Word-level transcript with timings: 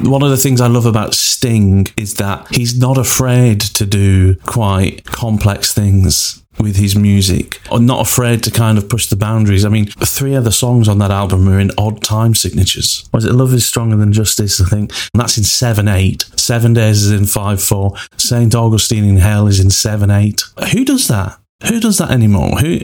one 0.00 0.22
of 0.22 0.30
the 0.30 0.36
things 0.36 0.60
I 0.60 0.66
love 0.66 0.86
about 0.86 1.14
Sting 1.14 1.86
is 1.96 2.14
that 2.14 2.46
he's 2.54 2.78
not 2.78 2.98
afraid 2.98 3.60
to 3.60 3.86
do 3.86 4.36
quite 4.36 5.04
complex 5.04 5.72
things 5.72 6.42
with 6.58 6.76
his 6.76 6.94
music 6.94 7.60
or 7.70 7.80
not 7.80 8.06
afraid 8.06 8.42
to 8.44 8.50
kind 8.50 8.78
of 8.78 8.88
push 8.88 9.06
the 9.06 9.16
boundaries. 9.16 9.64
I 9.64 9.68
mean, 9.68 9.86
three 9.86 10.34
of 10.34 10.44
the 10.44 10.52
songs 10.52 10.88
on 10.88 10.98
that 10.98 11.10
album 11.10 11.48
are 11.48 11.58
in 11.58 11.70
odd 11.78 12.02
time 12.02 12.34
signatures. 12.34 13.08
Was 13.12 13.24
it 13.24 13.32
Love 13.32 13.54
is 13.54 13.66
Stronger 13.66 13.96
Than 13.96 14.12
Justice, 14.12 14.60
I 14.60 14.66
think? 14.66 14.92
And 15.14 15.20
that's 15.20 15.38
in 15.38 15.44
7 15.44 15.88
8. 15.88 16.22
Seven 16.36 16.74
Days 16.74 17.02
is 17.02 17.10
in 17.10 17.26
5 17.26 17.62
4. 17.62 17.94
St. 18.16 18.54
Augustine 18.54 19.04
in 19.04 19.16
Hell 19.16 19.46
is 19.46 19.60
in 19.60 19.70
7 19.70 20.10
8. 20.10 20.42
Who 20.72 20.84
does 20.84 21.08
that? 21.08 21.38
Who 21.68 21.80
does 21.80 21.98
that 21.98 22.10
anymore? 22.10 22.58
Who. 22.58 22.80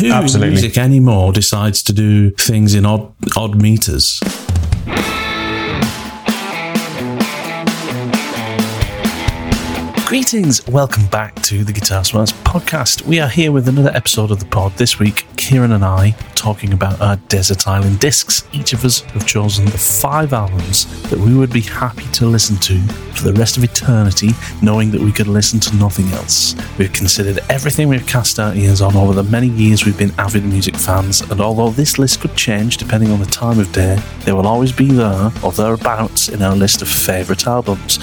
Who 0.00 0.10
Absolutely. 0.10 0.50
music 0.50 0.76
anymore 0.76 1.32
decides 1.32 1.82
to 1.84 1.92
do 1.92 2.30
things 2.32 2.74
in 2.74 2.84
odd 2.84 3.14
odd 3.36 3.60
meters? 3.60 4.20
Greetings, 10.06 10.64
welcome 10.68 11.04
back 11.06 11.34
to 11.42 11.64
the 11.64 11.72
Guitar 11.72 12.04
Smarts 12.04 12.30
podcast. 12.44 13.04
We 13.06 13.18
are 13.18 13.28
here 13.28 13.50
with 13.50 13.66
another 13.66 13.90
episode 13.90 14.30
of 14.30 14.38
the 14.38 14.46
pod. 14.46 14.70
This 14.76 15.00
week, 15.00 15.25
Kiran 15.36 15.74
and 15.74 15.84
I 15.84 16.10
talking 16.34 16.72
about 16.72 17.00
our 17.00 17.16
Desert 17.28 17.66
Island 17.66 18.00
discs. 18.00 18.44
Each 18.52 18.72
of 18.72 18.84
us 18.84 19.00
have 19.00 19.26
chosen 19.26 19.64
the 19.64 19.78
five 19.78 20.32
albums 20.32 20.86
that 21.10 21.18
we 21.18 21.34
would 21.34 21.52
be 21.52 21.60
happy 21.60 22.04
to 22.12 22.26
listen 22.26 22.56
to 22.58 22.80
for 23.16 23.24
the 23.24 23.32
rest 23.32 23.56
of 23.56 23.64
eternity, 23.64 24.30
knowing 24.62 24.90
that 24.90 25.00
we 25.00 25.12
could 25.12 25.26
listen 25.26 25.58
to 25.60 25.76
nothing 25.76 26.06
else. 26.12 26.54
We've 26.78 26.92
considered 26.92 27.40
everything 27.48 27.88
we've 27.88 28.06
cast 28.06 28.38
our 28.38 28.54
ears 28.54 28.80
on 28.80 28.96
over 28.96 29.12
the 29.12 29.22
many 29.22 29.48
years 29.48 29.84
we've 29.84 29.98
been 29.98 30.12
avid 30.18 30.44
music 30.44 30.76
fans, 30.76 31.20
and 31.20 31.40
although 31.40 31.70
this 31.70 31.98
list 31.98 32.20
could 32.20 32.36
change 32.36 32.76
depending 32.76 33.10
on 33.10 33.20
the 33.20 33.26
time 33.26 33.58
of 33.58 33.72
day, 33.72 33.98
they 34.24 34.32
will 34.32 34.46
always 34.46 34.72
be 34.72 34.92
there 34.92 35.30
or 35.42 35.52
thereabouts 35.52 36.28
in 36.28 36.42
our 36.42 36.54
list 36.54 36.82
of 36.82 36.88
favourite 36.88 37.46
albums. 37.46 37.98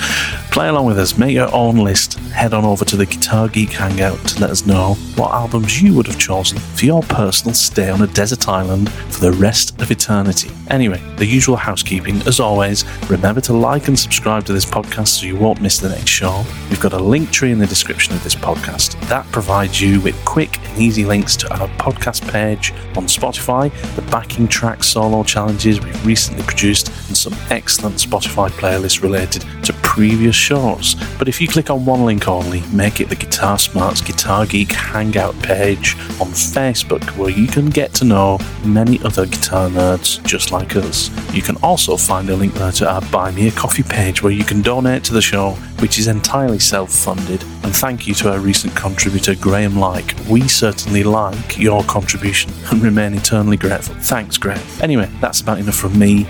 Play 0.52 0.68
along 0.68 0.86
with 0.86 1.00
us, 1.00 1.18
make 1.18 1.34
your 1.34 1.54
own 1.54 1.78
list 1.78 2.14
head 2.34 2.54
on 2.54 2.66
over 2.66 2.86
to 2.86 2.96
the 2.96 3.06
Guitar 3.06 3.48
Geek 3.48 3.72
Hangout 3.72 4.20
to 4.28 4.42
let 4.42 4.50
us 4.50 4.66
know 4.66 4.96
what 5.16 5.32
albums 5.32 5.82
you 5.82 5.96
would 5.96 6.08
have 6.08 6.20
chosen 6.20 6.58
for 6.60 6.86
your 6.86 7.02
personal 7.04 7.23
stay 7.32 7.90
on 7.90 8.02
a 8.02 8.08
desert 8.08 8.48
island 8.48 8.92
for 8.92 9.22
the 9.22 9.32
rest 9.32 9.80
of 9.82 9.92
eternity. 9.92 10.50
Anyway, 10.70 11.02
the 11.18 11.26
usual 11.26 11.56
housekeeping. 11.56 12.18
As 12.28 12.40
always, 12.40 12.86
remember 13.10 13.42
to 13.42 13.54
like 13.54 13.88
and 13.88 13.98
subscribe 13.98 14.46
to 14.46 14.54
this 14.54 14.66
podcast 14.66 15.08
so 15.20 15.26
you 15.26 15.36
won't 15.36 15.62
miss 15.62 15.80
the 15.80 15.90
next 15.90 16.10
show. 16.10 16.44
We've 16.70 16.80
got 16.80 16.94
a 16.94 17.00
link 17.00 17.32
tree 17.32 17.52
in 17.52 17.60
the 17.60 17.68
description 17.68 18.14
of 18.14 18.24
this 18.24 18.36
podcast 18.36 19.00
that 19.08 19.26
provides 19.32 19.80
you 19.80 20.02
with 20.02 20.16
quick 20.26 20.58
and 20.60 20.78
easy 20.80 21.06
links 21.06 21.36
to 21.38 21.54
our 21.54 21.68
podcast 21.78 22.30
page 22.32 22.72
on 22.98 23.06
Spotify, 23.06 23.72
the 23.96 24.02
backing 24.04 24.48
track 24.48 24.84
solo 24.84 25.24
challenges 25.24 25.80
we've 25.80 26.06
recently 26.06 26.44
produced, 26.44 26.90
and 27.08 27.18
some 27.18 27.34
excellent 27.50 27.96
Spotify 27.96 28.50
playlists 28.50 29.02
related 29.02 29.46
to 29.64 29.74
previous 29.84 30.36
shows. 30.36 30.96
But 31.20 31.28
if 31.28 31.40
you 31.40 31.48
click 31.48 31.70
on 31.70 31.86
one 31.86 32.06
link 32.06 32.28
only, 32.28 32.62
make 32.72 33.00
it 33.00 33.10
the 33.10 33.16
Guitar 33.16 33.60
Smarts 33.60 34.02
Guitar 34.02 34.46
Geek 34.46 34.72
Hangout 34.72 35.40
page 35.42 35.96
on 36.20 36.30
Facebook, 36.30 37.13
where 37.18 37.30
you 37.30 37.48
can 37.48 37.70
get 37.70 37.94
to 37.96 38.06
know 38.06 38.40
many 38.66 39.02
other 39.04 39.26
guitar 39.26 39.70
nerds 39.70 40.24
just 40.26 40.52
like 40.52 40.76
us. 40.76 41.10
You 41.34 41.42
can 41.42 41.56
also 41.58 41.98
find 41.98 42.30
a 42.30 42.36
link 42.36 42.54
there 42.54 42.72
to 42.74 42.90
our 42.90 43.02
Buy 43.12 43.32
Me 43.32 43.48
a 43.48 43.52
Coffee 43.52 43.84
page, 43.84 44.22
where 44.24 44.32
you 44.32 44.44
can 44.44 44.62
donate 44.62 45.04
to 45.06 45.14
the 45.14 45.22
show, 45.22 45.52
which 45.80 46.00
is 46.00 46.08
entirely 46.08 46.60
self 46.60 46.92
funded. 46.92 47.44
And 47.64 47.76
thank 47.76 48.08
you 48.08 48.14
to 48.16 48.32
our 48.32 48.40
recent 48.40 48.76
contributor, 48.76 49.36
Graham 49.36 49.78
Like. 49.78 50.16
We 50.30 50.48
certainly 50.48 51.04
like 51.04 51.58
your 51.58 51.84
contribution 51.84 52.52
and 52.72 52.82
remain 52.82 53.14
eternally 53.14 53.58
grateful. 53.58 53.96
Thanks, 53.96 54.38
Graham. 54.38 54.66
Anyway, 54.82 55.10
that's 55.22 55.42
about 55.42 55.60
enough 55.60 55.76
from 55.76 55.98
me. 55.98 56.28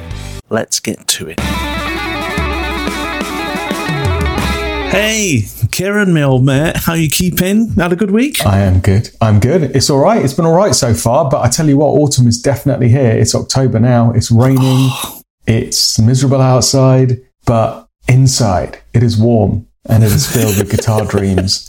Let's 0.49 0.79
get 0.79 1.07
to 1.07 1.29
it. 1.29 1.62
Hey, 4.93 5.39
Kiran, 5.71 6.13
my 6.13 6.21
old 6.21 6.45
mate, 6.45 6.77
how 6.77 6.93
you 6.93 7.09
keeping? 7.09 7.69
Had 7.69 7.91
a 7.91 7.95
good 7.95 8.11
week? 8.11 8.45
I 8.45 8.59
am 8.59 8.79
good. 8.79 9.09
I'm 9.21 9.39
good. 9.39 9.75
It's 9.75 9.89
all 9.89 9.97
right. 9.97 10.23
It's 10.23 10.35
been 10.35 10.45
all 10.45 10.55
right 10.55 10.75
so 10.75 10.93
far, 10.93 11.27
but 11.31 11.41
I 11.41 11.49
tell 11.49 11.67
you 11.67 11.77
what, 11.77 11.87
autumn 11.87 12.27
is 12.27 12.39
definitely 12.39 12.89
here. 12.89 13.09
It's 13.09 13.33
October 13.33 13.79
now. 13.79 14.11
It's 14.11 14.29
raining. 14.29 14.91
it's 15.47 15.97
miserable 15.97 16.41
outside, 16.41 17.23
but 17.47 17.87
inside 18.07 18.81
it 18.93 19.01
is 19.01 19.17
warm 19.17 19.65
and 19.89 20.03
it 20.03 20.11
is 20.11 20.31
filled 20.31 20.59
with 20.59 20.69
guitar 20.69 21.05
dreams. 21.09 21.67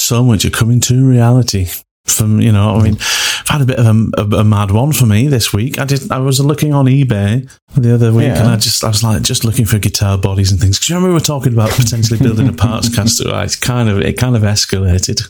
so 0.00 0.24
much 0.24 0.46
are 0.46 0.50
coming 0.50 0.80
to 0.80 1.06
reality. 1.06 1.66
From 2.06 2.40
you 2.40 2.52
know, 2.52 2.76
I 2.76 2.82
mean, 2.82 2.96
I've 3.00 3.48
had 3.48 3.60
a 3.62 3.64
bit 3.64 3.78
of 3.78 3.86
a, 3.86 4.10
a, 4.18 4.40
a, 4.40 4.44
mad 4.44 4.70
one 4.70 4.92
for 4.92 5.06
me 5.06 5.26
this 5.26 5.52
week. 5.52 5.78
I 5.78 5.84
did. 5.84 6.10
I 6.12 6.18
was 6.18 6.38
looking 6.38 6.74
on 6.74 6.84
eBay 6.84 7.50
the 7.76 7.94
other 7.94 8.12
week, 8.12 8.26
yeah. 8.26 8.40
and 8.40 8.48
I 8.48 8.56
just, 8.56 8.84
I 8.84 8.88
was 8.88 9.02
like, 9.02 9.22
just 9.22 9.44
looking 9.44 9.64
for 9.64 9.78
guitar 9.78 10.18
bodies 10.18 10.50
and 10.50 10.60
things. 10.60 10.76
Because 10.76 10.88
you 10.90 10.94
remember 10.96 11.08
we 11.10 11.14
were 11.14 11.20
talking 11.20 11.52
about 11.52 11.70
potentially 11.70 12.18
building 12.18 12.48
a 12.48 12.52
parts 12.52 12.94
caster? 12.94 13.24
It's 13.44 13.56
kind 13.56 13.88
of, 13.88 14.00
it 14.00 14.18
kind 14.18 14.36
of 14.36 14.42
escalated. 14.42 15.20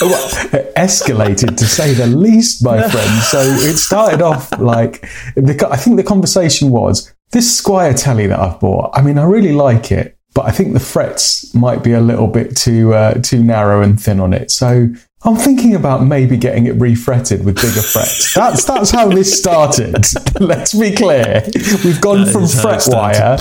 well, 0.00 0.28
escalated 0.76 1.56
to 1.56 1.64
say 1.64 1.94
the 1.94 2.06
least, 2.06 2.64
my 2.64 2.88
friend. 2.90 3.22
So 3.22 3.40
it 3.40 3.76
started 3.76 4.22
off 4.22 4.56
like, 4.58 5.00
the, 5.34 5.68
I 5.70 5.76
think 5.76 5.96
the 5.96 6.04
conversation 6.04 6.70
was 6.70 7.12
this 7.30 7.60
Squier 7.60 8.00
telly 8.00 8.26
that 8.26 8.38
I've 8.38 8.60
bought. 8.60 8.90
I 8.94 9.02
mean, 9.02 9.18
I 9.18 9.24
really 9.24 9.52
like 9.52 9.90
it, 9.90 10.18
but 10.34 10.46
I 10.46 10.50
think 10.50 10.72
the 10.72 10.80
frets 10.80 11.54
might 11.54 11.82
be 11.82 11.92
a 11.92 12.00
little 12.00 12.28
bit 12.28 12.56
too 12.56 12.94
uh, 12.94 13.14
too 13.14 13.42
narrow 13.42 13.82
and 13.82 14.00
thin 14.00 14.20
on 14.20 14.32
it. 14.32 14.50
So 14.50 14.88
I'm 15.22 15.34
thinking 15.36 15.74
about 15.74 16.04
maybe 16.04 16.36
getting 16.36 16.66
it 16.66 16.76
refretted 16.76 17.44
with 17.44 17.56
bigger 17.56 17.82
frets. 17.82 18.34
That's 18.36 18.64
that's 18.64 18.90
how 18.90 19.08
this 19.08 19.36
started. 19.36 20.06
Let's 20.40 20.72
be 20.74 20.94
clear. 20.94 21.42
We've 21.84 22.00
gone 22.00 22.24
that 22.24 22.32
from 22.32 22.46
fret 22.46 22.84
wire. 22.86 23.38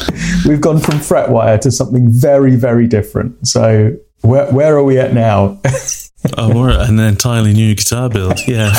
We've 0.48 0.62
gone 0.62 0.80
from 0.80 1.00
fret 1.00 1.30
wire 1.30 1.60
to 1.60 1.69
something 1.72 2.10
very 2.10 2.56
very 2.56 2.88
different. 2.88 3.48
So 3.48 3.96
where 4.22 4.52
where 4.52 4.75
are 4.75 4.84
we 4.84 4.98
at 4.98 5.13
now? 5.13 5.60
oh, 6.38 6.56
we're 6.60 6.72
at 6.72 6.90
an 6.90 7.00
entirely 7.00 7.54
new 7.54 7.75
guitar 7.75 8.10
build. 8.10 8.40
Yeah. 8.48 8.74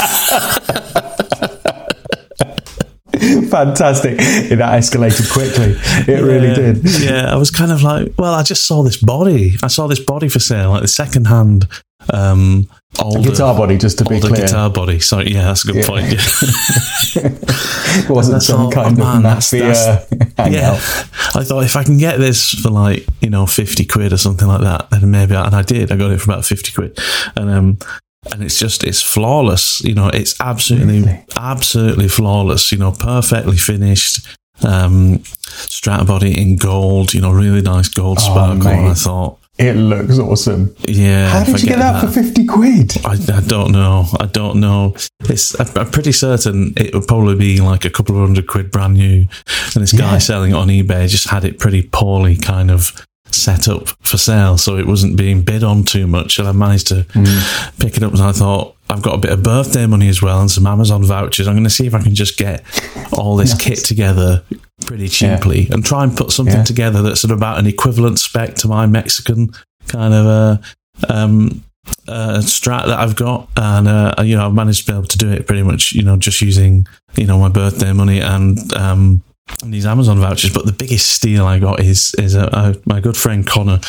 Fantastic. 3.50 4.16
That 4.18 4.58
escalated 4.58 5.30
quickly. 5.32 5.76
It 6.12 6.22
really 6.22 6.54
did. 6.54 6.80
Yeah, 7.00 7.32
I 7.32 7.36
was 7.36 7.50
kind 7.50 7.72
of 7.72 7.82
like, 7.82 8.12
well, 8.18 8.34
I 8.34 8.42
just 8.42 8.66
saw 8.66 8.82
this 8.82 8.96
body. 8.96 9.54
I 9.62 9.68
saw 9.68 9.86
this 9.86 10.00
body 10.00 10.28
for 10.28 10.38
sale, 10.38 10.70
like 10.70 10.82
the 10.82 10.88
second 10.88 11.26
hand 11.26 11.66
um, 12.12 12.68
older, 13.02 13.30
guitar 13.30 13.54
body, 13.54 13.76
just 13.76 13.98
to 13.98 14.04
be 14.04 14.20
clear. 14.20 14.46
guitar 14.46 14.70
body. 14.70 15.00
Sorry, 15.00 15.32
yeah, 15.32 15.42
that's 15.44 15.64
a 15.64 15.72
good 15.72 15.76
Yeah. 15.82 15.86
point. 15.88 16.06
Yeah. 16.12 17.30
It 18.04 18.08
wasn't 18.10 18.42
some 18.42 18.70
kind 18.70 18.98
oh, 19.00 19.04
man, 19.04 19.16
of 19.18 19.22
that's- 19.22 19.52
mafia 19.52 20.06
hangout. 20.38 20.52
yeah, 20.52 20.74
I 21.34 21.44
thought 21.44 21.64
if 21.64 21.76
I 21.76 21.82
can 21.84 21.98
get 21.98 22.18
this 22.18 22.54
for 22.54 22.70
like 22.70 23.06
you 23.20 23.30
know 23.30 23.46
fifty 23.46 23.84
quid 23.84 24.12
or 24.12 24.16
something 24.18 24.46
like 24.48 24.60
that, 24.62 24.88
then 24.90 25.10
maybe. 25.10 25.34
I, 25.34 25.46
and 25.46 25.54
I 25.54 25.62
did. 25.62 25.90
I 25.92 25.96
got 25.96 26.10
it 26.12 26.20
for 26.20 26.30
about 26.30 26.44
fifty 26.44 26.72
quid, 26.72 26.98
and 27.36 27.50
um, 27.50 27.78
and 28.32 28.42
it's 28.42 28.58
just 28.58 28.84
it's 28.84 29.02
flawless. 29.02 29.80
You 29.82 29.94
know, 29.94 30.08
it's 30.08 30.38
absolutely 30.40 31.00
Really? 31.02 31.24
absolutely 31.36 32.08
flawless. 32.08 32.70
You 32.72 32.78
know, 32.78 32.92
perfectly 32.92 33.56
finished. 33.56 34.26
Um, 34.66 35.18
strat 35.18 36.06
body 36.06 36.40
in 36.40 36.56
gold. 36.56 37.14
You 37.14 37.20
know, 37.20 37.30
really 37.32 37.62
nice 37.62 37.88
gold 37.88 38.18
sparkle. 38.20 38.66
Oh, 38.68 38.82
mate. 38.82 38.90
I 38.90 38.94
thought, 38.94 39.38
It 39.58 39.74
looks 39.76 40.18
awesome. 40.18 40.74
yeah. 40.88 41.28
How 41.28 41.44
did 41.44 41.62
you 41.62 41.68
get 41.68 41.78
that, 41.78 42.00
for 42.04 42.10
50 42.10 42.46
quid? 42.46 42.92
I, 43.04 43.12
I 43.12 43.40
don't 43.40 43.70
know. 43.72 44.06
I 44.18 44.26
don't 44.26 44.58
know. 44.60 44.94
It's 45.28 45.58
I'm 45.60 45.66
I'm 45.76 45.90
pretty 45.90 46.12
certain 46.12 46.72
it 46.76 46.92
would 46.94 47.06
probably 47.06 47.36
be 47.36 47.60
like 47.60 47.84
a 47.84 47.90
couple 47.90 48.16
of 48.16 48.26
hundred 48.26 48.46
quid 48.48 48.70
brand 48.70 48.94
new, 48.94 49.26
and 49.74 49.82
this 49.82 49.92
guy 49.92 50.12
Yeah. 50.14 50.18
selling 50.18 50.50
it 50.52 50.54
on 50.56 50.68
eBay 50.68 51.08
just 51.08 51.28
had 51.28 51.44
it 51.44 51.58
pretty 51.60 51.82
poorly 51.82 52.36
kind 52.36 52.70
of 52.70 52.92
set 53.34 53.68
up 53.68 53.88
for 54.02 54.16
sale, 54.18 54.56
so 54.58 54.76
it 54.78 54.86
wasn't 54.86 55.16
being 55.16 55.42
bid 55.42 55.62
on 55.64 55.84
too 55.84 56.06
much. 56.06 56.38
And 56.38 56.48
I 56.48 56.52
managed 56.52 56.88
to 56.88 57.04
Mm. 57.14 57.78
pick 57.80 57.96
it 57.96 58.02
up, 58.02 58.12
and 58.12 58.22
I 58.22 58.32
thought 58.32 58.74
I've 58.90 59.02
got 59.02 59.14
a 59.14 59.18
bit 59.18 59.30
of 59.32 59.42
birthday 59.42 59.86
money 59.86 60.08
as 60.08 60.22
well 60.22 60.40
and 60.40 60.50
some 60.50 60.66
Amazon 60.66 61.04
vouchers. 61.04 61.46
I'm 61.46 61.54
going 61.54 61.64
to 61.64 61.70
see 61.70 61.86
if 61.86 61.94
I 61.94 62.00
can 62.02 62.14
just 62.14 62.38
get 62.38 62.64
all 63.12 63.36
this 63.36 63.52
kit 63.54 63.78
together 63.84 64.42
pretty 64.86 65.08
cheaply 65.08 65.68
and 65.70 65.84
try 65.84 66.04
and 66.04 66.16
put 66.16 66.30
something 66.32 66.54
Yeah. 66.56 66.62
together 66.64 67.02
that's 67.02 67.24
at 67.24 67.30
about 67.30 67.58
an 67.58 67.66
equivalent 67.66 68.18
spec 68.18 68.54
to 68.56 68.68
my 68.68 68.86
Mexican 68.86 69.50
kind 69.88 70.14
of 70.14 70.26
uh, 70.26 70.56
um, 71.12 71.62
uh, 72.06 72.38
strat 72.40 72.86
that 72.86 72.98
I've 72.98 73.16
got, 73.16 73.48
and 73.56 73.88
uh, 73.88 74.14
you 74.22 74.36
know 74.36 74.46
I've 74.46 74.54
managed 74.54 74.86
to 74.86 74.92
be 74.92 74.96
able 74.96 75.08
to 75.08 75.18
do 75.18 75.30
it 75.30 75.46
pretty 75.46 75.62
much, 75.62 75.92
you 75.92 76.02
know, 76.02 76.16
just 76.16 76.40
using 76.40 76.86
you 77.16 77.26
know 77.26 77.38
my 77.38 77.48
birthday 77.48 77.92
money 77.92 78.20
and 78.20 78.72
um, 78.74 79.00
and 79.00 79.22
these 79.64 79.86
Amazon 79.86 80.18
vouchers. 80.18 80.52
But 80.52 80.66
the 80.66 80.72
biggest 80.72 81.08
steal 81.12 81.44
I 81.46 81.58
got 81.58 81.80
is 81.80 82.14
is 82.18 82.36
uh, 82.36 82.48
uh, 82.52 82.74
my 82.86 83.00
good 83.00 83.16
friend 83.16 83.46
Connor 83.46 83.80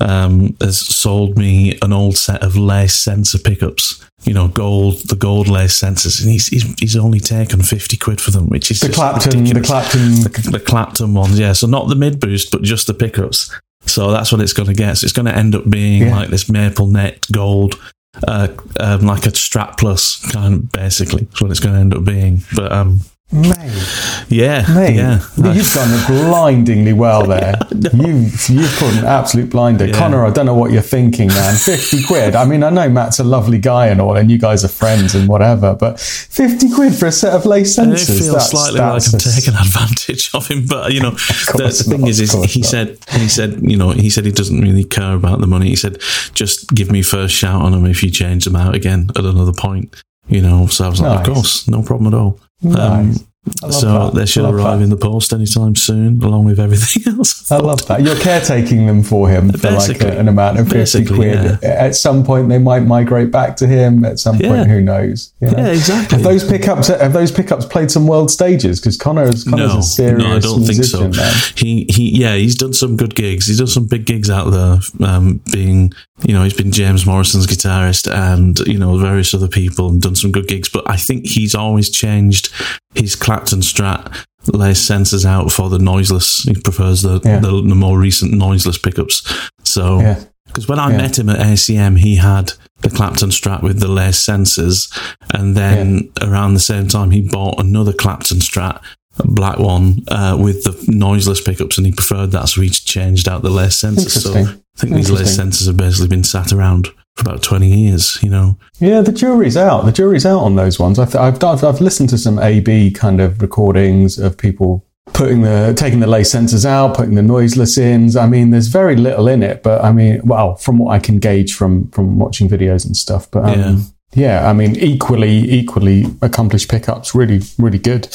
um, 0.00 0.56
has 0.60 0.78
sold 0.78 1.36
me 1.38 1.78
an 1.82 1.92
old 1.92 2.16
set 2.16 2.42
of 2.42 2.56
lace 2.56 2.94
sensor 2.94 3.38
pickups. 3.38 4.04
You 4.24 4.34
know, 4.34 4.48
gold 4.48 5.08
the 5.08 5.14
gold 5.16 5.46
lace 5.48 5.80
sensors, 5.80 6.20
and 6.20 6.30
he's 6.30 6.48
he's, 6.48 6.64
he's 6.80 6.96
only 6.96 7.20
taken 7.20 7.62
fifty 7.62 7.96
quid 7.96 8.20
for 8.20 8.30
them, 8.32 8.48
which 8.48 8.70
is 8.70 8.80
The 8.80 8.88
Clapton, 8.88 9.44
the. 9.44 9.60
Clapton. 9.60 10.00
The, 10.22 10.48
the 10.52 10.60
Clapton 10.60 11.14
ones, 11.14 11.38
yeah. 11.38 11.52
So 11.52 11.66
not 11.68 11.88
the 11.88 11.94
mid 11.94 12.18
boost, 12.20 12.50
but 12.50 12.62
just 12.62 12.86
the 12.88 12.94
pickups. 12.94 13.54
So 13.86 14.10
that's 14.10 14.32
what 14.32 14.40
it's 14.40 14.52
going 14.52 14.66
to 14.68 14.74
get. 14.74 14.98
So 14.98 15.04
it's 15.04 15.12
going 15.12 15.26
to 15.26 15.34
end 15.36 15.54
up 15.54 15.70
being 15.70 16.02
Yeah. 16.02 16.16
like 16.16 16.30
this 16.30 16.50
maple 16.50 16.88
net 16.88 17.26
gold, 17.32 17.80
uh, 18.26 18.48
um, 18.80 19.02
like 19.06 19.24
a 19.24 19.30
Strat 19.30 19.78
Plus 19.78 20.18
kind 20.32 20.52
of 20.54 20.72
basically. 20.72 21.22
That's 21.24 21.40
what 21.40 21.50
it's 21.52 21.60
going 21.60 21.74
to 21.76 21.80
end 21.80 21.94
up 21.94 22.04
being. 22.04 22.42
But 22.56 22.72
um, 22.72 23.00
Mate, 23.30 24.24
yeah, 24.30 24.64
mate, 24.74 24.96
yeah. 24.96 25.20
you've 25.52 25.70
done 25.74 26.06
blindingly 26.06 26.94
well 26.94 27.26
there. 27.26 27.54
You've 27.92 28.48
you've 28.48 28.74
put 28.78 28.94
an 28.96 29.04
absolute 29.04 29.50
blinder, 29.50 29.86
Yeah. 29.86 29.98
Connor. 29.98 30.24
I 30.24 30.30
don't 30.30 30.46
know 30.46 30.54
what 30.54 30.70
you're 30.72 30.80
thinking, 30.80 31.28
man. 31.28 31.54
Fifty 31.56 32.02
quid. 32.04 32.34
I 32.34 32.46
mean, 32.46 32.62
I 32.62 32.70
know 32.70 32.88
Matt's 32.88 33.18
a 33.18 33.24
lovely 33.24 33.58
guy 33.58 33.88
and 33.88 34.00
all, 34.00 34.16
and 34.16 34.30
you 34.30 34.38
guys 34.38 34.64
are 34.64 34.68
friends 34.68 35.14
and 35.14 35.28
whatever, 35.28 35.74
but 35.74 36.00
fifty 36.00 36.70
quid 36.72 36.94
for 36.94 37.04
a 37.06 37.12
set 37.12 37.34
of 37.34 37.44
lace 37.44 37.78
I 37.78 37.84
do 37.84 37.90
sensors. 37.92 38.18
feel 38.18 38.32
that's, 38.32 38.50
slightly 38.50 38.78
that's 38.80 39.12
like 39.12 39.22
I'm 39.26 39.32
taking 39.34 39.54
advantage 39.54 40.30
of 40.32 40.46
him, 40.48 40.64
but 40.66 40.92
you 40.92 41.00
know, 41.00 41.10
the, 41.56 41.74
the 41.76 41.84
thing 41.86 42.00
not, 42.00 42.08
is, 42.08 42.20
is 42.20 42.32
he 42.32 42.60
not. 42.60 42.66
said, 42.66 42.98
he 43.10 43.28
said, 43.28 43.60
you 43.62 43.76
know, 43.76 43.90
he 43.90 44.08
said 44.08 44.24
he 44.24 44.32
doesn't 44.32 44.58
really 44.60 44.84
care 44.84 45.12
about 45.14 45.40
the 45.40 45.46
money. 45.46 45.68
He 45.68 45.76
said, 45.76 45.98
just 46.32 46.74
give 46.74 46.90
me 46.90 47.02
first 47.02 47.34
shout 47.34 47.60
on 47.60 47.72
them 47.72 47.84
if 47.84 48.02
you 48.02 48.10
change 48.10 48.46
them 48.46 48.56
out 48.56 48.74
again 48.74 49.10
at 49.16 49.24
another 49.26 49.52
point. 49.52 50.02
You 50.28 50.40
know, 50.40 50.66
so 50.66 50.86
I 50.86 50.88
was 50.88 51.00
like, 51.02 51.18
Nice. 51.20 51.28
of 51.28 51.34
course, 51.34 51.68
no 51.68 51.82
problem 51.82 52.12
at 52.12 52.16
all. 52.18 52.40
Nice. 52.62 53.24
I 53.62 53.66
love 53.66 53.74
so 53.74 53.86
that. 53.86 54.14
they 54.14 54.26
should 54.26 54.44
arrive 54.44 54.78
that. 54.80 54.84
in 54.84 54.90
the 54.90 54.96
post 54.98 55.32
anytime 55.32 55.74
soon, 55.74 56.22
along 56.22 56.44
with 56.44 56.60
everything 56.60 57.14
else. 57.18 57.50
I 57.50 57.56
love 57.56 57.86
that. 57.86 58.02
You're 58.02 58.18
caretaking 58.18 58.86
them 58.86 59.02
for 59.02 59.26
him 59.30 59.50
for 59.52 59.70
like 59.70 60.02
a, 60.02 60.18
an 60.18 60.28
amount 60.28 60.58
of 60.58 60.66
50 60.66 60.78
Basically, 60.78 61.16
quid. 61.16 61.58
yeah. 61.62 61.68
At 61.70 61.94
some 61.96 62.24
point, 62.24 62.50
they 62.50 62.58
might 62.58 62.80
migrate 62.80 63.30
back 63.30 63.56
to 63.58 63.66
him. 63.66 64.04
At 64.04 64.18
some 64.18 64.36
Yeah. 64.36 64.48
point, 64.50 64.68
who 64.68 64.82
knows? 64.82 65.32
you 65.40 65.50
know? 65.50 65.58
Yeah, 65.58 65.68
exactly. 65.68 66.16
Have 66.18 66.24
those 66.24 66.44
pickups 66.46 66.88
have 66.88 67.12
those 67.14 67.32
pickups 67.32 67.64
played 67.64 67.90
some 67.90 68.06
world 68.06 68.30
stages? 68.30 68.80
Because 68.80 68.98
Connor's, 68.98 69.44
Connor's 69.44 69.72
no, 69.72 69.78
a 69.78 69.82
serious 69.82 70.18
no, 70.24 70.36
I 70.36 70.38
don't 70.40 70.64
think 70.64 70.84
so. 70.84 71.08
man. 71.08 71.34
He, 71.56 71.86
he, 71.88 72.20
yeah, 72.20 72.34
he's 72.34 72.54
done 72.56 72.74
some 72.74 72.96
good 72.98 73.14
gigs. 73.14 73.46
He's 73.46 73.58
done 73.58 73.66
some 73.68 73.86
big 73.86 74.04
gigs 74.04 74.28
out 74.28 74.50
there. 74.50 74.78
Um, 75.08 75.40
being, 75.50 75.92
you 76.24 76.34
know, 76.34 76.42
he's 76.42 76.54
been 76.54 76.72
James 76.72 77.06
Morrison's 77.06 77.46
guitarist 77.46 78.10
and 78.12 78.58
you 78.60 78.78
know 78.78 78.98
various 78.98 79.32
other 79.34 79.48
people 79.48 79.88
and 79.88 80.00
done 80.02 80.16
some 80.16 80.32
good 80.32 80.48
gigs. 80.48 80.68
But 80.68 80.88
I 80.90 80.96
think 80.96 81.26
he's 81.26 81.54
always 81.54 81.90
changed 81.90 82.50
his 82.94 83.14
Clapton 83.16 83.60
Strat 83.60 84.24
lace 84.52 84.84
sensors 84.88 85.24
out 85.24 85.52
for 85.52 85.68
the 85.68 85.78
noiseless. 85.78 86.42
He 86.44 86.54
prefers 86.54 87.02
the 87.02 87.20
Yeah. 87.24 87.38
the, 87.40 87.50
the 87.50 87.74
more 87.74 87.98
recent 87.98 88.32
noiseless 88.32 88.78
pickups. 88.78 89.22
So 89.64 90.00
Yeah. 90.00 90.20
because 90.46 90.66
when 90.68 90.78
I 90.78 90.90
Yeah. 90.90 90.96
met 90.96 91.18
him 91.18 91.28
at 91.28 91.38
ACM, 91.40 91.96
he 91.96 92.16
had 92.16 92.52
the 92.80 92.90
Clapton 92.90 93.30
Strat 93.30 93.62
with 93.62 93.80
the 93.80 93.88
lace 93.88 94.24
sensors, 94.24 94.88
and 95.34 95.56
then 95.56 96.10
around 96.22 96.54
the 96.54 96.60
same 96.60 96.86
time, 96.88 97.10
he 97.10 97.20
bought 97.20 97.60
another 97.60 97.92
Clapton 97.92 98.38
Strat, 98.38 98.80
a 99.18 99.26
black 99.26 99.58
one, 99.58 100.04
uh, 100.08 100.36
with 100.38 100.62
the 100.62 100.76
noiseless 100.86 101.40
pickups, 101.40 101.76
and 101.76 101.86
he 101.86 101.92
preferred 101.92 102.30
that, 102.30 102.48
so 102.48 102.60
he 102.60 102.68
changed 102.70 103.28
out 103.28 103.42
the 103.42 103.50
lace 103.50 103.82
sensors. 103.82 104.10
So. 104.22 104.54
I 104.78 104.82
think 104.82 104.94
these 104.94 105.10
lace 105.10 105.38
Interesting. 105.38 105.46
sensors 105.46 105.66
have 105.66 105.76
basically 105.76 106.08
been 106.08 106.24
sat 106.24 106.52
around 106.52 106.88
for 107.16 107.22
about 107.22 107.42
twenty 107.42 107.68
years. 107.68 108.18
You 108.22 108.30
know, 108.30 108.58
Yeah, 108.78 109.00
the 109.00 109.12
jury's 109.12 109.56
out. 109.56 109.84
The 109.84 109.92
jury's 109.92 110.24
out 110.24 110.40
on 110.40 110.54
those 110.54 110.78
ones. 110.78 110.98
I've, 110.98 111.16
I've, 111.16 111.42
I've, 111.42 111.64
I've 111.64 111.80
listened 111.80 112.10
to 112.10 112.18
some 112.18 112.38
AB 112.38 112.92
kind 112.92 113.20
of 113.20 113.42
recordings 113.42 114.18
of 114.18 114.38
people 114.38 114.84
putting 115.12 115.42
the 115.42 115.74
taking 115.76 115.98
the 115.98 116.06
lace 116.06 116.32
sensors 116.32 116.64
out, 116.64 116.96
putting 116.96 117.16
the 117.16 117.22
noiseless 117.22 117.76
ins. 117.76 118.14
I 118.14 118.26
mean, 118.26 118.50
there's 118.50 118.68
very 118.68 118.94
little 118.94 119.26
in 119.26 119.42
it, 119.42 119.64
but 119.64 119.84
I 119.84 119.90
mean, 119.90 120.20
well, 120.24 120.54
from 120.54 120.78
what 120.78 120.92
I 120.92 121.00
can 121.00 121.18
gauge 121.18 121.54
from 121.54 121.90
from 121.90 122.18
watching 122.20 122.48
videos 122.48 122.86
and 122.86 122.96
stuff. 122.96 123.28
But 123.30 123.58
um, 123.58 123.86
yeah. 124.14 124.48
I 124.48 124.52
mean, 124.52 124.76
equally 124.76 125.50
equally 125.50 126.04
accomplished 126.22 126.70
pickups. 126.70 127.14
Really, 127.14 127.40
really 127.58 127.78
good, 127.78 128.08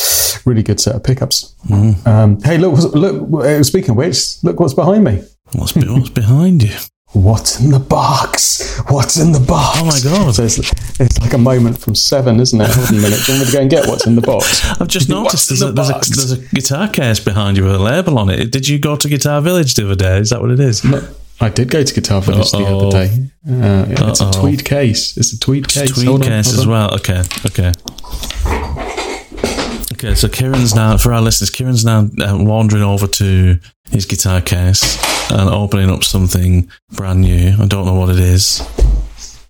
really 0.45 0.63
good 0.63 0.80
set 0.80 0.95
of 0.95 1.04
pickups. 1.04 1.54
Mm. 1.68 2.07
Um, 2.07 2.42
hey, 2.42 2.57
look, 2.57 2.77
look. 2.94 3.63
Speaking 3.66 3.92
of 3.92 3.98
which, 3.98 4.42
look 4.44 4.59
what's 4.59 4.74
behind 4.74 5.04
me. 5.04 5.24
What's 5.55 5.71
be- 5.73 5.88
what's 5.88 6.09
behind 6.09 6.63
you? 6.63 6.75
What's 7.13 7.59
in 7.59 7.69
the 7.69 7.79
box? 7.79 8.79
What's 8.89 9.17
in 9.19 9.33
the 9.33 9.39
box? 9.39 9.79
Oh 9.79 9.85
my 9.85 10.00
God. 10.17 10.33
So 10.33 10.44
it's, 10.45 10.57
it's 11.00 11.19
like 11.21 11.33
a 11.33 11.38
moment 11.38 11.77
from 11.77 11.94
Seven, 11.94 12.39
isn't 12.39 12.59
it? 12.59 12.67
Hold 12.71 12.88
on 12.88 12.95
a 12.95 13.01
minute. 13.01 13.19
Do 13.23 13.31
you 13.33 13.38
want 13.38 13.39
me 13.41 13.45
to 13.45 13.51
go 13.57 13.61
and 13.61 13.69
get 13.69 13.88
what's 13.88 14.07
in 14.07 14.15
the 14.15 14.21
box? 14.21 14.65
I've 14.81 14.88
just 14.88 15.09
noticed 15.09 15.50
there's 15.50 15.61
a, 15.61 15.71
there's, 15.71 15.89
a, 15.91 15.94
there's 15.94 16.31
a 16.31 16.38
guitar 16.55 16.88
case 16.89 17.19
behind 17.19 17.57
you 17.57 17.65
with 17.65 17.75
a 17.75 17.79
label 17.79 18.17
on 18.17 18.29
it. 18.31 18.51
Did 18.51 18.67
you 18.67 18.79
go 18.79 18.95
to 18.95 19.07
Guitar 19.07 19.41
Village 19.41 19.75
the 19.75 19.85
other 19.85 19.95
day? 19.95 20.17
Is 20.17 20.31
that 20.31 20.41
what 20.41 20.50
it 20.50 20.59
is? 20.59 20.83
No, 20.83 21.07
I 21.39 21.50
did 21.50 21.69
go 21.69 21.83
to 21.83 21.94
Guitar 21.94 22.19
Village 22.19 22.49
the 22.49 22.57
Uh-oh. 22.57 22.88
other 22.88 22.91
day. 23.06 23.29
Uh, 23.47 23.85
yeah, 23.89 24.09
it's 24.09 24.21
a 24.21 24.31
tweed 24.31 24.65
case. 24.65 25.15
It's 25.15 25.33
a 25.33 25.39
tweed 25.39 25.67
case. 25.67 25.91
tweed 25.91 26.07
Hold 26.07 26.23
case 26.23 26.47
hold 26.47 26.59
as 26.59 26.65
well. 26.65 26.95
Okay, 26.95 27.21
okay. 27.45 27.73
Okay, 29.94 30.16
so 30.16 30.28
Kiran's 30.28 30.74
now, 30.74 30.98
for 30.98 31.13
our 31.13 31.22
listeners, 31.22 31.51
Kiran's 31.51 31.86
now 31.86 32.10
uh, 32.19 32.36
wandering 32.36 32.81
over 32.81 33.06
to 33.06 33.59
his 33.92 34.07
guitar 34.07 34.42
case 34.42 34.97
and 35.31 35.47
opening 35.47 35.92
up 35.92 36.04
something 36.04 36.68
brand 36.94 37.21
new. 37.21 37.56
I 37.59 37.68
don't 37.68 37.85
know 37.85 37.94
what 37.94 38.09
it 38.09 38.18
is. 38.18 38.68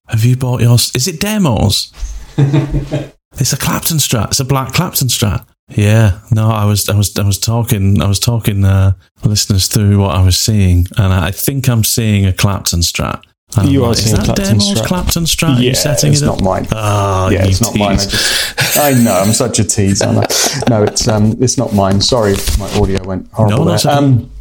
Have 0.09 0.25
you 0.25 0.35
bought 0.35 0.59
yours? 0.59 0.91
Is 0.95 1.07
it 1.07 1.21
demos? 1.21 1.93
it's 2.37 3.53
a 3.53 3.57
Clapton 3.57 3.97
Strat. 3.97 4.27
It's 4.27 4.41
a 4.41 4.45
black 4.45 4.73
Clapton 4.73 5.07
Strat. 5.07 5.45
Yeah, 5.69 6.19
no, 6.29 6.49
I 6.49 6.65
was, 6.65 6.89
I 6.89 6.95
was, 6.97 7.17
I 7.17 7.23
was 7.23 7.39
talking, 7.39 8.01
I 8.01 8.07
was 8.07 8.19
talking 8.19 8.65
uh, 8.65 8.93
listeners 9.23 9.69
through 9.69 9.99
what 9.99 10.13
I 10.13 10.25
was 10.25 10.37
seeing, 10.37 10.87
and 10.97 11.13
I 11.13 11.31
think 11.31 11.69
I'm 11.69 11.85
seeing 11.85 12.25
a 12.25 12.33
Clapton 12.33 12.81
Strat. 12.81 13.23
And 13.57 13.69
You 13.69 13.85
are 13.85 13.93
seeing 13.93 14.13
is 14.13 14.19
that 14.19 14.25
Clapton 14.25 14.45
demos 14.57 14.71
Strat. 14.73 14.85
Clapton 14.85 15.23
Strat? 15.25 15.61
Yeah, 15.61 15.73
setting 15.73 16.11
it's 16.13 16.21
it 16.21 16.27
up? 16.27 16.39
not 16.41 16.43
mine. 16.43 16.67
Oh, 16.71 17.29
yeah, 17.29 17.45
it's 17.45 17.61
not 17.61 17.75
mine. 17.77 17.91
I, 17.91 17.95
just, 17.95 18.77
I 18.79 18.91
know 18.93 19.13
I'm 19.13 19.33
such 19.33 19.59
a 19.59 19.63
tease. 19.63 20.01
No, 20.01 20.83
it's 20.83 21.07
um, 21.07 21.35
it's 21.41 21.57
not 21.57 21.73
mine. 21.73 22.01
Sorry, 22.01 22.35
my 22.59 22.69
audio 22.79 23.03
went 23.05 23.31
horrible 23.31 23.59
No, 23.59 23.65
there. 23.65 23.73
that's 23.73 23.85
okay. 23.85 23.95
Um, 23.95 24.31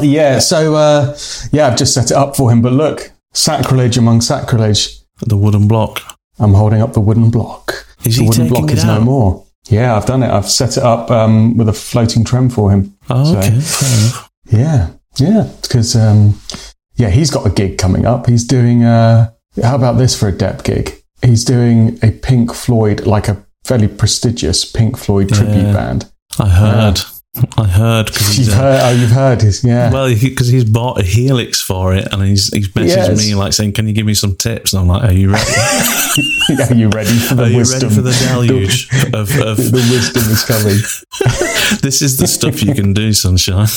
yeah, 0.00 0.38
so 0.38 0.74
uh, 0.74 1.16
yeah, 1.52 1.66
I've 1.66 1.76
just 1.76 1.92
set 1.94 2.10
it 2.10 2.16
up 2.16 2.34
for 2.36 2.50
him. 2.50 2.62
But 2.62 2.72
look, 2.72 3.12
sacrilege 3.34 3.98
among 3.98 4.20
sacrilege. 4.22 4.98
The 5.26 5.36
wooden 5.36 5.68
block. 5.68 6.00
I'm 6.38 6.54
holding 6.54 6.80
up 6.80 6.94
the 6.94 7.00
wooden 7.00 7.30
block. 7.30 7.86
Is 8.04 8.16
the 8.16 8.22
he 8.22 8.28
wooden 8.28 8.48
block 8.48 8.70
is 8.70 8.84
out? 8.84 8.98
no 8.98 9.04
more. 9.04 9.46
Yeah, 9.68 9.94
I've 9.96 10.06
done 10.06 10.22
it. 10.22 10.30
I've 10.30 10.50
set 10.50 10.76
it 10.76 10.82
up 10.82 11.10
um, 11.10 11.56
with 11.56 11.68
a 11.68 11.72
floating 11.72 12.24
trem 12.24 12.48
for 12.48 12.70
him. 12.70 12.96
Oh, 13.10 13.32
So- 13.32 13.38
okay. 13.38 14.58
Yeah, 14.58 14.90
yeah, 15.18 15.48
because 15.62 15.94
um, 15.94 16.40
yeah, 17.02 17.10
he's 17.10 17.30
got 17.32 17.44
a 17.44 17.50
gig 17.50 17.78
coming 17.78 18.06
up. 18.06 18.26
He's 18.28 18.44
doing. 18.44 18.84
Uh, 18.84 19.32
how 19.62 19.74
about 19.74 19.98
this 19.98 20.18
for 20.18 20.28
a 20.28 20.32
dep 20.32 20.62
gig? 20.62 21.02
He's 21.24 21.44
doing 21.44 21.98
a 22.02 22.10
Pink 22.12 22.54
Floyd, 22.54 23.06
like 23.06 23.26
a 23.28 23.44
fairly 23.64 23.88
prestigious 23.88 24.64
Pink 24.64 24.96
Floyd 24.96 25.28
tribute 25.28 25.66
Yeah. 25.66 25.72
band. 25.72 26.10
I 26.38 26.48
heard. 26.48 27.00
I 27.56 27.64
heard 27.66 28.06
because 28.06 28.36
You've 28.38 28.46
he's. 28.48 28.54
Uh, 28.54 28.58
heard? 28.58 28.80
Oh, 28.82 28.90
you've 29.00 29.10
heard 29.10 29.40
his? 29.40 29.64
Yeah. 29.64 29.90
well, 29.90 30.06
because 30.14 30.48
he's 30.48 30.66
bought 30.66 30.98
a 31.00 31.02
Helix 31.02 31.62
for 31.62 31.94
it, 31.94 32.06
and 32.12 32.22
he's 32.22 32.52
he's 32.52 32.68
messaged 32.68 32.88
Yes. 32.88 33.26
me 33.26 33.34
like 33.34 33.54
saying, 33.54 33.72
"Can 33.72 33.86
you 33.88 33.94
give 33.94 34.04
me 34.04 34.12
some 34.12 34.36
tips?" 34.36 34.74
And 34.74 34.82
I'm 34.82 34.88
like, 34.88 35.08
"Are 35.08 35.12
you 35.14 35.32
ready? 35.32 35.50
Are 36.70 36.74
you 36.74 36.90
ready 36.90 37.16
for 37.16 37.34
the 37.36 37.44
Are 37.44 37.48
you 37.48 37.56
wisdom? 37.56 37.88
ready 37.88 37.94
for 37.94 38.02
the 38.02 38.12
deluge 38.28 38.88
of, 39.14 39.28
The, 39.28 39.44
of 39.46 39.56
the 39.56 39.88
wisdom 39.90 40.22
is 40.30 40.44
coming. 40.44 41.78
this 41.80 42.02
is 42.02 42.18
the 42.18 42.26
stuff 42.26 42.62
you 42.62 42.74
can 42.74 42.92
do, 42.92 43.14
sunshine." 43.14 43.68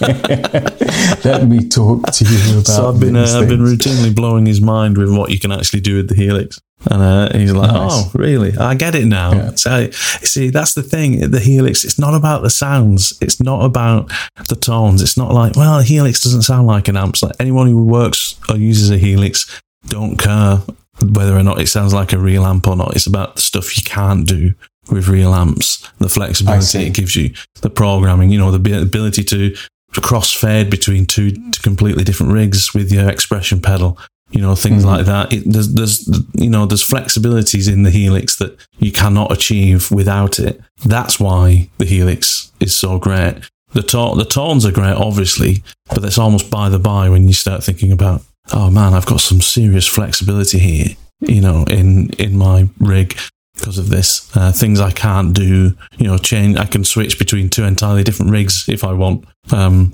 Let 1.24 1.46
me 1.48 1.68
talk 1.68 2.10
to 2.10 2.24
you 2.24 2.52
about. 2.54 2.66
so 2.66 2.88
I've 2.88 2.98
been 2.98 3.14
uh, 3.16 3.26
I've 3.40 3.48
been 3.48 3.60
routinely 3.60 4.12
blowing 4.12 4.44
his 4.46 4.60
mind 4.60 4.98
with 4.98 5.16
what 5.16 5.30
you 5.30 5.38
can 5.38 5.52
actually 5.52 5.80
do 5.80 5.94
with 5.96 6.08
the 6.08 6.16
Helix. 6.16 6.60
And 6.90 7.02
uh, 7.02 7.36
he's 7.36 7.52
like, 7.52 7.72
Nice. 7.72 7.90
"Oh, 7.92 8.10
really? 8.14 8.56
I 8.56 8.74
get 8.74 8.94
it 8.94 9.06
now." 9.06 9.32
Yeah. 9.32 9.54
So, 9.56 9.90
see, 9.90 10.50
that's 10.50 10.74
the 10.74 10.82
thing. 10.82 11.30
The 11.30 11.40
Helix. 11.40 11.84
It's 11.84 11.98
not 11.98 12.14
about 12.14 12.42
the 12.42 12.50
sounds. 12.50 13.18
It's 13.20 13.40
not 13.40 13.64
about 13.64 14.10
the 14.48 14.54
tones. 14.54 15.02
It's 15.02 15.16
not 15.16 15.32
like, 15.32 15.56
well, 15.56 15.80
a 15.80 15.82
Helix 15.82 16.20
doesn't 16.20 16.42
sound 16.42 16.68
like 16.68 16.86
an 16.86 16.96
amp. 16.96 17.14
It's 17.14 17.22
like 17.22 17.34
anyone 17.40 17.66
who 17.66 17.84
works 17.84 18.36
or 18.48 18.56
uses 18.56 18.90
a 18.90 18.96
Helix 18.96 19.60
don't 19.88 20.16
care 20.16 20.62
whether 21.02 21.36
or 21.36 21.42
not 21.42 21.60
it 21.60 21.68
sounds 21.68 21.92
like 21.92 22.12
a 22.12 22.18
real 22.18 22.44
amp 22.46 22.66
or 22.68 22.76
not. 22.76 22.94
It's 22.94 23.06
about 23.06 23.36
the 23.36 23.42
stuff 23.42 23.76
you 23.76 23.82
can't 23.84 24.26
do 24.26 24.54
with 24.90 25.08
real 25.08 25.34
amps, 25.34 25.86
the 25.98 26.08
flexibility 26.08 26.86
it 26.86 26.94
gives 26.94 27.14
you, 27.16 27.34
the 27.60 27.70
programming. 27.70 28.30
You 28.30 28.38
know, 28.38 28.56
the 28.56 28.80
ability 28.80 29.24
to 29.24 29.54
crossfade 29.92 30.70
between 30.70 31.06
two 31.06 31.32
completely 31.62 32.04
different 32.04 32.32
rigs 32.32 32.72
with 32.72 32.92
your 32.92 33.08
expression 33.08 33.60
pedal 33.60 33.98
you 34.30 34.40
know 34.40 34.54
things 34.54 34.82
Mhm. 34.82 34.86
like 34.86 35.06
that. 35.06 35.32
It, 35.32 35.42
there's 35.46 35.68
there's 35.74 36.08
you 36.34 36.50
know 36.50 36.66
there's 36.66 36.84
flexibilities 36.86 37.70
in 37.72 37.82
the 37.82 37.90
helix 37.90 38.36
that 38.36 38.56
you 38.78 38.92
cannot 38.92 39.32
achieve 39.32 39.90
without 39.90 40.38
it. 40.38 40.60
That's 40.84 41.18
why 41.18 41.68
the 41.78 41.84
helix 41.86 42.50
is 42.60 42.74
so 42.76 42.98
great. 42.98 43.34
The 43.74 43.82
to- 43.82 44.14
the 44.16 44.24
tones 44.24 44.64
are 44.64 44.72
great 44.72 44.94
obviously 44.96 45.62
but 45.90 46.00
that's 46.02 46.16
almost 46.18 46.50
by 46.50 46.70
the 46.70 46.78
by 46.78 47.10
when 47.10 47.26
you 47.28 47.34
start 47.34 47.62
thinking 47.62 47.92
about 47.92 48.22
oh 48.54 48.70
man 48.70 48.94
i've 48.94 49.04
got 49.04 49.20
some 49.20 49.42
serious 49.42 49.86
flexibility 49.86 50.58
here 50.58 50.86
you 51.20 51.42
know 51.42 51.64
in 51.68 52.08
in 52.18 52.34
my 52.38 52.66
rig 52.80 53.14
because 53.54 53.76
of 53.76 53.90
this 53.90 54.34
uh, 54.38 54.50
things 54.52 54.80
i 54.80 54.90
can't 54.90 55.34
do 55.34 55.74
you 55.98 56.06
know 56.06 56.16
change 56.16 56.56
i 56.56 56.64
can 56.64 56.82
switch 56.82 57.18
between 57.18 57.50
two 57.50 57.64
entirely 57.64 58.02
different 58.02 58.32
rigs 58.32 58.64
if 58.68 58.82
i 58.84 58.92
want. 58.92 59.22
Um 59.52 59.92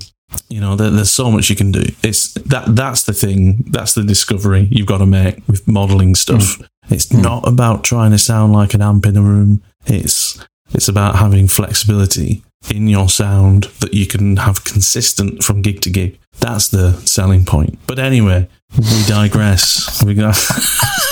you 0.49 0.59
know 0.61 0.75
there, 0.75 0.89
there's 0.89 1.11
so 1.11 1.31
much 1.31 1.49
you 1.49 1.55
can 1.55 1.71
do. 1.71 1.83
It's 2.03 2.33
that 2.33 2.75
that's 2.75 3.03
the 3.03 3.13
thing 3.13 3.63
that's 3.67 3.93
the 3.93 4.03
discovery 4.03 4.67
you've 4.71 4.87
got 4.87 4.99
to 4.99 5.05
make 5.05 5.47
with 5.47 5.67
modeling 5.67 6.15
stuff. 6.15 6.57
Mm. 6.57 6.67
It's 6.89 7.07
mm. 7.07 7.21
not 7.21 7.47
about 7.47 7.83
trying 7.83 8.11
to 8.11 8.17
sound 8.17 8.53
like 8.53 8.73
an 8.73 8.81
amp 8.81 9.05
in 9.05 9.17
a 9.17 9.21
room. 9.21 9.61
It's 9.85 10.45
it's 10.73 10.87
about 10.87 11.15
having 11.15 11.47
flexibility 11.47 12.43
in 12.73 12.87
your 12.87 13.09
sound 13.09 13.65
that 13.79 13.93
you 13.93 14.07
can 14.07 14.37
have 14.37 14.63
consistent 14.63 15.43
from 15.43 15.61
gig 15.61 15.81
to 15.81 15.89
gig. 15.89 16.19
That's 16.39 16.69
the 16.69 16.93
selling 17.05 17.45
point. 17.45 17.77
But 17.87 17.99
anyway 17.99 18.49
we 18.77 19.03
digress. 19.07 20.03
We 20.03 20.13
got 20.15 20.35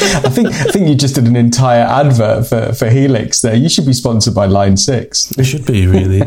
I 0.00 0.28
think 0.30 0.48
I 0.48 0.64
think 0.64 0.88
you 0.88 0.94
just 0.94 1.14
did 1.14 1.26
an 1.26 1.36
entire 1.36 1.82
advert 1.82 2.46
for, 2.46 2.72
for 2.72 2.90
Helix 2.90 3.40
there. 3.42 3.54
You 3.54 3.68
should 3.68 3.86
be 3.86 3.92
sponsored 3.92 4.34
by 4.34 4.46
Line 4.46 4.76
Six. 4.76 5.30
It 5.38 5.44
should 5.44 5.66
be 5.66 5.86
really. 5.86 6.20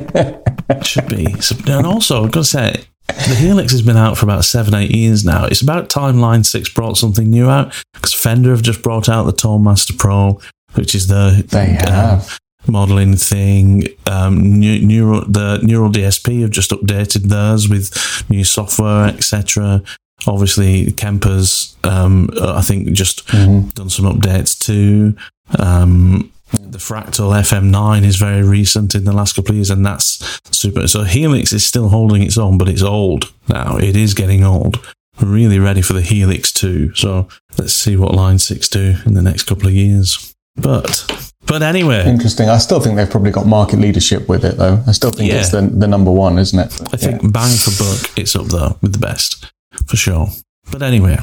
It 0.69 0.85
should 0.85 1.07
be. 1.09 1.25
And 1.71 1.85
also, 1.85 2.23
I've 2.23 2.31
got 2.31 2.41
to 2.41 2.45
say, 2.45 2.83
the 3.07 3.35
Helix 3.35 3.71
has 3.73 3.81
been 3.81 3.97
out 3.97 4.17
for 4.17 4.25
about 4.25 4.45
seven, 4.45 4.73
eight 4.73 4.91
years 4.91 5.25
now. 5.25 5.45
It's 5.45 5.61
about 5.61 5.89
time 5.89 6.19
Line 6.21 6.43
Six 6.43 6.69
brought 6.69 6.97
something 6.97 7.29
new 7.29 7.49
out 7.49 7.73
because 7.93 8.13
Fender 8.13 8.51
have 8.51 8.61
just 8.61 8.81
brought 8.81 9.09
out 9.09 9.23
the 9.23 9.33
Tone 9.33 9.63
Master 9.63 9.93
Pro, 9.93 10.39
which 10.75 10.95
is 10.95 11.07
the 11.07 11.43
They 11.49 11.77
um, 11.77 11.87
have. 11.87 12.39
modeling 12.67 13.15
thing. 13.17 13.83
Um, 14.09 14.59
new, 14.59 14.79
neural 14.79 15.25
the 15.25 15.59
Neural 15.61 15.91
DSP 15.91 16.41
have 16.41 16.51
just 16.51 16.71
updated 16.71 17.23
theirs 17.23 17.67
with 17.67 18.23
new 18.29 18.43
software, 18.43 19.07
etc. 19.07 19.83
Obviously, 20.27 20.91
Kemper's, 20.91 21.75
um, 21.83 22.29
uh, 22.39 22.53
I 22.55 22.61
think, 22.61 22.91
just 22.93 23.25
Mhm. 23.27 23.73
done 23.73 23.89
some 23.89 24.05
updates 24.05 24.57
too. 24.57 25.15
Um, 25.59 26.29
the 26.69 26.77
Fractal 26.77 27.33
FM9 27.37 28.03
is 28.03 28.17
very 28.17 28.43
recent 28.43 28.93
in 28.93 29.05
the 29.05 29.13
last 29.13 29.33
couple 29.35 29.51
of 29.51 29.55
years, 29.55 29.69
and 29.69 29.85
that's 29.85 30.19
super. 30.51 30.87
So 30.87 31.03
Helix 31.03 31.53
is 31.53 31.63
still 31.63 31.89
holding 31.89 32.21
its 32.23 32.37
own, 32.37 32.57
but 32.57 32.67
it's 32.69 32.81
old 32.81 33.31
now. 33.47 33.77
It 33.77 33.95
is 33.95 34.13
getting 34.13 34.43
old. 34.43 34.79
We're 35.21 35.27
really 35.29 35.59
ready 35.59 35.81
for 35.81 35.93
the 35.93 36.01
Helix 36.01 36.51
2. 36.51 36.91
So 36.95 37.27
let's 37.57 37.73
see 37.73 37.95
what 37.95 38.13
Line 38.13 38.37
6 38.39 38.67
do 38.67 38.95
in 39.05 39.13
the 39.13 39.21
next 39.21 39.43
couple 39.43 39.67
of 39.67 39.73
years. 39.73 40.33
But 40.57 41.05
but 41.47 41.63
anyway, 41.63 42.05
Interesting. 42.07 42.49
I 42.49 42.57
still 42.59 42.79
think 42.79 42.95
they've 42.95 43.09
probably 43.09 43.31
got 43.31 43.45
market 43.47 43.79
leadership 43.79 44.27
with 44.29 44.45
it, 44.45 44.57
though. 44.57 44.81
I 44.87 44.91
still 44.91 45.11
think 45.11 45.29
Yeah. 45.31 45.39
it's 45.39 45.49
the, 45.49 45.61
the 45.61 45.87
number 45.87 46.11
one, 46.11 46.37
isn't 46.37 46.57
it? 46.59 46.81
I 46.93 46.97
think 46.97 47.31
bang 47.33 47.55
for 47.57 47.71
buck, 47.83 48.11
it's 48.17 48.35
up 48.35 48.47
there 48.47 48.75
with 48.81 48.93
the 48.93 48.99
best 48.99 49.45
for 49.87 49.95
sure. 49.97 50.27
But 50.71 50.81
anyway, 50.81 51.17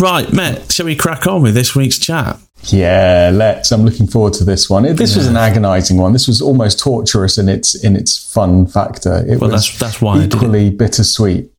right, 0.00 0.32
Matt, 0.32 0.72
shall 0.72 0.86
we 0.86 0.96
crack 0.96 1.26
on 1.26 1.42
with 1.42 1.54
this 1.54 1.74
week's 1.74 1.98
chat? 1.98 2.38
Yeah, 2.64 3.30
let's. 3.32 3.72
I'm 3.72 3.84
looking 3.84 4.06
forward 4.06 4.34
to 4.34 4.44
this 4.44 4.68
one. 4.68 4.84
It- 4.84 4.96
This 4.98 5.16
was 5.16 5.26
an 5.26 5.36
agonising 5.36 5.96
one. 5.96 6.12
This 6.12 6.28
was 6.28 6.40
almost 6.42 6.78
torturous 6.78 7.38
in 7.38 7.48
its 7.48 7.74
in 7.74 7.96
its 7.96 8.18
fun 8.32 8.66
factor. 8.66 9.24
It 9.26 9.40
Well, 9.40 9.50
was 9.50 9.66
that's 9.66 9.78
that's 9.78 10.02
why 10.02 10.16
I 10.16 10.18
did 10.20 10.32
it. 10.32 10.36
equally 10.36 10.70
bittersweet. 10.70 11.50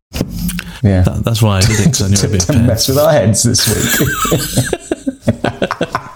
Yeah, 0.83 1.01
That, 1.03 1.21
that's 1.23 1.41
why 1.41 1.57
I 1.57 1.61
did 1.61 1.79
it 1.87 2.01
I 2.01 2.07
knew 2.07 2.13
it'd 2.15 2.33
a 2.35 2.37
to, 2.39 2.45
to 2.53 2.59
mess 2.59 2.87
with 2.87 2.97
our 2.97 3.11
heads 3.11 3.43
this 3.43 3.67
week. 3.67 3.87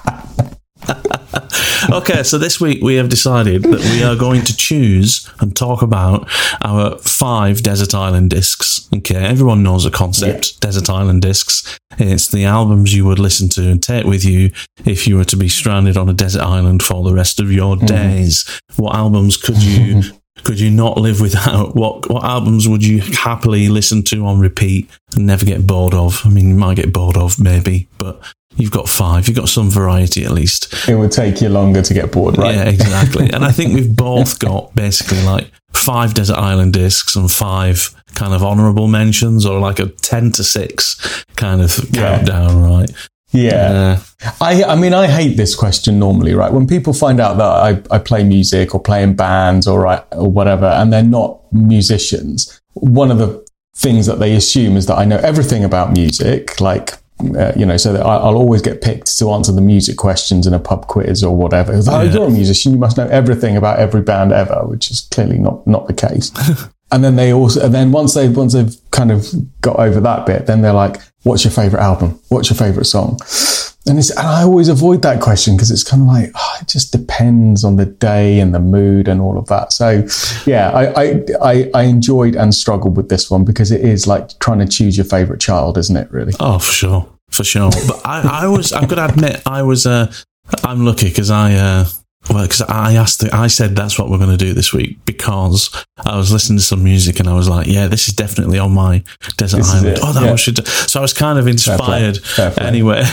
Okay, 1.95 2.23
so 2.23 2.37
this 2.37 2.59
week 2.59 2.83
we 2.83 2.95
have 2.95 3.07
decided 3.07 3.63
that 3.63 3.79
we 3.79 4.03
are 4.03 4.17
going 4.17 4.41
to 4.41 4.57
choose 4.57 5.31
and 5.39 5.55
talk 5.55 5.81
about 5.81 6.29
our 6.61 6.97
five 6.97 7.63
Desert 7.63 7.95
Island 7.95 8.31
discs. 8.31 8.89
Okay, 8.93 9.15
everyone 9.15 9.63
knows 9.63 9.85
the 9.85 9.91
concept 9.91 10.59
Desert 10.59 10.89
Island 10.89 11.21
discs. 11.21 11.79
It's 11.97 12.27
the 12.27 12.43
albums 12.43 12.93
you 12.93 13.05
would 13.05 13.17
listen 13.17 13.47
to 13.51 13.69
and 13.69 13.81
take 13.81 14.05
with 14.05 14.25
you 14.25 14.51
if 14.85 15.07
you 15.07 15.15
were 15.15 15.23
to 15.23 15.37
be 15.37 15.47
stranded 15.47 15.95
on 15.95 16.09
a 16.09 16.13
desert 16.13 16.41
island 16.41 16.83
for 16.83 17.01
the 17.01 17.13
rest 17.13 17.39
of 17.39 17.49
your 17.49 17.77
mm-hmm. 17.77 17.85
days. 17.85 18.59
What 18.75 18.93
albums 18.93 19.37
could 19.37 19.63
you 19.63 20.01
could 20.43 20.59
you 20.59 20.71
not 20.71 20.97
live 20.97 21.21
without? 21.21 21.75
What 21.75 22.09
what 22.09 22.25
albums 22.25 22.67
would 22.67 22.85
you 22.85 22.99
happily 22.99 23.69
listen 23.69 24.03
to 24.03 24.25
on 24.25 24.41
repeat 24.41 24.89
and 25.15 25.25
never 25.25 25.45
get 25.45 25.65
bored 25.65 25.93
of? 25.93 26.21
I 26.25 26.29
mean, 26.29 26.49
you 26.49 26.55
might 26.55 26.75
get 26.75 26.91
bored 26.91 27.15
of 27.15 27.39
maybe, 27.39 27.87
but 27.97 28.21
you've 28.57 28.71
got 28.71 28.87
five. 28.89 29.27
You've 29.27 29.37
got 29.37 29.49
some 29.49 29.69
variety 29.69 30.25
at 30.25 30.31
least. 30.31 30.73
it 30.87 30.95
would 30.95 31.11
take 31.11 31.41
you 31.41 31.49
longer 31.49 31.81
to 31.81 31.93
get 31.93 32.11
bored, 32.11 32.37
right? 32.37 32.55
Yeah, 32.55 32.63
exactly. 32.69 33.29
and 33.33 33.43
I 33.45 33.51
think 33.51 33.73
we've 33.73 33.95
both 33.95 34.39
got 34.39 34.73
basically 34.75 35.21
like 35.23 35.51
five 35.73 36.13
Desert 36.13 36.37
Island 36.37 36.73
discs 36.73 37.15
and 37.15 37.29
five 37.31 37.89
kind 38.15 38.33
of 38.33 38.43
honorable 38.43 38.87
mentions 38.87 39.45
or 39.45 39.59
like 39.59 39.79
a 39.79 39.87
10 39.87 40.31
to 40.33 40.43
6 40.43 41.25
kind 41.35 41.61
of 41.61 41.77
Yeah. 41.91 42.15
countdown, 42.17 42.63
right? 42.63 42.89
Yeah. 43.31 43.99
Uh, 44.23 44.31
I, 44.39 44.63
I 44.63 44.75
mean, 44.75 44.93
I 44.93 45.07
hate 45.07 45.35
this 45.35 45.53
question 45.55 45.99
normally, 45.99 46.33
right? 46.33 46.53
When 46.53 46.65
people 46.67 46.93
find 46.93 47.19
out 47.19 47.35
that 47.37 47.43
I, 47.91 47.95
I 47.95 47.99
play 47.99 48.23
music 48.23 48.73
or 48.73 48.79
play 48.81 49.03
in 49.03 49.15
bands 49.15 49.67
or, 49.67 49.81
right, 49.81 50.01
or 50.13 50.31
whatever, 50.31 50.67
and 50.67 50.93
they're 50.93 51.03
not 51.03 51.41
musicians, 51.51 52.61
one 52.75 53.11
of 53.11 53.17
the 53.17 53.45
things 53.75 54.05
that 54.05 54.19
they 54.19 54.33
assume 54.35 54.77
is 54.77 54.85
that 54.85 54.97
I 54.97 55.03
know 55.03 55.17
everything 55.17 55.65
about 55.65 55.91
music, 55.91 56.61
like, 56.61 56.93
uh, 57.19 57.53
you 57.55 57.65
know, 57.65 57.77
so 57.77 57.93
that 57.93 58.05
I, 58.05 58.17
I'll 58.17 58.35
always 58.35 58.61
get 58.61 58.81
picked 58.81 59.17
to 59.19 59.31
answer 59.31 59.51
the 59.51 59.61
music 59.61 59.97
questions 59.97 60.45
in 60.45 60.53
a 60.53 60.59
pub 60.59 60.87
quiz 60.87 61.23
or 61.23 61.35
whatever. 61.35 61.73
Like, 61.73 61.85
Yeah. 61.85 61.91
Oh, 61.93 62.01
you're 62.01 62.27
a 62.27 62.31
musician, 62.31 62.73
you 62.73 62.77
must 62.77 62.97
know 62.97 63.07
everything 63.07 63.55
about 63.55 63.79
every 63.79 64.01
band 64.01 64.33
ever, 64.33 64.61
which 64.65 64.91
is 64.91 65.01
clearly 65.11 65.37
not, 65.37 65.65
not 65.65 65.87
the 65.87 65.93
case. 65.93 66.31
and 66.91 67.03
then 67.03 67.15
they 67.15 67.31
also, 67.31 67.65
and 67.65 67.73
then 67.73 67.91
once 67.91 68.13
they, 68.13 68.27
once 68.27 68.53
they've 68.53 68.75
kind 68.91 69.11
of 69.11 69.25
got 69.61 69.79
over 69.79 69.99
that 70.01 70.25
bit, 70.25 70.45
then 70.45 70.61
they're 70.61 70.73
like, 70.73 70.97
what's 71.23 71.43
your 71.43 71.51
favorite 71.51 71.81
album? 71.81 72.19
What's 72.29 72.49
your 72.49 72.57
favorite 72.57 72.85
song? 72.85 73.17
And, 73.87 73.99
and 73.99 74.19
I 74.19 74.43
always 74.43 74.67
avoid 74.67 75.01
that 75.03 75.21
question 75.21 75.55
because 75.55 75.69
it's 75.69 75.83
kind 75.83 76.01
of 76.01 76.07
like, 76.07 76.31
oh, 76.33 76.57
it 76.61 76.67
just 76.67 76.91
depends 76.91 77.63
on 77.63 77.75
the 77.75 77.85
day 77.85 78.39
and 78.39 78.53
the 78.53 78.59
mood 78.59 79.07
and 79.07 79.21
all 79.21 79.37
of 79.37 79.47
that. 79.47 79.73
So, 79.73 80.07
yeah, 80.49 80.71
I, 80.71 81.03
I, 81.03 81.25
I, 81.41 81.71
I 81.73 81.83
enjoyed 81.83 82.35
and 82.35 82.53
struggled 82.53 82.97
with 82.97 83.09
this 83.09 83.29
one 83.29 83.45
because 83.45 83.71
it 83.71 83.81
is 83.81 84.07
like 84.07 84.37
trying 84.39 84.59
to 84.59 84.67
choose 84.67 84.97
your 84.97 85.05
favorite 85.05 85.39
child, 85.39 85.77
isn't 85.77 85.95
it, 85.95 86.11
really? 86.11 86.33
oh, 86.39 86.59
for 86.59 86.71
sure. 86.71 87.09
For 87.29 87.43
sure. 87.43 87.71
But 87.87 88.01
I, 88.05 88.43
I 88.43 88.47
was, 88.47 88.71
got 88.71 88.89
to 88.89 89.05
admit, 89.05 89.41
I 89.45 89.61
was, 89.61 89.85
uh, 89.85 90.11
I'm 90.63 90.85
lucky 90.85 91.09
because 91.09 91.29
I, 91.29 91.53
uh, 91.53 91.85
well, 92.29 92.43
because 92.43 92.61
I 92.61 92.93
asked, 92.93 93.19
the, 93.21 93.29
I 93.33 93.47
said 93.47 93.75
that's 93.75 93.99
what 93.99 94.09
we're 94.09 94.17
going 94.17 94.31
to 94.31 94.37
do 94.37 94.53
this 94.53 94.73
week 94.73 94.97
because 95.05 95.69
I 95.97 96.17
was 96.17 96.31
listening 96.31 96.57
to 96.57 96.63
some 96.63 96.83
music 96.83 97.19
and 97.19 97.29
I 97.29 97.33
was 97.35 97.47
like, 97.47 97.67
yeah, 97.67 97.87
this 97.87 98.07
is 98.07 98.13
definitely 98.15 98.59
on 98.59 98.73
my 98.73 99.03
desert 99.37 99.57
This 99.57 99.73
island. 99.73 99.99
Oh, 100.01 100.11
that 100.13 100.23
yeah. 100.23 100.27
one 100.29 100.37
should. 100.37 100.65
So 100.67 100.99
I 100.99 101.01
was 101.01 101.13
kind 101.13 101.37
of 101.39 101.47
inspired. 101.47 102.17
Fair 102.17 102.51
play. 102.51 102.65
Anyway, 102.65 103.03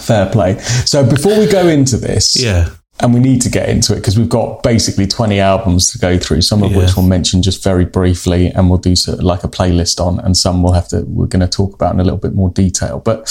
Fair 0.00 0.26
play. 0.30 0.58
So 0.84 1.08
before 1.08 1.38
we 1.38 1.46
go 1.46 1.66
into 1.66 1.96
this, 1.96 2.40
yeah. 2.40 2.68
and 3.00 3.12
we 3.12 3.20
need 3.20 3.40
to 3.42 3.50
get 3.50 3.68
into 3.68 3.92
it 3.92 3.96
because 3.96 4.16
we've 4.18 4.28
got 4.28 4.62
basically 4.62 5.06
20 5.06 5.40
albums 5.40 5.88
to 5.88 5.98
go 5.98 6.18
through, 6.18 6.42
some 6.42 6.62
of 6.62 6.70
Yeah. 6.70 6.78
which 6.78 6.96
we'll 6.96 7.06
mention 7.06 7.42
just 7.42 7.62
very 7.64 7.84
briefly 7.84 8.48
and 8.48 8.70
we'll 8.70 8.78
do 8.78 8.94
sort 8.94 9.18
of 9.18 9.24
like 9.24 9.42
a 9.44 9.48
playlist 9.48 10.00
on, 10.00 10.20
and 10.20 10.36
some 10.36 10.62
we'll 10.62 10.74
have 10.74 10.88
to, 10.88 11.02
we're 11.06 11.26
going 11.26 11.40
to 11.40 11.48
talk 11.48 11.74
about 11.74 11.94
in 11.94 12.00
a 12.00 12.04
little 12.04 12.18
bit 12.18 12.34
more 12.34 12.50
detail. 12.50 13.00
But 13.00 13.28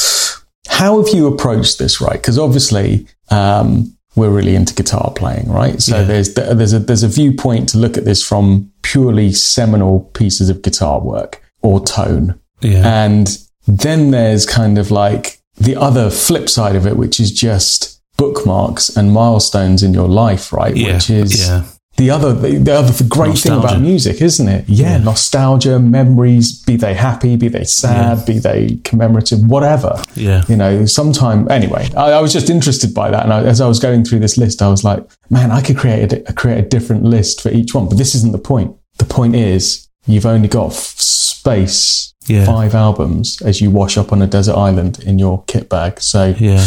how 0.68 1.02
have 1.02 1.14
you 1.16 1.28
approached 1.28 1.80
this, 1.80 2.02
right? 2.02 2.14
Because 2.14 2.38
obviously, 2.38 3.08
um, 3.30 3.95
we're 4.16 4.30
really 4.30 4.56
into 4.56 4.74
guitar 4.74 5.12
playing, 5.16 5.50
right? 5.52 5.82
So 5.82 5.98
Yeah. 5.98 6.04
there's 6.04 6.34
there's 6.34 6.74
a 6.74 6.80
there's 6.80 7.04
a 7.04 7.08
viewpoint 7.08 7.70
to 7.70 7.78
look 7.78 7.98
at 7.98 8.06
this 8.06 8.22
from 8.24 8.72
purely 8.82 9.32
seminal 9.34 10.10
pieces 10.14 10.50
of 10.50 10.62
guitar 10.62 11.00
work 11.02 11.42
or 11.62 11.84
tone, 11.84 12.36
Yeah. 12.62 13.04
and 13.06 13.38
then 13.68 14.12
there's 14.12 14.46
kind 14.46 14.78
of 14.78 14.92
like 14.92 15.40
the 15.58 15.76
other 15.76 16.10
flip 16.10 16.50
side 16.50 16.76
of 16.76 16.86
it, 16.86 16.98
which 16.98 17.20
is 17.20 17.32
just 17.32 18.00
bookmarks 18.18 18.90
and 18.96 19.12
milestones 19.12 19.84
in 19.84 19.94
your 19.94 20.08
life, 20.08 20.54
right? 20.54 20.76
Yeah, 20.76 20.94
Which 20.96 21.10
is 21.10 21.48
yeah. 21.48 21.64
The 21.98 22.10
other 22.12 22.34
the, 22.34 22.58
the 22.58 22.74
other 22.74 22.92
the 22.92 23.04
great 23.06 23.38
thing 23.38 23.54
about 23.54 23.80
music, 23.82 24.22
isn't 24.22 24.48
it? 24.48 24.66
Yeah, 24.68 24.98
Yeah. 24.98 24.98
nostalgia, 25.04 25.80
memories, 25.80 26.62
be 26.64 26.76
they 26.76 26.94
happy, 26.94 27.36
be 27.38 27.48
they 27.48 27.64
sad, 27.64 28.26
be 28.26 28.38
they 28.40 28.80
commemorative, 28.84 29.40
whatever. 29.46 30.04
Yeah. 30.16 30.44
You 30.50 30.58
know, 30.58 30.86
sometime 30.86 31.50
anyway. 31.50 31.88
I, 31.96 32.12
I 32.12 32.22
was 32.22 32.34
just 32.34 32.50
interested 32.50 32.94
by 32.94 33.12
that, 33.12 33.24
and 33.24 33.32
I, 33.34 33.44
as 33.44 33.62
I 33.62 33.68
was 33.68 33.80
going 33.80 34.04
through 34.04 34.20
this 34.20 34.38
list, 34.38 34.62
I 34.62 34.68
was 34.70 34.84
like, 34.84 35.04
man, 35.30 35.52
I 35.52 35.62
could 35.62 35.78
create 35.78 36.12
a, 36.12 36.34
create 36.34 36.60
a 36.60 36.68
different 36.68 37.04
list 37.04 37.42
for 37.42 37.50
each 37.50 37.74
one. 37.74 37.88
But 37.88 37.98
this 37.98 38.14
isn't 38.16 38.32
the 38.34 38.38
point. 38.40 38.76
The 38.98 39.06
point 39.06 39.36
is, 39.36 39.88
you've 40.06 40.26
only 40.26 40.48
got 40.48 40.68
f- 40.72 41.00
space. 41.00 42.14
Yeah. 42.28 42.46
Five 42.46 42.74
albums 42.74 43.40
as 43.44 43.62
you 43.62 43.70
wash 43.70 43.98
up 44.00 44.12
on 44.12 44.20
a 44.22 44.26
desert 44.28 44.56
island 44.56 44.98
in 45.04 45.20
your 45.20 45.44
kit 45.46 45.70
bag. 45.70 46.02
So 46.02 46.34
Yeah. 46.40 46.66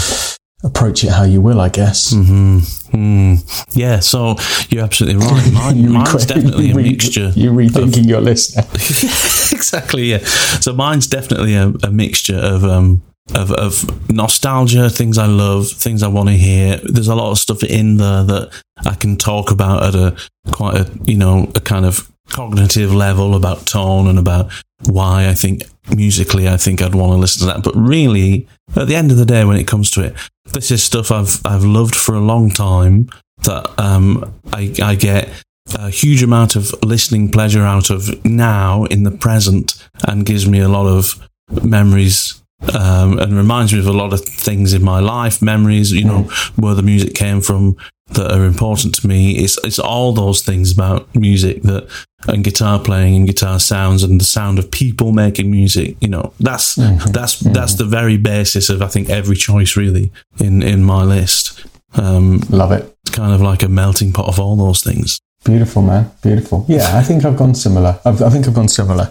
Approach 0.64 1.04
it 1.04 1.10
how 1.10 1.24
you 1.24 1.40
will, 1.40 1.60
I 1.60 1.68
guess. 1.68 2.12
Mm-hmm. 2.12 2.58
Mm. 2.96 3.76
Yeah. 3.76 4.00
So 4.00 4.36
you're 4.70 4.84
absolutely 4.84 5.24
right. 5.24 5.50
Mine, 5.52 5.76
You 5.76 5.90
mine's 5.90 6.26
definitely 6.26 6.72
a 6.72 6.74
re- 6.74 6.82
mixture. 6.90 7.32
You're 7.34 7.52
rethinking 7.52 8.06
your 8.08 8.20
list 8.20 8.56
now. 8.56 8.64
exactly. 8.72 10.04
Yeah. 10.04 10.18
So 10.60 10.72
mine's 10.72 11.06
definitely 11.06 11.54
a, 11.54 11.68
a 11.82 11.90
mixture 11.90 12.38
of 12.38 12.64
um 12.64 13.02
of 13.34 13.52
of 13.52 14.10
nostalgia, 14.10 14.88
things 14.90 15.18
I 15.18 15.26
love, 15.26 15.68
things 15.68 16.02
I 16.02 16.08
want 16.08 16.28
to 16.30 16.34
hear. 16.34 16.80
There's 16.82 17.08
a 17.08 17.14
lot 17.14 17.30
of 17.30 17.38
stuff 17.38 17.62
in 17.62 17.98
there 17.98 18.24
that 18.24 18.62
I 18.84 18.94
can 18.94 19.16
talk 19.16 19.50
about 19.50 19.82
at 19.82 19.94
a 19.94 20.16
quite 20.50 20.76
a 20.76 20.90
you 21.04 21.16
know 21.18 21.50
a 21.54 21.60
kind 21.60 21.84
of 21.84 22.10
cognitive 22.30 22.92
level 22.92 23.34
about 23.34 23.66
tone 23.66 24.06
and 24.06 24.18
about 24.18 24.50
why 24.84 25.28
I 25.28 25.34
think 25.34 25.62
musically 25.94 26.48
I 26.48 26.56
think 26.56 26.82
I'd 26.82 26.94
want 26.94 27.12
to 27.12 27.16
listen 27.16 27.40
to 27.40 27.46
that. 27.46 27.62
But 27.62 27.76
really, 27.76 28.46
at 28.76 28.88
the 28.88 28.96
end 28.96 29.10
of 29.10 29.16
the 29.16 29.24
day, 29.24 29.44
when 29.44 29.56
it 29.56 29.66
comes 29.66 29.90
to 29.92 30.02
it, 30.02 30.14
this 30.52 30.70
is 30.70 30.82
stuff 30.82 31.10
I've 31.10 31.40
I've 31.44 31.64
loved 31.64 31.94
for 31.94 32.14
a 32.14 32.20
long 32.20 32.50
time 32.50 33.08
that 33.44 33.72
um 33.78 34.34
I 34.52 34.74
I 34.82 34.94
get 34.94 35.28
a 35.74 35.90
huge 35.90 36.22
amount 36.22 36.56
of 36.56 36.72
listening 36.82 37.30
pleasure 37.30 37.62
out 37.62 37.90
of 37.90 38.24
now 38.24 38.84
in 38.84 39.02
the 39.02 39.10
present 39.10 39.74
and 40.06 40.24
gives 40.24 40.48
me 40.48 40.60
a 40.60 40.68
lot 40.68 40.86
of 40.86 41.28
memories 41.62 42.42
um, 42.74 43.18
and 43.18 43.36
reminds 43.36 43.72
me 43.72 43.78
of 43.78 43.86
a 43.86 43.92
lot 43.92 44.12
of 44.12 44.24
things 44.24 44.72
in 44.72 44.82
my 44.82 44.98
life, 44.98 45.40
memories, 45.40 45.92
you 45.92 46.04
know, 46.04 46.22
where 46.56 46.74
the 46.74 46.82
music 46.82 47.14
came 47.14 47.40
from 47.40 47.76
that 48.10 48.32
are 48.32 48.44
important 48.44 48.94
to 48.96 49.06
me. 49.06 49.32
It's, 49.32 49.58
it's 49.64 49.78
all 49.78 50.12
those 50.12 50.42
things 50.42 50.72
about 50.72 51.14
music 51.14 51.62
that, 51.62 51.88
and 52.26 52.42
guitar 52.42 52.78
playing 52.78 53.16
and 53.16 53.26
guitar 53.26 53.60
sounds 53.60 54.02
and 54.02 54.20
the 54.20 54.24
sound 54.24 54.58
of 54.58 54.70
people 54.70 55.12
making 55.12 55.50
music, 55.50 55.96
you 56.00 56.08
know, 56.08 56.32
that's, 56.40 56.74
that's, 56.74 57.38
that's 57.40 57.74
the 57.74 57.84
very 57.84 58.16
basis 58.16 58.70
of, 58.70 58.82
I 58.82 58.88
think, 58.88 59.08
every 59.10 59.36
choice 59.36 59.76
really 59.76 60.10
in, 60.40 60.62
in 60.62 60.82
my 60.82 61.04
list. 61.04 61.64
Um, 61.94 62.40
Love 62.50 62.72
it. 62.72 62.96
it's 63.06 63.14
kind 63.14 63.32
of 63.32 63.40
like 63.40 63.62
a 63.62 63.68
melting 63.68 64.12
pot 64.12 64.26
of 64.26 64.40
all 64.40 64.56
those 64.56 64.82
things. 64.82 65.20
Beautiful, 65.44 65.82
man. 65.82 66.10
Beautiful. 66.22 66.64
Yeah, 66.68 66.96
I 66.96 67.02
think 67.02 67.24
I've 67.24 67.36
gone 67.36 67.54
similar. 67.54 68.00
I've, 68.04 68.20
I 68.20 68.30
think 68.30 68.48
I've 68.48 68.54
gone 68.54 68.68
similar. 68.68 69.08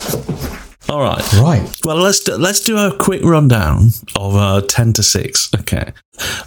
All 0.90 1.02
right. 1.02 1.34
Right. 1.34 1.70
Well, 1.84 1.98
let's 1.98 2.22
do, 2.22 2.36
let's 2.36 2.62
do 2.62 2.78
a 2.78 2.96
quick 2.98 3.24
rundown 3.24 3.90
of 4.16 4.36
uh, 4.36 4.62
ten 4.62 4.94
to 4.94 5.04
six. 5.04 5.50
Okay, 5.54 5.92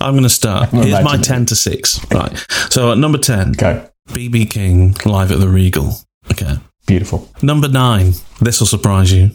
I'm 0.01 0.13
going 0.15 0.23
to 0.23 0.29
start. 0.31 0.69
Here's 0.71 0.91
my 0.91 1.01
imagining 1.01 1.23
ten 1.23 1.47
to 1.47 1.57
six. 1.57 2.01
Right. 2.11 2.37
So 2.71 2.93
at 2.93 2.99
number 2.99 3.19
ten, 3.19 3.53
Go. 3.53 3.87
BB 4.09 4.51
King 4.51 4.97
live 5.05 5.31
at 5.31 5.41
the 5.41 5.49
Regal. 5.49 5.95
Okay. 6.31 6.55
Beautiful. 6.87 7.29
Number 7.43 7.69
nine. 7.69 8.13
This 8.41 8.61
will 8.61 8.67
surprise 8.67 9.13
you. 9.13 9.31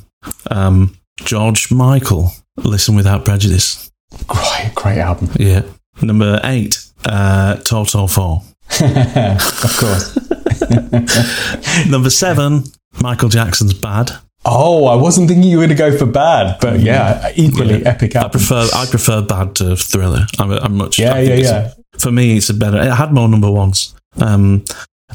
Um, 0.49 0.97
George 1.19 1.71
Michael. 1.71 2.31
Listen 2.57 2.95
without 2.95 3.23
prejudice. 3.25 3.91
Great, 4.27 4.71
great 4.75 4.97
album. 4.97 5.29
Yeah. 5.39 5.61
Number 6.01 6.39
eight. 6.43 6.79
Uh, 7.05 7.55
Toto 7.57 8.07
Four. 8.07 8.41
of 8.81 9.77
course. 9.79 10.15
Number 11.87 12.09
seven. 12.09 12.63
Michael 13.01 13.29
Jackson's 13.29 13.73
Bad. 13.73 14.11
Oh, 14.47 14.85
I 14.85 14.95
wasn't 14.95 15.27
thinking 15.27 15.49
you 15.49 15.57
were 15.57 15.65
going 15.65 15.75
to 15.77 15.91
go 15.91 15.97
for 15.97 16.05
bad, 16.05 16.57
but 16.61 16.79
yeah, 16.79 17.31
equally 17.35 17.85
epic 17.85 18.15
I 18.15 18.27
prefer 18.27 18.67
I 18.73 18.85
prefer 18.85 19.21
Bad 19.21 19.55
to 19.55 19.75
Thriller. 19.75 20.27
I'm, 20.37 20.51
I'm 20.51 20.75
much. 20.75 20.99
Yeah, 20.99 21.17
yeah, 21.19 21.35
yeah. 21.35 21.73
For 21.97 22.11
me, 22.11 22.37
it's 22.37 22.49
a 22.49 22.53
better. 22.53 22.79
It 22.79 22.93
had 22.93 23.11
more 23.11 23.27
number 23.27 23.49
ones. 23.49 23.95
Um, 24.17 24.63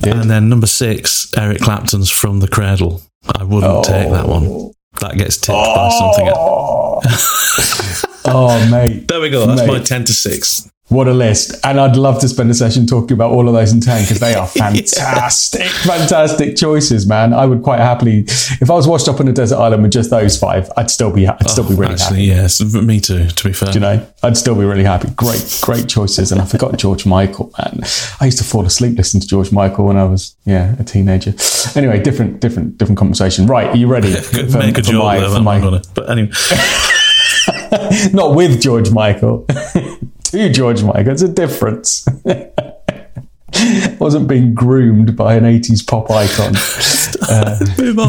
and 0.03 0.31
then 0.31 0.49
number 0.49 0.67
six, 0.67 1.33
Eric 1.37 1.61
Clapton's 1.61 2.11
From 2.11 2.41
the 2.41 2.49
Cradle. 2.49 3.03
I 3.37 3.45
wouldn't 3.45 3.85
take 3.85 4.11
that 4.11 4.27
one. 4.27 4.73
That 5.01 5.17
gets 5.17 5.37
tipped 5.37 5.57
by 5.57 5.89
something. 5.91 6.33
Oh. 6.35 7.01
oh, 8.27 8.71
mate. 8.71 9.07
There 9.09 9.21
we 9.21 9.31
go. 9.31 9.47
That's 9.47 9.67
my 9.67 9.79
10 9.79 10.05
to 10.05 10.13
6. 10.13 10.71
What 10.91 11.07
a 11.07 11.13
list. 11.13 11.55
And 11.65 11.79
I'd 11.79 11.95
love 11.95 12.19
to 12.21 12.29
spend 12.29 12.51
a 12.51 12.55
session 12.55 12.85
talking 12.85 13.13
about 13.13 13.31
all 13.31 13.47
of 13.47 13.55
those 13.55 13.73
in 13.73 13.81
10 13.81 14.03
because 14.03 14.19
they 14.19 14.35
are 14.35 14.47
fantastic, 14.49 15.69
fantastic 15.69 16.57
choices, 16.57 17.07
man. 17.07 17.33
I 17.33 17.47
would 17.47 17.63
quite 17.63 17.79
happily, 17.79 18.25
if 18.61 18.69
I 18.69 18.75
was 18.75 18.89
washed 18.89 19.07
up 19.09 19.21
on 19.21 19.29
a 19.29 19.33
desert 19.33 19.59
island 19.59 19.85
with 19.85 19.93
just 19.93 20.11
those 20.11 20.37
five, 20.37 20.69
I'd 20.77 20.91
still 20.91 21.13
be, 21.13 21.29
I'd 21.29 21.49
still 21.49 21.63
be 21.69 21.77
really 21.77 21.93
oh, 21.93 21.95
Actually, 21.95 22.27
happy. 22.27 22.41
yes. 22.43 22.75
Me 22.75 22.99
too, 22.99 23.29
to 23.29 23.45
be 23.45 23.53
fair. 23.53 23.71
You 23.71 23.79
know, 23.79 24.07
I'd 24.25 24.37
still 24.37 24.57
be 24.57 24.65
really 24.65 24.83
happy. 24.83 25.11
Great, 25.11 25.61
great 25.63 25.89
choices. 25.89 26.33
And 26.33 26.41
I 26.41 26.45
forgot 26.45 26.77
George 26.77 27.07
Michael, 27.07 27.53
man. 27.57 27.83
I 28.21 28.25
used 28.25 28.39
to 28.39 28.45
fall 28.45 28.67
asleep 28.67 28.99
listening 28.99 29.21
to 29.21 29.29
George 29.29 29.53
Michael 29.53 29.87
when 29.87 29.97
I 29.97 30.05
was, 30.05 30.35
yeah, 30.45 30.75
a 30.81 30.83
teenager. 30.83 31.35
Anyway, 31.77 32.03
different, 32.03 32.41
different, 32.41 32.79
different 32.79 32.99
conversation. 32.99 33.47
Right. 33.47 33.69
Are 33.69 33.77
you 33.77 33.87
ready? 33.87 34.13
Could 34.13 34.53
make 34.55 34.77
a 34.77 34.83
there, 34.83 34.93
for 35.29 35.37
I'm 35.37 35.45
my- 35.45 35.59
not 35.61 35.71
gonna. 35.71 35.83
But 35.95 36.11
anyway, 36.11 36.33
not 38.13 38.35
with 38.35 38.61
George 38.61 38.91
Michael. 38.91 39.47
to 40.39 40.49
George 40.51 40.83
Michael. 40.83 41.13
It's 41.13 41.23
a 41.23 41.29
difference. 41.29 42.07
Wasn't 43.99 44.29
being 44.29 44.55
groomed 44.55 45.17
by 45.17 45.35
an 45.35 45.43
80s 45.45 45.87
pop 45.87 46.11
icon 46.11 46.53
move 47.79 47.99
on. 47.99 48.09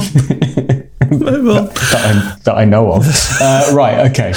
move 1.20 1.50
on. 1.50 1.66
that 1.66 2.02
I, 2.06 2.38
that 2.44 2.56
I 2.58 2.66
know 2.66 2.92
of. 2.94 3.06
Uh, 3.42 3.72
right, 3.74 4.10
okay. 4.12 4.34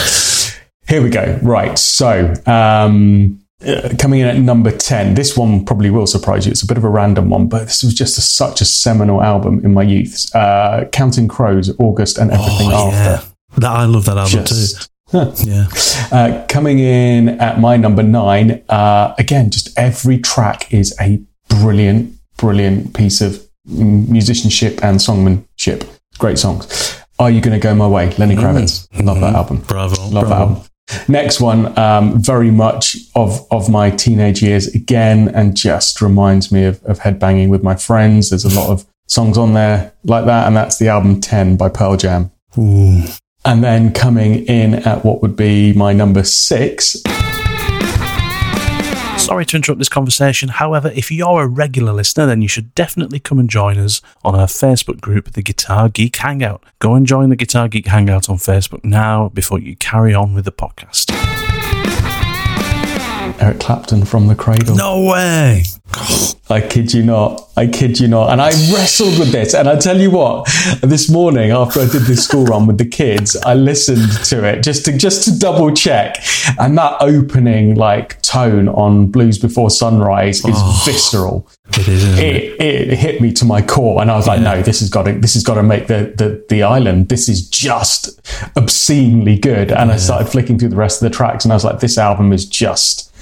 Here 0.88 1.02
we 1.02 1.10
go. 1.10 1.38
Right, 1.42 1.78
so 1.78 2.32
um, 2.46 3.38
uh, 3.66 3.90
coming 3.98 4.20
in 4.20 4.26
at 4.28 4.38
number 4.38 4.70
10, 4.70 5.14
this 5.14 5.36
one 5.36 5.64
probably 5.64 5.90
will 5.90 6.06
surprise 6.06 6.46
you. 6.46 6.52
It's 6.52 6.62
a 6.62 6.66
bit 6.66 6.78
of 6.78 6.84
a 6.84 6.88
random 6.88 7.28
one, 7.30 7.48
but 7.48 7.64
this 7.66 7.82
was 7.82 7.94
just 7.94 8.16
a, 8.18 8.20
such 8.22 8.60
a 8.60 8.64
seminal 8.64 9.22
album 9.22 9.62
in 9.64 9.74
my 9.74 9.82
youth. 9.82 10.34
Uh, 10.34 10.86
Counting 10.90 11.28
Crows, 11.28 11.70
August, 11.78 12.16
and 12.18 12.30
Everything 12.32 12.70
Oh, 12.72 12.90
After. 12.90 12.96
yeah. 13.26 13.30
That, 13.58 13.70
I 13.70 13.84
love 13.84 14.06
that 14.06 14.16
album 14.16 14.44
Just- 14.46 14.82
too. 14.82 14.88
Yeah. 15.14 15.66
Uh, 16.12 16.44
coming 16.48 16.78
in 16.78 17.40
at 17.40 17.60
my 17.60 17.76
number 17.76 18.02
nine, 18.02 18.62
uh, 18.68 19.14
again, 19.18 19.50
just 19.50 19.76
every 19.78 20.18
track 20.18 20.72
is 20.72 20.94
a 21.00 21.20
brilliant, 21.48 22.14
brilliant 22.36 22.94
piece 22.94 23.20
of 23.20 23.34
mm, 23.68 24.08
musicianship 24.08 24.82
and 24.82 24.98
songmanship. 24.98 25.88
Great 26.18 26.38
songs. 26.38 27.00
Are 27.18 27.30
You 27.30 27.40
Gonna 27.40 27.58
Go 27.60 27.74
My 27.74 27.86
Way? 27.86 28.14
Lenny 28.16 28.36
Kravitz. 28.36 28.88
Love 29.04 29.20
that 29.20 29.34
album. 29.34 29.58
Bravo. 29.58 30.08
Love 30.08 30.28
that 30.28 30.40
album. 30.40 30.62
Next 31.08 31.40
one, 31.40 31.76
um, 31.78 32.20
very 32.20 32.50
much 32.50 32.96
of, 33.14 33.46
of 33.50 33.70
my 33.70 33.90
teenage 33.90 34.42
years 34.42 34.66
again, 34.68 35.28
and 35.28 35.56
just 35.56 36.02
reminds 36.02 36.52
me 36.52 36.64
of, 36.64 36.82
of 36.84 36.98
headbanging 36.98 37.48
with 37.48 37.62
my 37.62 37.74
friends. 37.74 38.30
There's 38.30 38.44
a 38.44 38.54
lot 38.54 38.68
of 38.68 38.86
songs 39.06 39.38
on 39.38 39.54
there 39.54 39.92
like 40.04 40.26
that, 40.26 40.46
and 40.46 40.56
that's 40.56 40.78
the 40.78 40.88
album 40.88 41.20
10 41.20 41.56
by 41.56 41.68
Pearl 41.68 41.96
Jam. 41.96 42.30
Ooh. 42.58 43.02
And 43.44 43.62
then 43.62 43.92
coming 43.92 44.46
in 44.46 44.74
at 44.74 45.04
what 45.04 45.20
would 45.20 45.36
be 45.36 45.72
my 45.74 45.92
number 45.92 46.24
six, 46.24 47.02
Sorry 49.24 49.46
to 49.46 49.56
interrupt 49.56 49.78
this 49.78 49.88
conversation. 49.88 50.50
However, 50.50 50.92
if 50.94 51.10
you're 51.10 51.44
a 51.44 51.48
regular 51.48 51.94
listener, 51.94 52.26
then 52.26 52.42
you 52.42 52.48
should 52.48 52.74
definitely 52.74 53.18
come 53.18 53.38
and 53.38 53.48
join 53.48 53.78
us 53.78 54.02
on 54.22 54.34
our 54.34 54.46
Facebook 54.46 55.00
group, 55.00 55.32
the 55.32 55.42
Guitar 55.42 55.88
Geek 55.88 56.14
Hangout. 56.16 56.62
Go 56.78 56.94
and 56.94 57.06
join 57.06 57.30
the 57.30 57.36
Guitar 57.36 57.66
Geek 57.68 57.86
Hangout 57.86 58.28
on 58.28 58.36
Facebook 58.36 58.84
now 58.84 59.30
before 59.30 59.58
you 59.58 59.76
carry 59.76 60.12
on 60.12 60.34
with 60.34 60.44
the 60.44 60.52
podcast. 60.52 61.10
Eric 63.40 63.60
Clapton 63.60 64.04
from 64.04 64.26
the 64.26 64.34
Cradle. 64.34 64.76
No 64.76 65.06
way. 65.10 65.64
I 66.50 66.60
kid 66.60 66.92
you 66.92 67.02
not. 67.02 67.48
I 67.56 67.66
kid 67.66 68.00
you 68.00 68.08
not. 68.08 68.30
And 68.30 68.40
I 68.40 68.50
wrestled 68.72 69.18
with 69.18 69.32
this. 69.32 69.54
And 69.54 69.68
I 69.68 69.76
tell 69.76 69.98
you 69.98 70.10
what, 70.10 70.46
this 70.82 71.10
morning 71.10 71.50
after 71.50 71.80
I 71.80 71.86
did 71.86 72.02
this 72.02 72.24
school 72.24 72.44
run 72.44 72.66
with 72.66 72.78
the 72.78 72.84
kids, 72.84 73.36
I 73.36 73.54
listened 73.54 74.12
to 74.26 74.44
it 74.44 74.62
just 74.62 74.84
to 74.84 74.96
just 74.96 75.24
to 75.24 75.38
double 75.38 75.72
check. 75.72 76.16
And 76.58 76.76
that 76.76 76.96
opening 77.00 77.76
like 77.76 78.20
tone 78.22 78.68
on 78.68 79.06
Blues 79.06 79.38
Before 79.38 79.70
Sunrise 79.70 80.44
is 80.44 80.54
oh, 80.56 80.82
visceral. 80.84 81.48
It 81.70 81.88
is, 81.88 82.18
it? 82.18 82.24
It, 82.24 82.60
it 82.60 82.98
hit 82.98 83.20
me 83.20 83.32
to 83.34 83.44
my 83.44 83.62
core, 83.62 84.02
and 84.02 84.10
I 84.10 84.16
was 84.16 84.26
like, 84.26 84.40
"No, 84.40 84.60
this 84.62 84.80
has 84.80 84.90
got 84.90 85.04
to, 85.04 85.12
this 85.12 85.34
has 85.34 85.42
got 85.42 85.54
to 85.54 85.62
make 85.62 85.86
the, 85.86 86.12
the 86.16 86.44
the 86.48 86.62
island. 86.62 87.08
This 87.08 87.28
is 87.28 87.48
just 87.48 88.20
obscenely 88.56 89.38
good." 89.38 89.72
And 89.72 89.90
I 89.90 89.96
started 89.96 90.26
flicking 90.26 90.58
through 90.58 90.68
the 90.68 90.76
rest 90.76 91.02
of 91.02 91.10
the 91.10 91.16
tracks, 91.16 91.44
and 91.44 91.52
I 91.52 91.56
was 91.56 91.64
like, 91.64 91.80
"This 91.80 91.96
album 91.96 92.32
is 92.32 92.44
just 92.44 93.13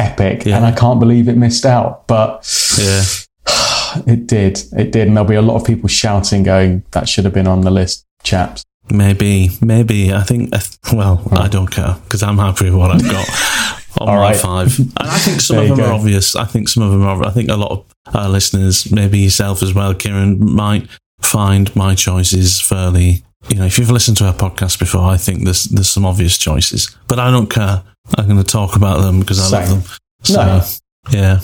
epic," 0.00 0.46
and 0.46 0.64
I 0.64 0.72
can't 0.72 0.98
believe 1.00 1.28
it 1.28 1.36
missed 1.36 1.66
out. 1.66 2.06
But 2.06 2.30
Yeah. 2.78 3.02
it 4.06 4.26
did. 4.26 4.60
It 4.76 4.92
did. 4.92 5.08
And 5.08 5.16
there'll 5.16 5.28
be 5.28 5.34
a 5.34 5.42
lot 5.42 5.56
of 5.56 5.64
people 5.66 5.88
shouting, 5.88 6.42
going, 6.42 6.82
that 6.92 7.08
should 7.08 7.24
have 7.24 7.34
been 7.34 7.46
on 7.48 7.62
the 7.62 7.70
list, 7.70 8.04
chaps. 8.22 8.64
Maybe, 8.90 9.50
maybe. 9.60 10.12
I 10.12 10.22
think, 10.22 10.54
uh, 10.54 10.60
well, 10.92 11.22
I 11.32 11.48
don't 11.48 11.70
care 11.70 11.96
because 12.04 12.22
I'm 12.22 12.38
happy 12.38 12.64
with 12.66 12.74
what 12.74 12.90
I've 12.90 13.02
got. 13.02 13.28
on 14.00 14.08
All 14.08 14.14
my 14.16 14.20
right. 14.30 14.36
five. 14.36 14.78
And 14.78 14.92
I 14.98 15.18
think 15.18 15.40
some 15.40 15.58
of 15.58 15.68
them 15.68 15.80
are 15.80 15.92
obvious. 15.92 16.36
I 16.36 16.44
think 16.44 16.68
some 16.68 16.82
of 16.82 16.90
them 16.92 17.02
are. 17.02 17.24
I 17.24 17.30
think 17.30 17.50
a 17.50 17.56
lot 17.56 17.72
of 17.72 18.14
our 18.14 18.28
listeners, 18.28 18.90
maybe 18.90 19.18
yourself 19.18 19.62
as 19.62 19.74
well, 19.74 19.94
Kiran, 19.94 20.38
might 20.38 20.88
find 21.20 21.74
my 21.76 21.94
choices 21.94 22.60
fairly. 22.60 23.22
You 23.48 23.56
know, 23.56 23.64
if 23.64 23.78
you've 23.78 23.90
listened 23.90 24.16
to 24.18 24.26
our 24.26 24.34
podcast 24.34 24.78
before, 24.78 25.02
I 25.02 25.16
think 25.16 25.44
there's 25.44 25.64
there's 25.64 25.88
some 25.88 26.06
obvious 26.06 26.38
choices, 26.38 26.96
but 27.08 27.18
I 27.18 27.30
don't 27.30 27.50
care. 27.50 27.82
I'm 28.18 28.26
going 28.26 28.38
to 28.38 28.44
talk 28.44 28.76
about 28.76 29.00
them 29.02 29.20
because 29.20 29.38
I 29.52 29.64
Same. 29.64 29.70
love 29.74 29.84
them. 29.84 29.96
So, 30.22 30.44
No. 30.44 30.64
yeah, 31.10 31.40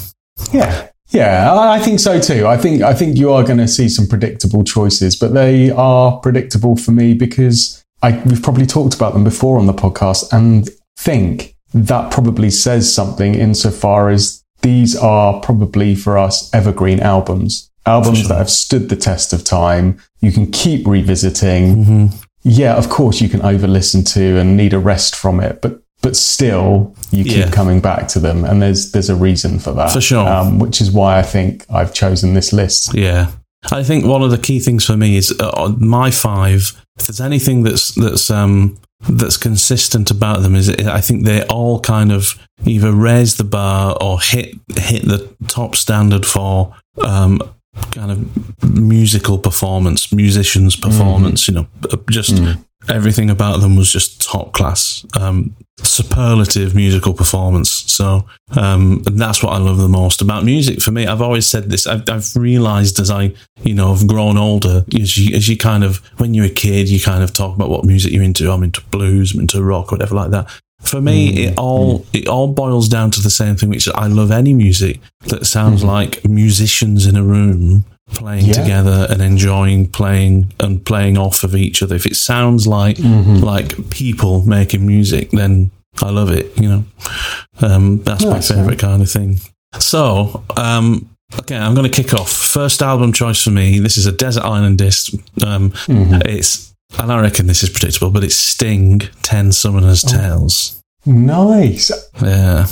Yeah, 0.53 0.89
yeah, 1.11 1.55
I 1.55 1.79
think 1.79 2.01
so 2.01 2.21
too. 2.21 2.47
I 2.47 2.57
think 2.57 2.83
I 2.83 2.93
think 2.95 3.17
you 3.17 3.33
are 3.33 3.43
going 3.45 3.59
to 3.59 3.69
see 3.69 3.89
some 3.89 4.07
predictable 4.07 4.65
choices, 4.65 5.17
but 5.17 5.35
they 5.35 5.71
are 5.71 6.19
predictable 6.19 6.77
for 6.77 6.93
me 6.93 7.15
because 7.15 7.85
I 8.03 8.21
we've 8.27 8.43
probably 8.43 8.67
talked 8.67 8.95
about 8.95 9.15
them 9.15 9.25
before 9.25 9.59
on 9.59 9.67
the 9.67 9.73
podcast, 9.73 10.33
and 10.33 10.69
think 10.99 11.55
that 11.73 12.11
probably 12.11 12.51
says 12.51 12.93
something 12.93 13.35
insofar 13.35 14.11
as 14.11 14.43
these 14.63 14.97
are 14.97 15.41
probably 15.41 15.95
for 15.95 16.19
us 16.19 16.53
evergreen 16.53 17.01
albums, 17.01 17.71
albums 17.87 18.19
sure. 18.21 18.29
that 18.29 18.39
have 18.39 18.51
stood 18.51 18.89
the 18.89 18.97
test 18.97 19.33
of 19.33 19.45
time. 19.45 19.99
You 20.21 20.33
can 20.33 20.51
keep 20.51 20.87
revisiting. 20.87 21.85
hmm 21.85 22.07
Yeah, 22.43 22.75
of 22.77 22.89
course 22.89 23.21
you 23.21 23.29
can 23.29 23.43
over 23.43 23.67
listen 23.69 24.03
to 24.05 24.39
and 24.39 24.57
need 24.57 24.73
a 24.73 24.79
rest 24.79 25.15
from 25.15 25.41
it, 25.41 25.61
but 25.63 25.81
but 26.07 26.17
still 26.17 26.95
you 27.11 27.25
keep 27.25 27.37
Yeah. 27.47 27.51
coming 27.51 27.81
back 27.81 28.07
to 28.15 28.19
them, 28.21 28.45
and 28.45 28.61
there's 28.63 28.93
there's 28.93 29.11
a 29.11 29.17
reason 29.29 29.59
for 29.59 29.73
that 29.75 29.91
For 29.93 30.01
sure. 30.01 30.27
um, 30.29 30.59
which 30.59 30.81
is 30.81 30.91
why 30.91 31.19
I 31.19 31.23
think 31.23 31.65
I've 31.69 31.93
chosen 31.93 32.35
this 32.35 32.53
list. 32.53 32.95
Yeah, 32.95 33.27
I 33.81 33.83
think 33.85 34.05
one 34.05 34.23
of 34.25 34.31
the 34.31 34.39
key 34.39 34.61
things 34.61 34.85
for 34.85 34.97
me 34.97 35.17
is 35.17 35.35
uh, 35.41 35.75
my 35.79 36.11
five. 36.11 36.61
If 36.99 37.07
there's 37.07 37.21
anything 37.21 37.65
that's 37.65 37.95
that's 37.95 38.31
um 38.31 38.77
that's 39.09 39.37
consistent 39.37 40.11
about 40.11 40.43
them, 40.43 40.55
is 40.55 40.69
I 40.71 41.01
think 41.01 41.25
they 41.27 41.43
all 41.49 41.81
kind 41.81 42.13
of 42.13 42.35
either 42.65 42.93
raise 42.93 43.35
the 43.37 43.45
bar 43.45 43.97
or 44.01 44.21
hit 44.21 44.55
hit 44.77 45.03
the 45.09 45.29
top 45.49 45.75
standard 45.77 46.25
for 46.25 46.75
um 47.03 47.41
kind 47.91 48.11
of 48.11 48.19
musical 48.63 49.39
performance, 49.39 50.13
musicians' 50.13 50.77
performance. 50.77 51.49
You 51.49 51.55
know, 51.55 51.67
uh, 51.93 51.97
just 52.11 52.33
everything 52.89 53.31
about 53.31 53.61
them 53.61 53.77
was 53.77 53.93
just 53.93 54.21
top 54.21 54.53
class. 54.53 55.05
Um, 55.19 55.57
superlative 55.83 56.75
musical 56.75 57.13
performance. 57.13 57.71
So 57.71 58.27
um, 58.53 59.03
and 59.07 59.19
that's 59.19 59.43
what 59.43 59.53
I 59.53 59.59
love 59.59 59.79
the 59.79 59.89
most 59.89 60.23
about 60.23 60.45
music. 60.45 60.81
For 60.81 60.91
me, 60.91 61.07
I've 61.07 61.21
always 61.21 61.47
said 61.47 61.71
this. 61.71 61.87
I've, 61.87 62.09
I've 62.09 62.35
realized 62.37 63.01
as 63.01 63.11
I, 63.11 63.35
you 63.63 63.75
know, 63.75 63.95
have 63.95 64.07
grown 64.07 64.39
older, 64.39 64.85
as 64.99 65.19
you, 65.19 65.37
as 65.37 65.49
you 65.49 65.57
kind 65.57 65.85
of, 65.85 65.99
when 66.19 66.33
you're 66.33 66.47
a 66.47 66.51
kid, 66.51 66.89
you 66.89 67.01
kind 67.01 67.23
of 67.23 67.33
talk 67.33 67.57
about 67.57 67.69
what 67.69 67.85
music 67.85 68.13
you're 68.13 68.23
into. 68.23 68.51
I'm 68.51 68.63
into 68.63 68.83
blues, 68.85 69.35
I'm 69.35 69.41
into 69.41 69.63
rock, 69.63 69.91
whatever 69.93 70.15
like 70.15 70.31
that. 70.31 70.49
For 70.81 71.01
me, 71.01 71.47
it 71.47 71.59
all 71.59 72.07
it 72.13 72.29
all 72.29 72.53
boils 72.53 72.89
down 72.89 73.11
to 73.13 73.23
the 73.23 73.31
same 73.31 73.57
thing, 73.57 73.71
which 73.71 73.89
is 73.89 73.93
I 73.95 74.07
love 74.07 74.31
any 74.31 74.55
music 74.55 75.01
that 75.27 75.47
sounds 75.47 75.83
like 75.83 76.25
musicians 76.29 77.07
in 77.07 77.17
a 77.17 77.25
room 77.25 77.85
playing 78.15 78.47
Yeah. 78.47 78.53
together 78.55 79.07
and 79.11 79.21
enjoying 79.21 79.89
playing 79.89 80.53
and 80.61 80.85
playing 80.85 81.19
off 81.19 81.45
of 81.45 81.55
each 81.55 81.83
other. 81.83 81.95
If 81.97 82.07
it 82.07 82.17
sounds 82.17 82.67
like 82.67 82.99
like 83.01 83.91
people 83.91 84.43
making 84.47 84.87
music, 84.87 85.31
then 85.31 85.71
I 86.03 86.11
love 86.11 86.31
it. 86.31 86.53
You 86.61 86.69
know, 86.69 86.85
um, 87.61 88.03
that's 88.03 88.25
my 88.25 88.31
Nice, 88.35 88.49
favorite 88.51 88.79
kind 88.79 89.03
of 89.03 89.11
thing. 89.11 89.41
So, 89.79 90.43
um, 90.57 91.09
okay, 91.41 91.57
I'm 91.57 91.75
going 91.75 91.91
to 91.91 92.03
kick 92.03 92.15
off. 92.15 92.31
First 92.33 92.81
album 92.83 93.13
choice 93.13 93.43
for 93.43 93.51
me. 93.51 93.79
This 93.81 93.97
is 93.97 94.07
a 94.07 94.13
Desert 94.13 94.45
Island 94.45 94.79
disc. 94.79 95.13
Um, 95.45 95.73
It's 95.89 96.73
and 96.99 97.11
I 97.13 97.21
reckon 97.21 97.47
this 97.49 97.63
is 97.65 97.71
predictable, 97.71 98.11
but 98.11 98.23
it's 98.25 98.37
Sting, 98.37 99.01
Ten 99.23 99.51
Summoners 99.51 100.05
Oh. 100.07 100.17
Tales. 100.17 100.81
Nice. 101.05 101.91
Yeah. 102.23 102.67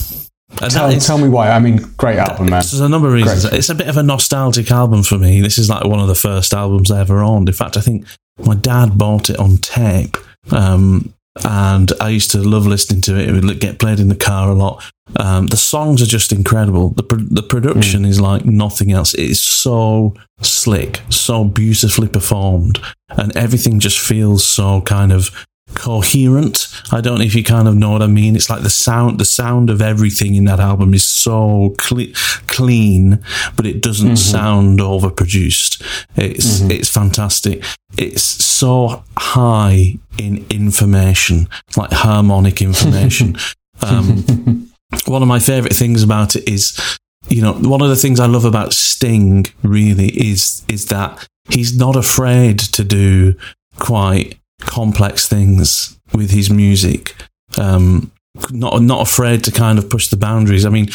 Tell, 0.56 0.88
is- 0.90 1.06
tell 1.06 1.18
me 1.18 1.28
why. 1.28 1.50
I 1.50 1.58
mean, 1.58 1.76
great 1.96 2.18
album, 2.18 2.46
man. 2.46 2.60
there's 2.60 2.80
a 2.80 2.88
number 2.88 3.08
of 3.08 3.14
reasons. 3.14 3.44
Great. 3.44 3.58
It's 3.58 3.68
a 3.70 3.74
bit 3.74 3.88
of 3.88 3.96
a 3.96 4.02
nostalgic 4.02 4.70
album 4.70 5.02
for 5.02 5.18
me. 5.18 5.40
This 5.40 5.58
is 5.58 5.68
like 5.68 5.84
one 5.84 6.00
of 6.00 6.08
the 6.08 6.14
first 6.14 6.52
albums 6.54 6.90
I 6.90 7.00
ever 7.00 7.20
owned. 7.22 7.48
In 7.48 7.54
fact, 7.54 7.76
I 7.76 7.80
think 7.80 8.06
my 8.44 8.54
dad 8.54 8.96
bought 8.98 9.30
it 9.30 9.38
on 9.38 9.56
tape. 9.58 10.16
Um, 10.50 11.12
and 11.44 11.92
I 12.00 12.10
used 12.10 12.30
to 12.30 12.38
love 12.38 12.66
listening 12.66 13.00
to 13.02 13.18
it. 13.18 13.28
It 13.28 13.44
would 13.44 13.60
get 13.60 13.80
played 13.80 13.98
in 13.98 14.08
the 14.08 14.14
car 14.14 14.50
a 14.50 14.54
lot. 14.54 14.84
Um, 15.16 15.48
the 15.48 15.56
songs 15.56 16.00
are 16.00 16.06
just 16.06 16.32
incredible. 16.32 16.90
The 16.90 17.02
pro- 17.02 17.18
the 17.18 17.42
production 17.42 18.04
is 18.04 18.20
like 18.20 18.44
nothing 18.44 18.92
else. 18.92 19.14
It 19.14 19.24
is 19.30 19.42
so 19.42 20.14
slick, 20.40 21.00
so 21.10 21.44
beautifully 21.44 22.08
performed, 22.08 22.78
and 23.10 23.36
everything 23.36 23.80
just 23.80 23.98
feels 23.98 24.44
so 24.44 24.80
kind 24.82 25.12
of 25.12 25.30
coherent. 25.74 26.68
I 26.92 27.00
don't 27.00 27.18
know 27.18 27.24
if 27.24 27.34
you 27.34 27.44
kind 27.44 27.68
of 27.68 27.74
know 27.74 27.90
what 27.90 28.02
I 28.02 28.06
mean. 28.06 28.36
It's 28.36 28.50
like 28.50 28.62
the 28.62 28.70
sound, 28.70 29.18
the 29.18 29.24
sound 29.24 29.70
of 29.70 29.82
everything 29.82 30.34
in 30.34 30.44
that 30.44 30.60
album 30.60 30.94
is 30.94 31.04
so 31.04 31.74
cle- 31.78 32.12
clean, 32.46 33.22
but 33.56 33.66
it 33.66 33.80
doesn't 33.80 34.16
sound 34.16 34.78
overproduced. 34.78 35.82
It's 36.16 36.60
it's 36.62 36.88
fantastic. 36.88 37.64
It's 37.96 38.22
so 38.22 39.04
high 39.16 39.98
in 40.18 40.46
information, 40.50 41.48
like 41.76 41.92
harmonic 41.92 42.62
information. 42.62 43.36
um, 43.82 44.70
one 45.06 45.22
of 45.22 45.28
my 45.28 45.38
favorite 45.38 45.74
things 45.74 46.02
about 46.02 46.36
it 46.36 46.48
is 46.48 46.98
you 47.28 47.42
know 47.42 47.52
one 47.54 47.80
of 47.80 47.88
the 47.88 47.96
things 47.96 48.20
i 48.20 48.26
love 48.26 48.44
about 48.44 48.72
sting 48.72 49.46
really 49.62 50.08
is 50.08 50.62
is 50.68 50.86
that 50.86 51.26
he's 51.50 51.76
not 51.76 51.96
afraid 51.96 52.58
to 52.58 52.84
do 52.84 53.34
quite 53.78 54.38
complex 54.66 55.28
things 55.28 55.98
with 56.12 56.30
his 56.30 56.50
music. 56.50 57.14
Um 57.58 58.10
not 58.50 58.82
not 58.82 59.00
afraid 59.08 59.44
to 59.44 59.52
kind 59.52 59.78
of 59.78 59.88
push 59.88 60.08
the 60.08 60.16
boundaries. 60.16 60.64
I 60.66 60.70
mean 60.70 60.88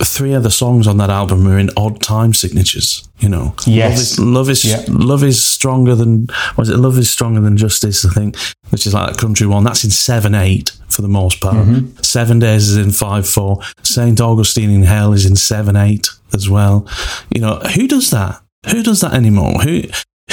three 0.00 0.32
of 0.32 0.44
the 0.44 0.50
songs 0.50 0.86
on 0.86 0.96
that 0.98 1.10
album 1.10 1.46
are 1.48 1.58
in 1.58 1.70
odd 1.76 2.00
time 2.00 2.32
signatures 2.32 3.08
you 3.18 3.28
know. 3.28 3.52
Yes. 3.66 3.88
love 3.88 3.98
is 3.98 4.18
love 4.20 4.50
is, 4.50 4.64
Yeah. 4.64 4.84
love 4.88 5.24
is 5.24 5.44
stronger 5.44 5.94
than 5.96 6.28
was 6.56 6.68
it? 6.68 6.76
Love 6.76 6.96
is 6.98 7.10
stronger 7.10 7.40
than 7.40 7.56
justice 7.56 8.04
i 8.06 8.10
think 8.10 8.36
which 8.70 8.86
is 8.86 8.94
like 8.94 9.10
a 9.12 9.16
country 9.16 9.46
one. 9.46 9.64
That's 9.64 9.82
in 9.84 9.90
7-8 9.90 10.70
for 10.88 11.02
the 11.02 11.08
most 11.08 11.40
part. 11.40 11.56
Mm-hmm. 11.56 12.00
seven 12.02 12.38
days 12.38 12.68
is 12.68 12.76
in 12.76 12.90
5-4 12.90 13.64
saint 13.84 14.20
augustine 14.20 14.70
in 14.70 14.82
hell 14.84 15.12
is 15.12 15.26
in 15.26 15.32
7-8 15.34 16.08
as 16.34 16.48
well. 16.48 16.86
You 17.34 17.40
know 17.40 17.56
who 17.74 17.88
does 17.88 18.10
that? 18.10 18.40
Who 18.70 18.82
does 18.82 19.00
that 19.00 19.14
anymore? 19.14 19.54
Who 19.62 19.82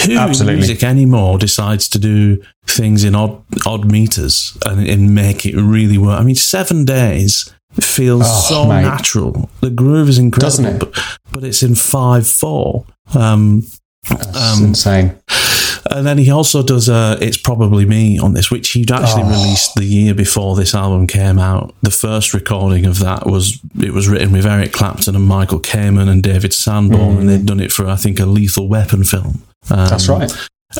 who 0.05 0.17
Absolutely. 0.17 0.55
music 0.57 0.83
anymore 0.83 1.37
decides 1.37 1.87
to 1.89 1.99
do 1.99 2.41
things 2.67 3.03
in 3.03 3.15
odd 3.15 3.41
odd 3.65 3.89
meters 3.91 4.57
and, 4.65 4.87
and 4.87 5.15
make 5.15 5.45
it 5.45 5.55
really 5.55 5.97
work 5.97 6.19
i 6.19 6.23
mean 6.23 6.35
seven 6.35 6.83
days 6.85 7.53
feels 7.79 8.23
Oh, 8.25 8.45
so 8.49 8.65
mate. 8.67 8.83
natural 8.83 9.49
the 9.61 9.69
groove 9.69 10.09
is 10.09 10.17
incredible 10.17 10.47
Doesn't 10.49 10.65
it? 10.65 10.79
But, 10.79 10.93
but 11.31 11.43
it's 11.43 11.63
in 11.63 11.71
5-4 11.71 12.85
um 13.15 13.63
That's 14.09 14.37
Um, 14.59 14.65
insane. 14.65 15.15
and 15.91 16.05
then 16.05 16.17
he 16.17 16.29
also 16.31 16.61
does 16.63 16.87
uh, 16.89 17.17
It's 17.21 17.37
Probably 17.37 17.85
Me 17.85 18.17
on 18.19 18.33
this, 18.33 18.49
which 18.51 18.69
he'd 18.71 18.91
actually 18.91 19.23
Oh. 19.23 19.29
released 19.29 19.75
the 19.75 19.85
year 19.85 20.13
before 20.13 20.55
this 20.55 20.73
album 20.75 21.07
came 21.07 21.39
out. 21.39 21.73
The 21.81 21.91
first 21.91 22.33
recording 22.33 22.85
of 22.85 22.99
that 22.99 23.25
was 23.25 23.59
it 23.81 23.93
was 23.93 24.07
written 24.07 24.31
with 24.31 24.45
Eric 24.45 24.71
Clapton 24.73 25.15
and 25.15 25.25
Michael 25.25 25.59
Kamen 25.59 26.07
and 26.09 26.21
David 26.23 26.53
Sanborn, 26.53 27.17
and 27.17 27.29
they'd 27.29 27.45
done 27.45 27.59
it 27.59 27.71
for 27.71 27.87
I 27.87 27.95
think 27.95 28.19
a 28.19 28.25
Lethal 28.25 28.67
Weapon 28.67 29.03
film. 29.03 29.41
Um, 29.69 29.89
That's 29.89 30.07
right. 30.09 30.31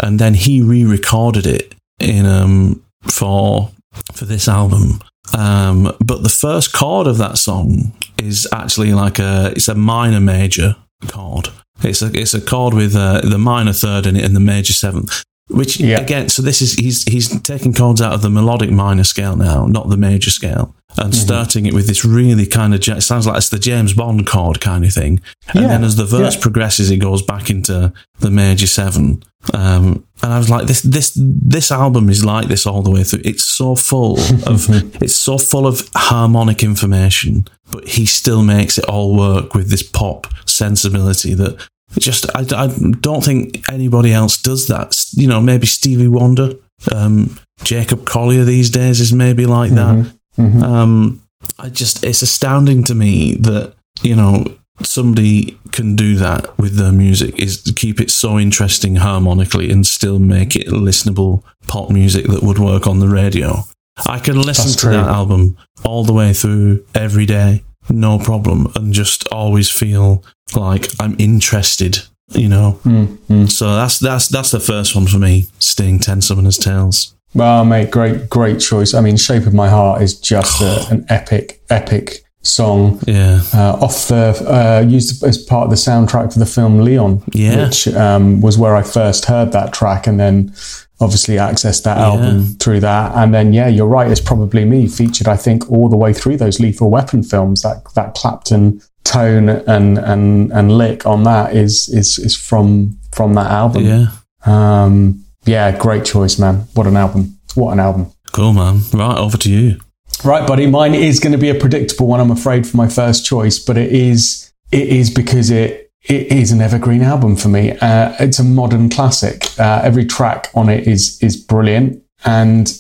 And 0.02 0.20
then 0.20 0.34
he 0.34 0.62
re-recorded 0.62 1.46
it 1.48 1.74
in 2.00 2.26
um 2.26 2.84
for 3.04 3.72
for 4.14 4.26
this 4.26 4.48
album. 4.48 5.00
Um, 5.38 5.96
but 6.04 6.22
the 6.24 6.30
first 6.30 6.74
chord 6.74 7.08
of 7.08 7.18
that 7.18 7.38
song 7.38 7.94
is 8.22 8.48
actually 8.52 8.94
like 8.94 9.20
a 9.20 9.52
it's 9.56 9.68
a 9.68 9.76
minor 9.76 10.20
major 10.20 10.76
chord. 11.08 11.50
It's 11.84 12.02
a 12.02 12.12
it's 12.14 12.34
a 12.34 12.42
chord 12.42 12.74
with 12.74 12.96
uh, 12.96 13.22
the 13.22 13.38
minor 13.38 13.74
third 13.74 14.06
in 14.06 14.16
it 14.16 14.24
and 14.24 14.36
the 14.36 14.40
major 14.40 14.74
seventh. 14.74 15.24
Which 15.48 15.80
Yeah. 15.80 16.00
again, 16.00 16.30
so 16.30 16.42
this 16.42 16.62
is 16.62 16.74
he's 16.74 17.04
he's 17.04 17.42
taking 17.42 17.74
chords 17.74 18.02
out 18.02 18.14
of 18.14 18.22
the 18.22 18.30
melodic 18.30 18.72
minor 18.72 19.04
scale 19.04 19.36
now, 19.36 19.66
not 19.68 19.90
the 19.90 19.98
major 19.98 20.32
scale, 20.32 20.74
and 20.98 21.12
Mm-hmm. 21.14 21.26
starting 21.26 21.66
it 21.66 21.74
with 21.74 21.88
this 21.88 22.06
really 22.06 22.46
kind 22.46 22.74
of 22.74 22.80
it 22.88 23.02
sounds 23.02 23.28
like 23.28 23.38
it's 23.38 23.50
the 23.50 23.60
James 23.60 23.94
Bond 23.94 24.26
chord 24.28 24.62
kind 24.62 24.86
of 24.86 24.94
thing. 24.94 25.22
And 25.54 25.62
Yeah, 25.64 25.68
then 25.68 25.84
as 25.84 25.96
the 25.98 26.06
verse 26.06 26.36
yeah. 26.36 26.42
progresses, 26.42 26.90
it 26.92 26.98
goes 26.98 27.22
back 27.22 27.50
into 27.50 27.92
the 28.20 28.32
major 28.32 28.68
seven. 28.68 29.22
Um, 29.54 30.08
and 30.24 30.34
I 30.34 30.38
was 30.40 30.50
like, 30.50 30.66
this 30.68 30.82
this 30.82 31.12
this 31.16 31.72
album 31.72 32.10
is 32.10 32.26
like 32.26 32.48
this 32.48 32.66
all 32.66 32.82
the 32.82 32.90
way 32.92 33.04
through. 33.04 33.22
It's 33.26 33.44
so 33.44 33.76
full 33.76 34.18
of 34.48 34.68
it's 35.02 35.16
so 35.16 35.38
full 35.38 35.68
of 35.68 35.88
harmonic 35.96 36.64
information, 36.64 37.46
but 37.72 37.88
he 37.88 38.06
still 38.06 38.42
makes 38.42 38.78
it 38.78 38.86
all 38.86 39.16
work 39.16 39.54
with 39.54 39.70
this 39.70 39.84
pop 39.84 40.28
sensibility 40.46 41.34
that 41.36 41.58
just 42.00 42.26
I, 42.36 42.46
I 42.56 42.68
don't 43.00 43.24
think 43.24 43.70
anybody 43.72 44.12
else 44.14 44.42
does 44.42 44.68
that. 44.68 44.96
You 45.14 45.28
know, 45.28 45.42
maybe 45.42 45.68
Stevie 45.68 46.08
Wonder, 46.08 46.54
um, 46.92 47.38
Jacob 47.64 48.06
Collier 48.06 48.44
these 48.46 48.70
days 48.72 49.00
is 49.00 49.14
maybe 49.14 49.46
like 49.46 49.72
that. 49.72 50.12
Mhm. 50.38 50.64
Um, 50.64 51.22
I 51.60 51.70
just 51.70 52.04
it's 52.04 52.22
astounding 52.22 52.84
to 52.86 52.96
me 52.96 53.36
that 53.36 53.74
you 54.04 54.16
know 54.16 54.46
somebody 54.84 55.58
can 55.72 55.96
do 55.96 56.16
that 56.16 56.58
with 56.58 56.76
their 56.76 56.92
music 56.92 57.38
is 57.40 57.62
to 57.64 57.72
keep 57.74 58.02
it 58.02 58.12
so 58.12 58.38
interesting 58.38 58.98
harmonically 58.98 59.72
and 59.72 59.86
still 59.88 60.20
make 60.20 60.56
it 60.56 60.68
listenable 60.68 61.44
pop 61.68 61.90
music 61.90 62.28
that 62.28 62.44
would 62.44 62.60
work 62.60 62.86
on 62.88 63.00
the 63.00 63.08
radio. 63.08 63.64
I 64.06 64.20
can 64.20 64.36
listen 64.42 64.66
That's 64.66 64.76
to 64.76 64.82
true. 64.82 64.92
that 64.92 65.08
album 65.08 65.56
all 65.86 66.04
the 66.04 66.12
way 66.12 66.34
through 66.34 66.84
every 66.94 67.26
day, 67.26 67.64
no 67.90 68.20
problem, 68.20 68.70
and 68.76 68.94
just 68.94 69.26
always 69.30 69.70
feel 69.72 70.24
like 70.56 70.90
I'm 71.00 71.16
interested. 71.20 72.00
You 72.34 72.50
know, 72.50 72.80
Mm, 72.84 73.50
so 73.50 73.76
that's 73.76 74.00
that's 74.00 74.28
that's 74.28 74.52
the 74.52 74.60
first 74.60 74.96
one 74.96 75.06
for 75.08 75.20
me. 75.20 75.48
Sting, 75.60 76.00
Ten 76.00 76.20
Summoners 76.22 76.60
Tales. 76.62 77.15
Well, 77.36 77.66
mate, 77.66 77.92
great, 77.92 78.30
great 78.30 78.60
choice. 78.60 78.94
I 78.94 79.02
mean, 79.02 79.18
"Shape 79.18 79.46
of 79.46 79.54
My 79.54 79.70
Heart" 79.70 80.02
is 80.02 80.20
just 80.20 80.62
a, 80.62 80.88
an 80.90 81.06
epic, 81.10 81.62
epic 81.70 82.22
song. 82.42 83.00
Yeah, 83.08 83.42
Uh, 83.54 83.74
off 83.82 84.08
the 84.08 84.26
uh, 84.48 84.86
used 84.88 85.24
as 85.24 85.38
part 85.38 85.66
of 85.66 85.70
the 85.70 85.76
soundtrack 85.76 86.32
for 86.34 86.40
the 86.40 86.46
film 86.46 86.80
Leon, 86.82 87.24
Yeah. 87.34 87.66
which 87.66 87.88
um, 87.90 88.40
was 88.42 88.58
where 88.58 88.76
I 88.76 88.84
first 88.84 89.26
heard 89.26 89.52
that 89.52 89.74
track, 89.74 90.08
and 90.08 90.20
then 90.20 90.54
obviously 91.02 91.36
accessed 91.36 91.84
that 91.84 91.98
album 91.98 92.56
through 92.60 92.80
that. 92.80 93.12
And 93.16 93.34
then, 93.34 93.52
yeah, 93.52 93.68
you're 93.68 93.86
right. 93.88 94.10
It's 94.10 94.22
probably 94.22 94.64
me 94.64 94.88
featured. 94.88 95.28
I 95.28 95.36
think 95.36 95.70
all 95.70 95.90
the 95.90 95.98
way 95.98 96.14
through 96.14 96.38
those 96.38 96.60
Lethal 96.62 96.90
Weapon 96.90 97.22
films. 97.24 97.64
That 97.64 97.84
that 97.96 98.14
Clapton 98.16 98.82
tone 99.04 99.50
and 99.50 99.98
and 99.98 100.52
and 100.54 100.72
lick 100.78 101.06
on 101.06 101.24
that 101.24 101.54
is 101.56 101.90
is 101.90 102.18
is 102.18 102.36
from 102.38 102.98
from 103.12 103.34
that 103.34 103.52
album. 103.52 103.84
yeah. 103.84 104.08
Um, 104.46 105.25
yeah, 105.46 105.78
great 105.78 106.06
choice, 106.06 106.40
man. 106.40 106.68
What 106.74 106.88
an 106.88 106.98
album. 106.98 107.38
What 107.56 107.74
an 107.74 107.80
album. 107.80 108.12
Cool, 108.32 108.54
man. 108.54 108.82
Right, 108.94 109.18
over 109.18 109.38
to 109.38 109.50
you. 109.50 109.80
Right, 110.24 110.48
buddy. 110.48 110.68
Mine 110.68 110.96
is 110.96 111.20
going 111.20 111.34
to 111.34 111.38
be 111.38 111.50
a 111.50 111.56
predictable 111.56 112.08
one, 112.08 112.20
I'm 112.20 112.32
afraid, 112.32 112.68
for 112.68 112.78
my 112.78 112.88
first 112.88 113.26
choice, 113.26 113.60
but 113.60 113.78
it 113.78 113.92
is 113.92 114.52
it 114.72 114.88
is 114.88 115.10
because 115.10 115.52
it 115.52 115.92
it 116.04 116.32
is 116.32 116.52
an 116.52 116.62
evergreen 116.62 117.02
album 117.02 117.36
for 117.36 117.50
me. 117.50 117.72
Uh, 117.80 118.16
it's 118.20 118.40
a 118.40 118.44
modern 118.44 118.90
classic. 118.90 119.48
Uh, 119.60 119.82
every 119.84 120.06
track 120.06 120.50
on 120.54 120.70
it 120.70 120.88
is 120.88 121.22
is 121.22 121.36
brilliant, 121.36 122.04
and 122.24 122.78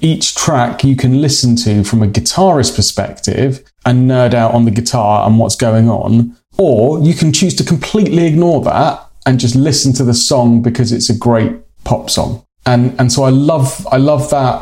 each 0.00 0.34
track 0.34 0.84
you 0.84 0.94
can 0.94 1.22
listen 1.22 1.56
to 1.56 1.82
from 1.82 2.02
a 2.02 2.06
guitarist 2.06 2.76
perspective 2.76 3.64
and 3.86 4.10
nerd 4.10 4.34
out 4.34 4.52
on 4.52 4.64
the 4.64 4.70
guitar 4.70 5.26
and 5.26 5.38
what's 5.38 5.56
going 5.56 5.88
on, 5.88 6.36
or 6.58 6.98
you 7.00 7.14
can 7.14 7.32
choose 7.32 7.54
to 7.54 7.64
completely 7.64 8.26
ignore 8.26 8.60
that 8.62 9.06
and 9.24 9.40
just 9.40 9.54
listen 9.54 9.92
to 9.94 10.04
the 10.04 10.14
song 10.14 10.62
because 10.62 10.92
it's 10.92 11.08
a 11.08 11.16
great 11.16 11.54
pop 11.88 12.10
song. 12.10 12.44
And 12.66 12.82
and 13.00 13.10
so 13.10 13.22
I 13.24 13.30
love 13.30 13.86
I 13.90 13.96
love 13.96 14.28
that 14.30 14.54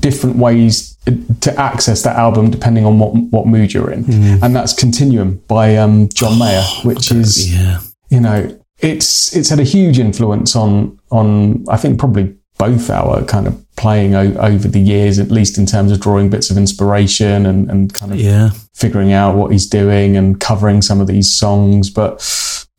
different 0.00 0.36
ways 0.36 0.96
to 1.40 1.50
access 1.60 2.02
that 2.02 2.16
album 2.16 2.50
depending 2.50 2.86
on 2.86 2.98
what 2.98 3.12
what 3.34 3.46
mood 3.46 3.74
you're 3.74 3.90
in, 3.96 4.04
and 4.42 4.56
that's 4.56 4.72
Continuum 4.72 5.42
by 5.48 5.76
um, 5.76 6.08
John 6.08 6.38
Mayer, 6.38 6.64
which 6.84 7.10
is 7.10 7.54
Yeah, 7.54 7.80
you 8.08 8.20
know 8.20 8.38
it's 8.78 9.36
it's 9.36 9.50
had 9.50 9.60
a 9.60 9.64
huge 9.76 9.98
influence 9.98 10.56
on 10.56 10.98
on 11.10 11.64
I 11.68 11.76
think 11.76 11.98
probably 11.98 12.34
both 12.56 12.88
our 12.88 13.24
kind 13.24 13.46
of 13.46 13.54
playing 13.76 14.14
o- 14.14 14.36
over 14.38 14.68
the 14.68 14.80
years, 14.80 15.18
at 15.18 15.30
least 15.30 15.58
in 15.58 15.66
terms 15.66 15.90
of 15.92 15.98
drawing 16.00 16.30
bits 16.30 16.50
of 16.50 16.56
inspiration 16.56 17.44
and 17.46 17.70
and 17.70 17.92
kind 17.92 18.12
of 18.12 18.18
yeah, 18.18 18.50
figuring 18.72 19.12
out 19.12 19.36
what 19.36 19.52
he's 19.52 19.66
doing 19.66 20.16
and 20.16 20.40
covering 20.40 20.82
some 20.82 21.00
of 21.02 21.08
these 21.08 21.30
songs. 21.36 21.90
But 21.90 22.12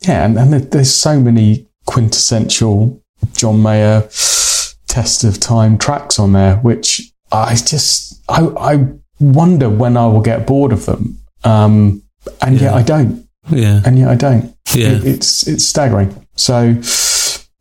yeah, 0.07 0.25
and, 0.25 0.37
and 0.39 0.53
there's 0.71 0.93
so 0.93 1.19
many 1.19 1.67
quintessential 1.85 2.99
John 3.33 3.61
Mayer 3.63 4.01
test 4.87 5.23
of 5.23 5.39
time 5.39 5.77
tracks 5.77 6.19
on 6.19 6.33
there, 6.33 6.57
which 6.57 7.01
I 7.31 7.55
just 7.55 8.21
I, 8.29 8.45
I 8.59 8.87
wonder 9.19 9.69
when 9.69 9.97
I 9.97 10.07
will 10.07 10.21
get 10.21 10.45
bored 10.47 10.71
of 10.71 10.85
them. 10.85 11.17
Um, 11.43 12.01
and 12.41 12.59
yet 12.59 12.73
I 12.73 12.81
don't, 12.81 13.27
yeah, 13.49 13.81
and 13.85 13.99
yet 13.99 14.09
I 14.09 14.15
don't. 14.15 14.55
yeah. 14.73 14.89
It- 14.93 15.05
it's 15.05 15.47
it's 15.47 15.63
staggering. 15.65 16.25
So 16.35 16.75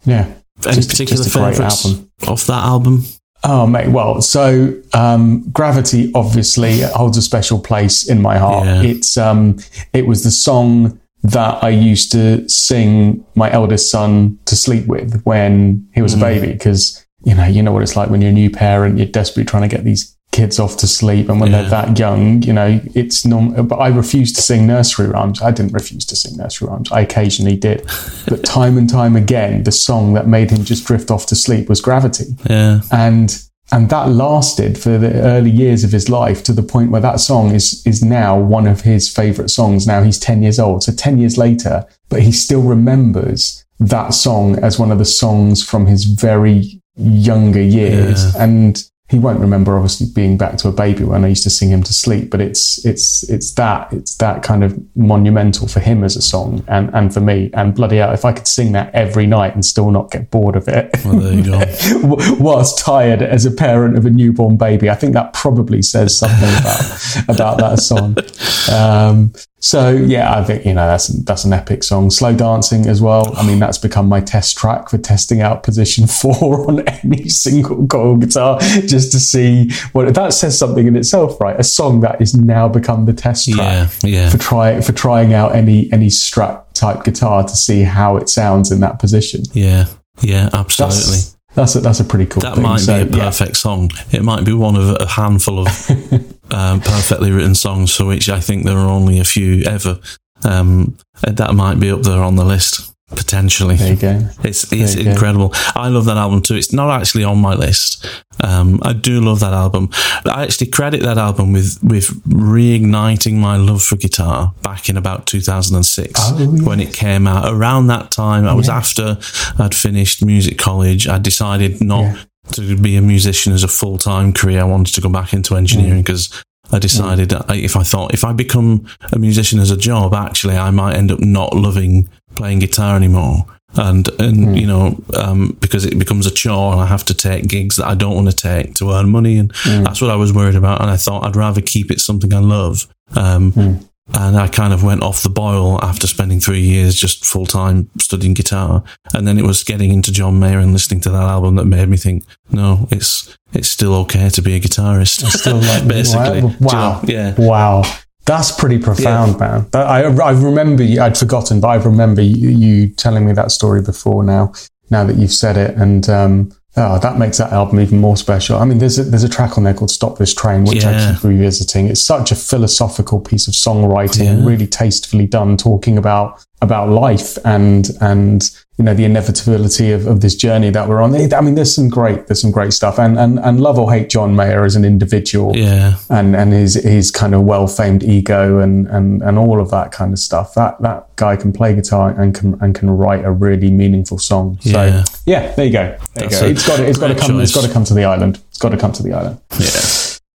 yeah, 0.05 0.33
Any 0.67 0.77
just- 0.77 0.91
particular 0.91 1.23
just 1.25 1.35
favourites 1.35 1.85
album. 1.87 2.11
off 2.29 2.47
that 2.47 2.65
album? 2.65 3.05
Oh, 3.47 3.67
mate. 3.67 3.89
Well, 3.89 4.23
so 4.23 4.75
um, 4.95 5.45
Gravity 5.53 6.11
obviously 6.15 6.81
holds 6.81 7.19
a 7.19 7.23
special 7.23 7.59
place 7.61 8.09
in 8.09 8.23
my 8.23 8.39
heart. 8.39 8.65
Yeah. 8.65 8.83
It's 8.83 9.19
um, 9.19 9.59
it 9.93 10.07
was 10.07 10.25
the 10.25 10.31
song 10.31 10.99
that 11.25 11.65
I 11.65 11.71
used 11.71 12.13
to 12.13 12.47
sing 12.49 13.25
my 13.35 13.51
eldest 13.51 13.91
son 13.91 14.39
to 14.45 14.55
sleep 14.55 14.87
with 14.87 15.23
when 15.25 15.89
he 15.95 16.03
was 16.03 16.13
a 16.13 16.17
hmm. 16.17 16.23
baby, 16.23 16.53
because 16.53 17.05
you 17.25 17.35
know, 17.35 17.47
you 17.47 17.63
know 17.63 17.73
what 17.73 17.83
it's 17.83 17.97
like 17.97 18.11
when 18.11 18.21
you're 18.21 18.31
a 18.31 18.35
new 18.35 18.51
parent. 18.51 18.99
You're 18.99 19.07
desperately 19.07 19.47
trying 19.47 19.69
to 19.69 19.75
get 19.75 19.85
these 19.85 20.15
kids 20.33 20.59
off 20.59 20.77
to 20.79 20.87
sleep, 20.87 21.29
and 21.29 21.41
when 21.41 21.51
Yeah. 21.51 21.63
they're 21.63 21.71
that 21.71 21.99
young, 21.99 22.43
you 22.43 22.53
know, 22.53 22.81
it's 22.95 23.25
normal. 23.25 23.63
But 23.63 23.77
I 23.77 23.89
refused 23.89 24.37
to 24.37 24.43
sing 24.43 24.67
nursery 24.67 25.07
rhymes. 25.07 25.41
I 25.41 25.51
didn't 25.51 25.73
refuse 25.73 26.05
to 26.07 26.17
sing 26.17 26.37
nursery 26.37 26.69
rhymes. 26.69 26.93
I 26.93 27.01
occasionally 27.01 27.57
did, 27.57 27.87
but 28.29 28.45
time 28.45 28.77
and 28.77 28.91
time 28.91 29.17
again, 29.17 29.63
the 29.63 29.73
song 29.73 30.13
that 30.15 30.27
made 30.27 30.51
him 30.51 30.65
just 30.65 30.85
drift 30.87 31.11
off 31.11 31.27
to 31.27 31.37
sleep 31.37 31.69
was 31.69 31.81
Gravity 31.81 32.37
Yeah, 32.51 32.81
and 32.93 33.43
and 33.75 33.89
that 33.91 34.09
lasted 34.09 34.79
for 34.79 34.99
the 34.99 35.13
early 35.23 35.51
years 35.51 35.83
of 35.83 35.91
his 35.91 36.09
life 36.09 36.45
to 36.45 36.53
the 36.53 36.63
point 36.63 36.93
where 36.93 37.01
that 37.01 37.19
song 37.19 37.53
is 37.53 37.85
is 37.85 38.05
now 38.05 38.39
one 38.39 38.69
of 38.69 38.83
his 38.83 39.09
favorite 39.09 39.51
songs. 39.51 39.85
Now 39.85 40.03
he's 40.05 40.19
10 40.19 40.45
years 40.45 40.61
old. 40.61 40.85
So 40.85 40.93
10 40.93 41.19
years 41.19 41.37
later 41.37 41.85
but 42.09 42.23
he 42.23 42.31
still 42.31 42.63
remembers 42.63 43.65
that 43.81 44.15
song 44.15 44.57
as 44.61 44.79
one 44.79 44.93
of 44.93 44.99
the 44.99 45.05
songs 45.05 45.65
from 45.65 45.87
his 45.87 46.05
very 46.05 46.81
younger 46.95 47.61
years. 47.61 48.33
And 48.37 48.81
he 49.15 49.21
won't 49.21 49.41
remember 49.41 49.77
obviously 49.77 50.07
being 50.13 50.37
back 50.37 50.57
to 50.59 50.69
a 50.69 50.73
baby 50.73 51.05
when 51.05 51.25
I 51.25 51.29
used 51.29 51.45
to 51.45 51.51
sing 51.51 51.71
him 51.71 51.83
to 51.83 51.93
sleep 51.93 52.31
but 52.31 52.41
it's 52.41 52.85
it's 52.85 53.29
it's 53.31 53.53
that 53.55 53.93
it's 53.93 54.17
that 54.17 54.43
kind 54.43 54.65
of 54.65 54.79
monumental 54.97 55.69
for 55.69 55.81
him 55.81 56.03
as 56.05 56.17
a 56.17 56.23
song 56.23 56.65
and 56.69 56.93
and 56.95 57.13
for 57.15 57.21
me 57.21 57.51
and 57.55 57.75
bloody 57.75 57.99
hell 57.99 58.13
if 58.13 58.25
I 58.25 58.33
could 58.33 58.49
sing 58.49 58.73
that 58.73 58.95
every 58.95 59.27
night 59.27 59.55
and 59.55 59.65
still 59.65 59.91
not 59.91 60.11
get 60.11 60.31
bored 60.31 60.57
of 60.57 60.69
it 60.69 60.91
well, 61.05 61.19
there 61.19 61.35
you 61.35 61.45
go. 61.45 62.37
whilst 62.41 62.79
tired 62.79 63.23
as 63.23 63.45
a 63.45 63.51
parent 63.51 63.97
of 63.97 64.07
a 64.07 64.11
newborn 64.11 64.57
baby. 64.57 64.91
I 64.91 64.95
think 64.95 65.15
that 65.15 65.33
probably 65.33 65.83
says 65.83 66.17
something 66.17 66.49
about 66.49 67.29
about 67.29 67.59
that 67.59 67.79
song. 67.81 68.17
Um, 68.65 69.35
so 69.65 69.91
yeah, 69.93 70.37
I 70.39 70.45
think 70.45 70.67
you 70.67 70.75
know 70.75 70.87
that's 70.87 71.07
that's 71.09 71.45
an 71.45 71.55
epic 71.55 71.83
song. 71.85 72.11
Slow 72.11 72.35
dancing 72.37 72.87
as 72.87 73.01
well. 73.01 73.35
I 73.37 73.47
mean, 73.47 73.59
that's 73.59 73.79
become 73.79 74.09
my 74.11 74.21
test 74.21 74.59
track 74.59 74.91
for 74.91 74.99
testing 74.99 75.41
out 75.41 75.63
position 75.63 76.07
four 76.21 76.69
on 76.71 76.87
any 76.87 77.29
single 77.31 77.87
coil 77.87 78.19
guitar, 78.19 78.61
just 78.61 79.11
to 79.13 79.19
see 79.19 79.71
what 79.93 80.13
that 80.15 80.35
says 80.35 80.59
something 80.59 80.87
in 80.87 80.97
itself, 80.97 81.41
right? 81.41 81.59
A 81.59 81.65
song 81.65 82.01
that 82.01 82.21
is 82.21 82.35
now 82.37 82.69
become 82.69 83.07
the 83.07 83.15
test 83.15 83.51
track 83.51 83.91
Yeah, 84.03 84.11
yeah, 84.11 84.29
for 84.31 84.37
try 84.37 84.81
for 84.83 84.93
trying 84.93 85.33
out 85.33 85.55
any 85.55 85.91
any 85.93 86.09
Strat 86.09 86.63
type 86.75 87.03
guitar 87.05 87.43
to 87.45 87.57
see 87.57 87.83
how 87.85 88.19
it 88.19 88.29
sounds 88.29 88.71
in 88.71 88.81
that 88.81 88.99
position. 88.99 89.45
yeah, 89.55 89.87
yeah. 90.21 90.51
Absolutely. 90.53 90.97
That's 91.01 91.35
that's 91.55 91.77
a, 91.77 91.81
that's 91.81 92.01
a 92.01 92.05
pretty 92.05 92.27
cool 92.27 92.43
That 92.43 92.55
thing. 92.57 92.65
might 92.65 92.81
So, 92.81 93.05
be 93.07 93.13
a 93.15 93.17
yeah. 93.17 93.25
perfect 93.25 93.57
song. 93.57 93.91
It 94.13 94.23
might 94.25 94.45
be 94.45 94.53
one 94.53 94.77
of 94.77 94.89
a 95.01 95.07
handful 95.07 95.61
of 95.61 95.69
um, 96.51 96.81
perfectly 96.81 97.31
written 97.31 97.55
songs 97.55 97.95
for 97.95 98.05
which 98.05 98.29
I 98.29 98.41
think 98.41 98.65
there 98.65 98.77
are 98.79 98.89
only 98.89 99.19
a 99.19 99.25
few 99.25 99.63
ever. 99.65 99.99
Um, 100.45 100.97
that 101.23 101.55
might 101.55 101.81
be 101.81 101.91
up 101.91 102.03
there 102.03 102.23
on 102.23 102.37
the 102.37 102.45
list 102.45 102.91
potentially. 103.09 103.77
There 103.77 103.93
you 103.93 103.97
go. 104.01 104.29
It's 104.43 104.71
it's 104.73 104.97
you 104.97 105.05
go. 105.05 105.11
incredible. 105.11 105.53
I 105.75 105.89
love 105.89 106.05
that 106.07 106.17
album 106.17 106.43
too. 106.43 106.55
It's 106.57 106.73
not 106.73 106.91
actually 107.01 107.25
on 107.25 107.39
my 107.39 107.55
list. 107.55 108.07
Um, 108.41 108.81
I 108.83 108.93
do 108.93 109.21
love 109.21 109.41
that 109.41 109.53
album. 109.53 109.89
I 110.27 110.43
actually 110.43 110.67
credit 110.69 111.03
that 111.03 111.17
album 111.19 111.53
with 111.53 111.79
with 111.83 112.09
reigniting 112.29 113.35
my 113.35 113.57
love 113.57 113.83
for 113.83 113.97
guitar 113.97 114.53
back 114.63 114.89
in 114.89 114.97
about 114.97 115.27
2006 115.27 116.13
Oh, 116.23 116.39
yeah. 116.39 116.47
when 116.67 116.81
it 116.81 116.93
came 116.93 117.27
out. 117.27 117.53
Around 117.53 117.87
that 117.89 118.11
time, 118.11 118.47
I 118.47 118.55
was 118.55 118.69
after 118.69 119.19
I'd 119.59 119.75
finished 119.75 120.25
music 120.25 120.59
college. 120.59 121.07
I 121.09 121.19
decided 121.19 121.81
not 121.81 122.03
Yeah. 122.03 122.17
To 122.53 122.77
be 122.77 122.97
a 122.97 123.03
musician 123.03 123.53
as 123.53 123.63
a 123.65 123.69
full 123.69 123.99
time 123.99 124.33
career. 124.33 124.61
I 124.61 124.65
wanted 124.65 124.95
to 124.95 125.01
go 125.01 125.09
back 125.09 125.33
into 125.33 125.57
engineering 125.57 126.01
Mm. 126.03 126.05
because. 126.05 126.29
I 126.73 126.79
decided 126.79 127.29
that 127.29 127.45
if 127.55 127.77
I 127.77 127.83
thought 127.83 128.15
if 128.15 128.25
I 128.25 128.33
become 128.33 128.87
a 129.13 129.19
musician 129.19 129.61
as 129.61 129.71
a 129.71 129.77
job, 129.77 130.15
actually 130.15 130.57
I 130.57 130.71
might 130.71 130.97
end 130.97 131.13
up 131.13 131.21
not 131.21 131.55
loving 131.55 132.09
playing 132.37 132.61
guitar 132.61 132.97
anymore. 132.97 133.45
And 133.77 134.09
and 134.19 134.45
Hmm. 134.49 134.55
you 134.55 134.67
know 134.67 134.97
um, 135.15 135.57
because 135.61 135.85
it 135.85 135.99
becomes 135.99 136.27
a 136.27 136.31
chore 136.31 136.73
and 136.73 136.81
I 136.81 136.87
have 136.87 137.05
to 137.05 137.15
take 137.15 137.49
gigs 137.49 137.77
that 137.77 137.87
I 137.87 137.95
don't 137.95 138.15
want 138.15 138.31
to 138.31 138.35
take 138.37 138.75
to 138.77 138.93
earn 138.93 139.11
money, 139.11 139.37
and 139.37 139.53
Hmm. 139.55 139.83
that's 139.85 140.01
what 140.01 140.11
I 140.11 140.17
was 140.17 140.33
worried 140.33 140.55
about. 140.57 140.81
And 140.81 140.91
I 140.91 140.97
thought 140.97 141.25
I'd 141.27 141.37
rather 141.37 141.61
keep 141.61 141.91
it 141.91 142.01
something 142.01 142.33
I 142.33 142.39
love. 142.41 142.87
Um, 143.15 143.53
Hmm. 143.53 143.75
And 144.13 144.37
I 144.37 144.49
kind 144.49 144.75
of 144.75 144.83
went 144.85 145.03
off 145.03 145.23
the 145.23 145.31
boil 145.31 145.83
after 145.83 146.07
spending 146.07 146.39
three 146.39 146.61
years 146.61 146.95
just 146.95 147.25
full 147.25 147.47
time 147.47 147.89
studying 147.99 148.35
guitar. 148.35 148.85
And 149.15 149.27
then 149.27 149.39
it 149.39 149.45
was 149.45 149.65
getting 149.65 149.91
into 149.93 150.13
John 150.13 150.39
Mayer 150.39 150.59
and 150.59 150.73
listening 150.75 151.01
to 151.03 151.11
that 151.11 151.23
album 151.23 151.55
that 151.57 151.65
made 151.65 151.89
me 151.89 151.97
think, 151.97 152.23
no, 152.51 152.87
it's 152.91 153.37
it's 153.55 153.69
still 153.69 153.95
okay 153.95 154.29
to 154.29 154.43
be 154.43 154.55
a 154.57 154.61
guitarist. 154.61 155.25
Still 155.31 155.57
like 155.57 155.89
Basically. 155.89 156.43
Wow. 156.43 156.49
You 156.51 156.57
Wow. 156.61 157.01
know? 157.01 157.09
Yeah. 157.09 157.35
Wow. 157.39 157.83
That's 158.27 158.51
pretty 158.53 158.79
profound, 158.79 159.39
man. 159.39 159.67
That, 159.73 159.87
I, 159.87 160.01
I 160.05 160.31
remember, 160.33 160.83
you, 160.83 161.01
I'd 161.01 161.17
forgotten, 161.19 161.61
but 161.61 161.69
I 161.69 161.75
remember 161.77 162.23
you, 162.23 162.49
you 162.49 162.89
telling 162.89 163.27
me 163.27 163.33
that 163.35 163.51
story 163.53 163.83
before 163.83 164.25
now, 164.25 164.53
now 164.91 165.05
that 165.05 165.17
you've 165.17 165.33
said 165.33 165.57
it. 165.59 165.77
And, 165.77 166.09
um, 166.09 166.53
oh, 166.77 166.99
that 166.99 167.19
makes 167.19 167.39
that 167.39 167.53
album 167.53 167.81
even 167.81 167.99
more 167.99 168.17
special. 168.17 168.59
I 168.59 168.65
mean, 168.65 168.79
there's 168.79 168.99
a, 168.99 169.05
there's 169.05 169.25
a 169.25 169.29
track 169.29 169.57
on 169.59 169.65
there 169.65 169.75
called 169.75 169.91
Stop 169.91 170.19
This 170.19 170.35
Train, 170.35 170.65
which 170.65 170.85
I 170.85 171.13
keep 171.15 171.23
revisiting. 171.25 171.89
It's 171.89 172.05
such 172.05 172.33
a 172.33 172.37
philosophical 172.37 173.21
piece 173.21 173.47
of 173.49 173.55
songwriting, 173.55 174.25
Yeah. 174.41 174.47
really 174.47 174.67
tastefully 174.67 175.27
done, 175.27 175.57
talking 175.57 175.97
about 175.99 176.45
about 176.63 176.89
life 176.89 177.37
and 177.45 177.91
and 178.01 178.51
you 178.79 178.85
know 178.85 178.95
the 178.95 179.05
inevitability 179.05 179.93
of, 179.93 180.07
of 180.07 180.21
this 180.21 180.35
journey 180.35 180.71
that 180.71 180.89
we're 180.89 181.01
on. 181.03 181.15
I 181.15 181.41
mean, 181.43 181.55
there's 181.55 181.75
some 181.75 181.89
great 181.89 182.27
there's 182.27 182.41
some 182.41 182.51
great 182.51 182.73
stuff, 182.73 182.99
and 182.99 183.19
and 183.19 183.39
and 183.39 183.61
love 183.61 183.79
or 183.79 183.93
hate 183.93 184.09
John 184.09 184.35
Mayer 184.35 184.65
as 184.65 184.75
an 184.75 184.85
individual, 184.85 185.55
Yeah. 185.57 185.97
and 186.11 186.35
and 186.35 186.53
his 186.53 186.75
his 186.75 187.11
kind 187.11 187.35
of 187.35 187.43
well 187.43 187.67
famed 187.69 188.03
ego 188.03 188.59
and 188.59 188.87
and 188.89 189.23
and 189.23 189.39
all 189.39 189.61
of 189.61 189.71
that 189.71 189.93
kind 189.93 190.13
of 190.13 190.19
stuff. 190.19 190.55
That 190.55 190.81
that 190.83 191.15
guy 191.17 191.37
can 191.37 191.53
play 191.53 191.75
guitar 191.75 192.11
and 192.19 192.35
can 192.35 192.57
and 192.61 192.75
can 192.75 192.91
write 192.91 193.25
a 193.25 193.31
really 193.31 193.71
meaningful 193.71 194.19
song. 194.19 194.59
So 194.63 194.71
Yeah. 194.71 195.05
yeah, 195.27 195.53
there 195.55 195.67
you 195.67 195.73
go. 195.73 195.97
There 196.15 196.25
you 196.25 196.31
go. 196.31 196.47
It's 196.47 196.67
got 196.67 196.77
to, 196.79 196.87
it's 196.89 196.99
got 196.99 197.09
to 197.09 197.15
come. 197.15 197.39
It's 197.41 197.53
choice. 197.53 197.63
got 197.63 197.69
to 197.69 197.73
come 197.73 197.85
to 197.85 197.95
the 197.95 198.05
island. 198.05 198.41
It's 198.49 198.59
got 198.59 198.71
to 198.71 198.77
come 198.79 198.93
to 198.93 199.03
the 199.03 199.13
island. 199.13 199.39
Yeah. 199.61 199.67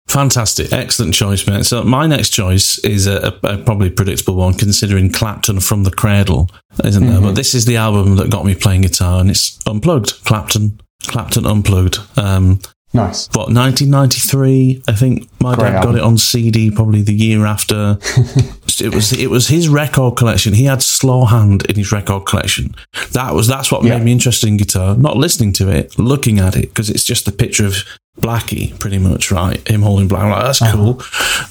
Fantastic. 0.09 0.73
Excellent 0.73 1.14
choice, 1.14 1.47
mate. 1.47 1.66
So 1.66 1.83
my 1.85 2.07
next 2.07 2.31
choice 2.31 2.79
is 2.79 3.07
a, 3.07 3.38
a, 3.42 3.55
a 3.55 3.59
probably 3.59 3.90
predictable 3.90 4.37
one 4.37 4.55
considering 4.55 5.12
Clapton 5.12 5.61
from 5.61 5.85
the 5.85 5.90
Cradle, 5.90 6.49
isn't 6.85 7.07
there? 7.07 7.21
But 7.21 7.35
this 7.35 7.55
is 7.55 7.66
the 7.66 7.77
album 7.77 8.16
that 8.16 8.31
got 8.31 8.44
me 8.47 8.55
playing 8.55 8.83
guitar 8.83 9.21
and 9.21 9.31
it's 9.31 9.59
unplugged. 9.66 10.25
Clapton. 10.25 10.81
Clapton 11.03 11.44
unplugged. 11.47 11.99
Um, 12.18 12.61
Nice. 12.94 13.29
what 13.35 13.53
1993 13.53 14.83
i 14.88 14.92
think 14.92 15.29
my 15.42 15.55
Great 15.55 15.73
dad 15.73 15.85
got 15.85 15.94
it 15.94 16.01
on 16.01 16.16
cd 16.16 16.71
probably 16.71 17.03
the 17.03 17.12
year 17.12 17.44
after 17.44 17.99
it 18.81 18.94
was 18.94 19.12
it 19.12 19.29
was 19.29 19.49
his 19.49 19.68
record 19.68 20.16
collection 20.16 20.55
he 20.55 20.64
had 20.64 20.83
slow 20.83 21.27
hand 21.27 21.66
in 21.66 21.77
his 21.77 21.92
record 21.92 22.25
collection 22.25 22.75
that 23.12 23.35
was 23.35 23.47
that's 23.47 23.71
what 23.71 23.85
Yeah. 23.85 23.99
made 23.99 24.05
me 24.07 24.12
interested 24.12 24.47
in 24.49 24.57
guitar 24.57 24.97
not 24.97 25.18
listening 25.18 25.53
to 25.55 25.68
it 25.68 25.99
looking 25.99 26.38
at 26.38 26.57
it 26.57 26.71
because 26.71 26.88
it's 26.88 27.05
just 27.05 27.27
the 27.27 27.33
picture 27.33 27.66
of 27.66 27.77
blackie 28.20 28.78
pretty 28.78 28.98
much 28.98 29.31
right 29.31 29.66
him 29.68 29.83
holding 29.83 30.09
black 30.09 30.31
like 30.31 30.44
that's 30.44 30.72
cool 30.72 31.00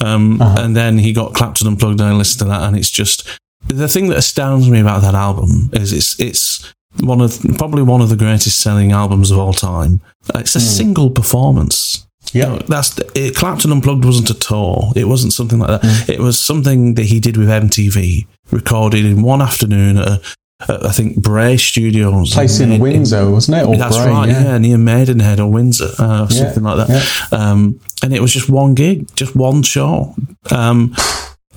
um, 0.02 0.42
and 0.42 0.76
then 0.76 0.98
he 0.98 1.14
got 1.14 1.34
clapton 1.34 1.68
unplugged 1.68 2.00
and 2.00 2.10
i 2.10 2.14
listened 2.14 2.40
to 2.40 2.46
that 2.46 2.64
and 2.64 2.76
it's 2.76 2.90
just 2.90 3.28
the 3.68 3.88
thing 3.88 4.08
that 4.10 4.18
astounds 4.18 4.70
me 4.70 4.80
about 4.80 5.02
that 5.02 5.16
album 5.16 5.70
is 5.74 5.94
it's 5.94 6.20
it's 6.20 6.74
one 7.02 7.22
of 7.22 7.40
probably 7.58 7.84
one 7.84 8.02
of 8.02 8.10
the 8.10 8.16
greatest 8.16 8.60
selling 8.60 8.92
albums 8.92 9.32
of 9.32 9.38
all 9.38 9.54
time. 9.54 10.02
It's 10.36 10.56
a 10.56 10.60
single 10.60 11.10
performance. 11.10 12.08
Yeah. 12.34 12.44
You 12.44 12.50
know, 12.50 12.60
that's 12.68 13.00
it, 13.16 13.36
Clapton 13.36 13.72
Unplugged 13.72 14.04
wasn't 14.04 14.30
a 14.30 14.34
tour. 14.34 14.92
It 14.96 15.06
wasn't 15.06 15.34
something 15.34 15.60
like 15.60 15.82
that. 15.82 15.82
Mm. 15.82 16.10
It 16.10 16.20
was 16.20 16.38
something 16.38 16.96
that 16.96 17.06
he 17.06 17.20
did 17.20 17.38
with 17.38 17.48
MTV, 17.48 18.28
recorded 18.52 19.06
in 19.06 19.22
one 19.22 19.42
afternoon 19.42 19.98
at, 19.98 20.08
a, 20.08 20.22
at 20.62 20.86
I 20.86 20.92
think 20.92 21.22
Bray 21.22 21.58
Studios, 21.58 22.34
Place 22.34 22.60
in 22.60 22.80
Windsor, 22.80 23.30
wasn't 23.30 23.58
it? 23.58 23.66
Or 23.68 23.78
That's 23.78 23.98
Bray, 23.98 24.08
right, 24.08 24.30
yeah. 24.30 24.58
near 24.58 24.78
Maidenhead 24.78 25.40
or 25.40 25.52
Windsor, 25.52 25.90
uh, 26.00 26.24
or 26.24 26.28
Yeah, 26.34 26.52
something 26.52 26.64
like 26.64 26.88
that. 26.88 27.28
Um, 27.34 27.80
and 28.04 28.14
it 28.14 28.22
was 28.22 28.34
just 28.34 28.50
one 28.50 28.74
gig, 28.74 29.14
just 29.16 29.36
one 29.36 29.62
show. 29.64 30.16
Um, 30.52 30.96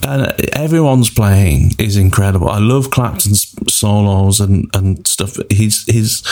and 0.03 0.33
everyone's 0.55 1.11
playing 1.11 1.73
is 1.79 1.97
incredible. 1.97 2.49
I 2.49 2.59
love 2.59 2.91
Clapton's 2.91 3.55
solos 3.73 4.41
and, 4.41 4.69
and 4.75 5.07
stuff. 5.07 5.37
He's 5.51 5.85
he's 5.85 6.23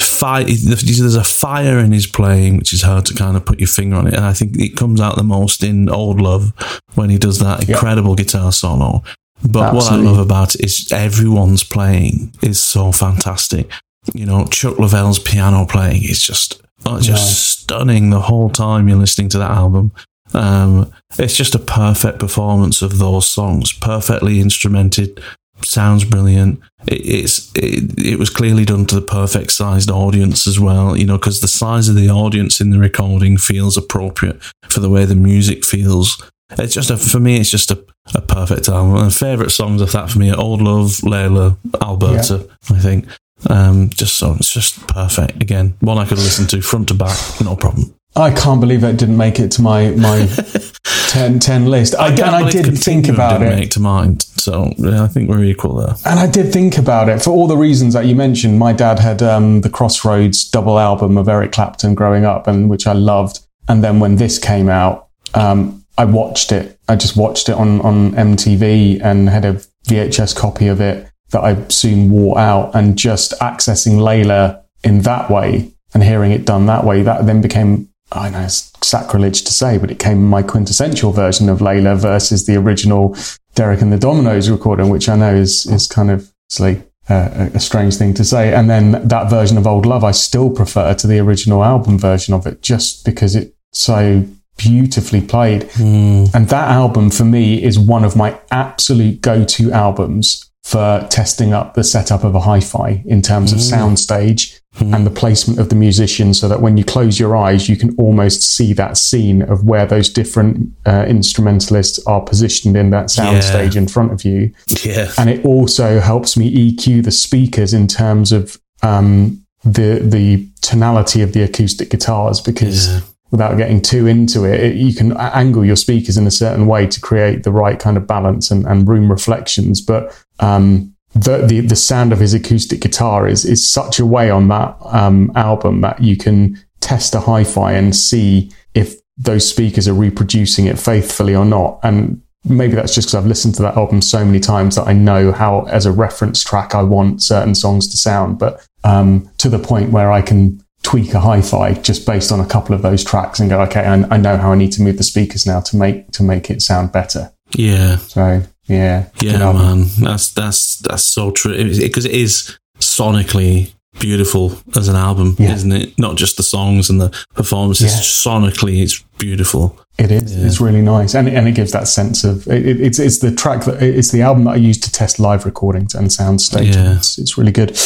fire. 0.00 0.44
There's 0.44 1.14
a 1.14 1.22
fire 1.22 1.78
in 1.78 1.92
his 1.92 2.06
playing, 2.08 2.56
which 2.56 2.72
is 2.72 2.82
hard 2.82 3.06
to 3.06 3.14
kind 3.14 3.36
of 3.36 3.44
put 3.46 3.60
your 3.60 3.68
finger 3.68 3.96
on 3.96 4.08
it. 4.08 4.14
And 4.14 4.24
I 4.24 4.32
think 4.32 4.58
it 4.58 4.76
comes 4.76 5.00
out 5.00 5.14
the 5.16 5.22
most 5.22 5.62
in 5.62 5.88
Old 5.88 6.20
Love 6.20 6.52
when 6.94 7.08
he 7.10 7.18
does 7.18 7.38
that 7.38 7.68
Yeah. 7.68 7.74
incredible 7.76 8.16
guitar 8.16 8.50
solo. 8.52 9.02
But 9.48 9.74
what 9.74 9.92
I 9.92 9.96
love 9.96 10.18
about 10.18 10.54
it 10.54 10.64
is 10.64 10.90
everyone's 10.92 11.62
playing 11.62 12.34
is 12.42 12.60
so 12.60 12.92
fantastic. 12.92 13.70
You 14.14 14.26
know, 14.26 14.46
Chuck 14.46 14.76
Leavell's 14.76 15.18
piano 15.18 15.66
playing 15.66 16.04
is 16.04 16.22
just 16.22 16.62
oh, 16.86 17.00
just 17.00 17.60
stunning 17.60 18.10
the 18.10 18.20
whole 18.20 18.50
time 18.50 18.88
you're 18.88 18.98
listening 18.98 19.28
to 19.30 19.38
that 19.38 19.50
album. 19.50 19.92
Um, 20.32 20.90
it's 21.18 21.36
just 21.36 21.54
a 21.54 21.58
perfect 21.58 22.18
performance 22.18 22.82
of 22.82 22.98
those 22.98 23.28
songs, 23.28 23.72
perfectly 23.72 24.40
instrumented, 24.40 25.22
sounds 25.62 26.04
brilliant. 26.04 26.60
It, 26.86 27.00
it's 27.06 27.52
it, 27.54 27.98
it 27.98 28.18
was 28.18 28.30
clearly 28.30 28.64
done 28.64 28.86
to 28.86 28.94
the 28.94 29.06
perfect 29.06 29.52
sized 29.52 29.90
audience 29.90 30.46
as 30.46 30.58
well, 30.58 30.96
you 30.96 31.06
know, 31.06 31.18
because 31.18 31.40
the 31.40 31.48
size 31.48 31.88
of 31.88 31.94
the 31.94 32.10
audience 32.10 32.60
in 32.60 32.70
the 32.70 32.78
recording 32.78 33.36
feels 33.36 33.76
appropriate 33.76 34.42
for 34.68 34.80
the 34.80 34.90
way 34.90 35.04
the 35.04 35.14
music 35.14 35.64
feels. 35.64 36.22
It's 36.58 36.74
just 36.74 36.90
a 36.90 36.96
for 36.96 37.20
me, 37.20 37.38
it's 37.38 37.50
just 37.50 37.70
a, 37.70 37.84
a 38.14 38.20
perfect 38.20 38.68
album. 38.68 38.96
And 38.96 39.14
favorite 39.14 39.50
songs 39.50 39.80
of 39.80 39.92
that 39.92 40.10
for 40.10 40.18
me 40.18 40.30
are 40.30 40.38
Old 40.38 40.60
Love, 40.60 40.90
Layla, 41.02 41.56
Alberta. 41.80 42.48
I 42.70 42.78
think. 42.78 43.06
Um, 43.50 43.90
just 43.90 44.16
so 44.16 44.34
it's 44.34 44.52
just 44.52 44.86
perfect. 44.88 45.42
Again, 45.42 45.74
one 45.80 45.98
I 45.98 46.04
could 46.04 46.18
listen 46.18 46.46
to 46.48 46.62
front 46.62 46.88
to 46.88 46.94
back, 46.94 47.18
no 47.42 47.56
problem. 47.56 47.94
I 48.16 48.30
can't 48.30 48.60
believe 48.60 48.82
that 48.82 48.96
didn't 48.96 49.16
make 49.16 49.40
it 49.40 49.50
to 49.52 49.62
my 49.62 49.90
my 49.90 50.26
10, 51.08 51.40
10 51.40 51.66
list. 51.66 51.94
I, 51.96 52.08
and 52.10 52.20
I 52.20 52.48
did 52.50 52.78
think 52.78 53.08
about 53.08 53.38
didn't 53.38 53.52
it. 53.52 53.56
Make 53.56 53.70
to 53.70 53.80
mind, 53.80 54.22
so 54.22 54.72
yeah, 54.78 55.02
I 55.02 55.08
think 55.08 55.28
we're 55.28 55.44
equal 55.44 55.74
there. 55.76 55.94
And 56.06 56.18
I 56.18 56.26
did 56.26 56.52
think 56.52 56.78
about 56.78 57.08
it 57.08 57.22
for 57.22 57.30
all 57.30 57.46
the 57.46 57.56
reasons 57.56 57.94
that 57.94 58.06
you 58.06 58.14
mentioned. 58.14 58.58
My 58.58 58.72
dad 58.72 58.98
had 58.98 59.22
um, 59.22 59.60
the 59.60 59.70
Crossroads 59.70 60.48
double 60.48 60.78
album 60.78 61.18
of 61.18 61.28
Eric 61.28 61.52
Clapton 61.52 61.94
growing 61.94 62.24
up, 62.24 62.46
and 62.46 62.70
which 62.70 62.86
I 62.86 62.92
loved. 62.92 63.40
And 63.68 63.82
then 63.82 63.98
when 63.98 64.16
this 64.16 64.38
came 64.38 64.68
out, 64.68 65.08
um, 65.34 65.83
I 65.96 66.04
watched 66.04 66.52
it. 66.52 66.78
I 66.88 66.96
just 66.96 67.16
watched 67.16 67.48
it 67.48 67.54
on 67.54 67.80
on 67.82 68.12
MTV 68.12 69.00
and 69.02 69.28
had 69.28 69.44
a 69.44 69.54
VHS 69.86 70.34
copy 70.36 70.66
of 70.66 70.80
it 70.80 71.10
that 71.30 71.42
I 71.42 71.66
soon 71.68 72.10
wore 72.10 72.38
out. 72.38 72.74
And 72.74 72.96
just 72.96 73.32
accessing 73.40 73.98
Layla 73.98 74.62
in 74.82 75.00
that 75.02 75.30
way 75.30 75.72
and 75.92 76.02
hearing 76.02 76.32
it 76.32 76.44
done 76.44 76.66
that 76.66 76.84
way, 76.84 77.02
that 77.02 77.26
then 77.26 77.40
became 77.40 77.88
I 78.12 78.30
know 78.30 78.42
it's 78.42 78.72
sacrilege 78.82 79.42
to 79.42 79.52
say, 79.52 79.78
but 79.78 79.90
it 79.90 79.98
came 79.98 80.24
my 80.24 80.42
quintessential 80.42 81.12
version 81.12 81.48
of 81.48 81.58
Layla 81.58 81.96
versus 81.96 82.46
the 82.46 82.56
original 82.56 83.16
Derek 83.54 83.80
and 83.80 83.92
the 83.92 83.98
Dominos 83.98 84.50
recording, 84.50 84.88
which 84.88 85.08
I 85.08 85.16
know 85.16 85.34
is 85.34 85.66
is 85.66 85.86
kind 85.86 86.10
of 86.10 86.32
obviously 86.46 86.84
uh, 87.08 87.50
a 87.54 87.60
strange 87.60 87.96
thing 87.96 88.14
to 88.14 88.24
say. 88.24 88.54
And 88.54 88.68
then 88.68 89.06
that 89.08 89.30
version 89.30 89.58
of 89.58 89.66
Old 89.66 89.86
Love, 89.86 90.04
I 90.04 90.12
still 90.12 90.50
prefer 90.50 90.94
to 90.94 91.06
the 91.06 91.18
original 91.18 91.64
album 91.64 91.98
version 91.98 92.34
of 92.34 92.46
it, 92.46 92.62
just 92.62 93.04
because 93.04 93.34
it's 93.34 93.52
so 93.72 94.24
beautifully 94.56 95.20
played. 95.20 95.68
And 95.78 96.48
that 96.48 96.68
album 96.68 97.10
for 97.10 97.24
me 97.24 97.62
is 97.62 97.78
one 97.78 98.04
of 98.04 98.16
my 98.16 98.38
absolute 98.50 99.20
go-to 99.20 99.72
albums 99.72 100.50
for 100.62 101.06
testing 101.10 101.52
up 101.52 101.74
the 101.74 101.84
setup 101.84 102.24
of 102.24 102.34
a 102.34 102.40
hi-fi 102.40 103.02
in 103.04 103.20
terms 103.20 103.52
of 103.52 103.58
soundstage 103.58 104.60
and 104.80 105.06
the 105.06 105.10
placement 105.10 105.60
of 105.60 105.68
the 105.68 105.74
musician 105.76 106.32
so 106.34 106.48
that 106.48 106.60
when 106.60 106.76
you 106.76 106.84
close 106.84 107.20
your 107.20 107.36
eyes 107.36 107.68
you 107.68 107.76
can 107.76 107.94
almost 107.96 108.42
see 108.42 108.72
that 108.72 108.96
scene 108.96 109.42
of 109.42 109.64
where 109.64 109.86
those 109.86 110.08
different 110.08 110.68
uh, 110.86 111.04
instrumentalists 111.06 112.04
are 112.06 112.20
positioned 112.22 112.76
in 112.76 112.90
that 112.90 113.06
soundstage 113.06 113.76
in 113.76 113.86
front 113.86 114.10
of 114.10 114.24
you. 114.24 114.50
Yeah, 114.82 115.12
and 115.18 115.28
it 115.30 115.44
also 115.44 116.00
helps 116.00 116.36
me 116.36 116.72
EQ 116.72 117.04
the 117.04 117.12
speakers 117.12 117.72
in 117.74 117.86
terms 117.86 118.32
of 118.32 118.58
um, 118.82 119.44
the 119.64 120.00
the 120.02 120.48
tonality 120.62 121.20
of 121.22 121.34
the 121.34 121.42
acoustic 121.42 121.90
guitars 121.90 122.40
because 122.40 122.88
Yeah. 122.88 123.00
Without 123.34 123.56
getting 123.56 123.82
too 123.82 124.06
into 124.06 124.44
it, 124.44 124.60
it, 124.60 124.76
you 124.76 124.94
can 124.94 125.16
angle 125.16 125.64
your 125.64 125.74
speakers 125.74 126.16
in 126.16 126.24
a 126.24 126.30
certain 126.30 126.68
way 126.68 126.86
to 126.86 127.00
create 127.00 127.42
the 127.42 127.50
right 127.50 127.80
kind 127.80 127.96
of 127.96 128.06
balance 128.06 128.48
and, 128.48 128.64
and 128.64 128.86
room 128.86 129.10
reflections. 129.10 129.80
But 129.80 130.16
um, 130.38 130.94
the, 131.14 131.38
the 131.38 131.58
the 131.58 131.74
sound 131.74 132.12
of 132.12 132.20
his 132.20 132.32
acoustic 132.32 132.80
guitar 132.80 133.26
is 133.26 133.44
is 133.44 133.68
such 133.68 133.98
a 133.98 134.06
way 134.06 134.30
on 134.30 134.46
that 134.48 134.76
um, 134.82 135.32
album 135.34 135.80
that 135.80 136.00
you 136.00 136.16
can 136.16 136.64
test 136.78 137.12
a 137.16 137.20
hi-fi 137.20 137.72
and 137.72 137.96
see 137.96 138.52
if 138.74 138.94
those 139.18 139.48
speakers 139.48 139.88
are 139.88 139.94
reproducing 139.94 140.66
it 140.66 140.78
faithfully 140.78 141.34
or 141.34 141.44
not. 141.44 141.80
And 141.82 142.22
maybe 142.44 142.76
that's 142.76 142.94
just 142.94 143.08
because 143.08 143.16
I've 143.16 143.26
listened 143.26 143.56
to 143.56 143.62
that 143.62 143.76
album 143.76 144.00
so 144.00 144.24
many 144.24 144.38
times 144.38 144.76
that 144.76 144.86
I 144.86 144.92
know 144.92 145.32
how, 145.32 145.62
as 145.62 145.86
a 145.86 145.92
reference 145.92 146.44
track, 146.44 146.72
I 146.72 146.82
want 146.84 147.20
certain 147.20 147.56
songs 147.56 147.88
to 147.88 147.96
sound. 147.96 148.38
But 148.38 148.64
um, 148.84 149.28
to 149.38 149.48
the 149.48 149.58
point 149.58 149.90
where 149.90 150.12
I 150.12 150.22
can 150.22 150.63
tweak 150.84 151.12
a 151.14 151.20
hi-fi 151.20 151.72
just 151.74 152.06
based 152.06 152.30
on 152.30 152.38
a 152.40 152.46
couple 152.46 152.74
of 152.74 152.82
those 152.82 153.02
tracks 153.02 153.40
and 153.40 153.50
go, 153.50 153.60
okay, 153.62 153.80
I, 153.84 153.94
I 154.14 154.16
know 154.18 154.36
how 154.36 154.52
I 154.52 154.54
need 154.54 154.70
to 154.72 154.82
move 154.82 154.96
the 154.98 155.02
speakers 155.02 155.46
now 155.46 155.60
to 155.60 155.76
make 155.76 156.10
to 156.12 156.22
make 156.22 156.50
it 156.50 156.62
sound 156.62 156.92
better. 156.92 157.32
yeah, 157.56 157.96
So 157.96 158.42
yeah, 158.66 159.08
yeah, 159.20 159.52
man. 159.52 159.86
That's 160.00 160.30
that's 160.32 160.76
that's 160.78 161.04
so 161.04 161.30
true 161.32 161.52
because 161.78 162.04
it 162.06 162.12
is 162.12 162.56
sonically 162.80 163.72
beautiful 164.00 164.52
as 164.76 164.88
an 164.88 164.96
album, 164.96 165.36
Yeah. 165.38 165.52
isn't 165.54 165.72
it? 165.72 165.98
Not 165.98 166.16
just 166.16 166.36
the 166.36 166.42
songs 166.42 166.90
and 166.90 167.00
the 167.00 167.10
performances. 167.34 167.92
Yeah. 167.92 168.00
Sonically, 168.32 168.82
it's 168.82 169.02
beautiful. 169.18 169.78
It 169.98 170.10
is. 170.10 170.34
It's 170.44 170.60
really 170.60 170.82
nice, 170.82 171.14
and 171.14 171.28
and 171.28 171.46
it 171.46 171.54
gives 171.54 171.70
that 171.72 171.86
sense 171.88 172.24
of 172.24 172.46
it, 172.48 172.66
it- 172.66 172.80
it's 172.80 172.98
it's 172.98 173.18
the 173.20 173.30
track 173.34 173.64
that 173.64 173.80
it's 173.82 174.10
the 174.10 174.22
album 174.22 174.44
that 174.44 174.50
I 174.52 174.56
use 174.56 174.78
to 174.80 174.90
test 174.90 175.18
live 175.20 175.44
recordings 175.46 175.94
and 175.94 176.12
sound 176.12 176.40
stage. 176.40 176.74
Yeah. 176.74 176.96
It's, 176.96 177.16
it's 177.18 177.38
really 177.38 177.52
good, 177.52 177.78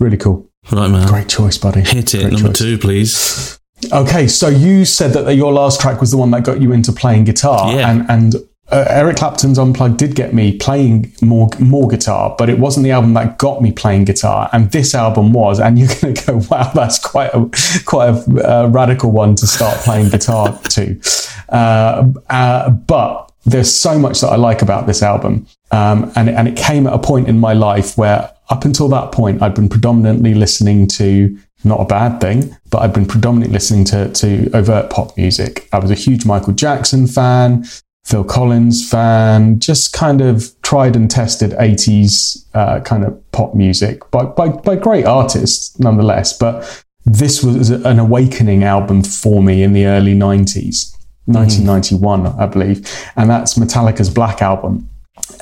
really 0.00 0.16
cool. 0.16 0.49
Right, 0.70 0.88
man. 0.88 1.06
Great 1.08 1.28
choice, 1.28 1.58
buddy. 1.58 1.80
Hit 1.80 2.14
it. 2.14 2.20
Great 2.20 2.32
Number 2.34 2.48
choice. 2.48 2.58
two, 2.58 2.78
please. 2.78 3.58
Okay, 3.92 4.28
so 4.28 4.48
you 4.48 4.84
said 4.84 5.12
that 5.14 5.34
your 5.34 5.52
last 5.52 5.80
track 5.80 6.00
was 6.00 6.10
the 6.10 6.16
one 6.18 6.30
that 6.32 6.44
got 6.44 6.60
you 6.60 6.72
into 6.72 6.92
playing 6.92 7.24
guitar, 7.24 7.72
Yeah. 7.74 7.90
and 7.90 8.06
and 8.10 8.34
uh, 8.70 8.84
Eric 8.88 9.16
Clapton's 9.16 9.58
Unplugged 9.58 9.96
did 9.96 10.14
get 10.14 10.32
me 10.34 10.56
playing 10.56 11.12
more 11.22 11.48
more 11.58 11.88
guitar, 11.88 12.34
but 12.38 12.48
it 12.50 12.58
wasn't 12.58 12.84
the 12.84 12.90
album 12.92 13.14
that 13.14 13.38
got 13.38 13.62
me 13.62 13.72
playing 13.72 14.04
guitar, 14.04 14.48
and 14.52 14.70
this 14.70 14.94
album 14.94 15.32
was. 15.32 15.58
And 15.58 15.78
you're 15.78 15.88
going 16.00 16.14
to 16.14 16.26
go, 16.26 16.36
wow, 16.50 16.70
that's 16.74 16.98
quite 16.98 17.30
a 17.34 17.50
quite 17.86 18.10
a 18.10 18.48
uh, 18.64 18.66
radical 18.68 19.10
one 19.12 19.34
to 19.36 19.46
start 19.46 19.78
playing 19.78 20.10
guitar 20.10 20.56
to. 20.68 21.00
Uh, 21.48 22.06
uh, 22.28 22.70
but 22.70 23.32
there's 23.46 23.74
so 23.74 23.98
much 23.98 24.20
that 24.20 24.28
I 24.28 24.36
like 24.36 24.60
about 24.62 24.86
this 24.86 25.02
album, 25.02 25.46
Um, 25.72 26.12
and, 26.14 26.28
and 26.28 26.46
it 26.46 26.56
came 26.56 26.86
at 26.86 26.92
a 26.92 26.98
point 26.98 27.28
in 27.28 27.40
my 27.40 27.54
life 27.54 27.96
where 27.96 28.30
up 28.50 28.64
until 28.64 28.88
that 28.88 29.12
point, 29.12 29.42
I'd 29.42 29.54
been 29.54 29.68
predominantly 29.68 30.34
listening 30.34 30.88
to 30.88 31.38
not 31.62 31.80
a 31.80 31.84
bad 31.84 32.20
thing, 32.20 32.56
but 32.70 32.78
I'd 32.78 32.92
been 32.92 33.06
predominantly 33.06 33.52
listening 33.52 33.84
to, 33.86 34.12
to 34.12 34.50
overt 34.54 34.90
pop 34.90 35.16
music. 35.16 35.68
I 35.72 35.78
was 35.78 35.90
a 35.90 35.94
huge 35.94 36.26
Michael 36.26 36.52
Jackson 36.52 37.06
fan, 37.06 37.64
Phil 38.04 38.24
Collins 38.24 38.88
fan, 38.88 39.60
just 39.60 39.92
kind 39.92 40.20
of 40.20 40.50
tried 40.62 40.96
and 40.96 41.08
tested 41.08 41.52
80s 41.52 42.44
uh, 42.54 42.80
kind 42.80 43.04
of 43.04 43.30
pop 43.30 43.54
music 43.54 44.10
by, 44.10 44.24
by, 44.24 44.48
by 44.48 44.74
great 44.74 45.06
artists 45.06 45.78
nonetheless. 45.78 46.36
But 46.36 46.84
this 47.04 47.44
was 47.44 47.70
an 47.70 47.98
awakening 47.98 48.64
album 48.64 49.04
for 49.04 49.42
me 49.42 49.62
in 49.62 49.74
the 49.74 49.86
early 49.86 50.14
90s, 50.14 50.96
1991, 51.26 52.24
mm. 52.24 52.38
I 52.38 52.46
believe. 52.46 52.90
And 53.16 53.30
that's 53.30 53.54
Metallica's 53.54 54.10
Black 54.10 54.42
Album. 54.42 54.88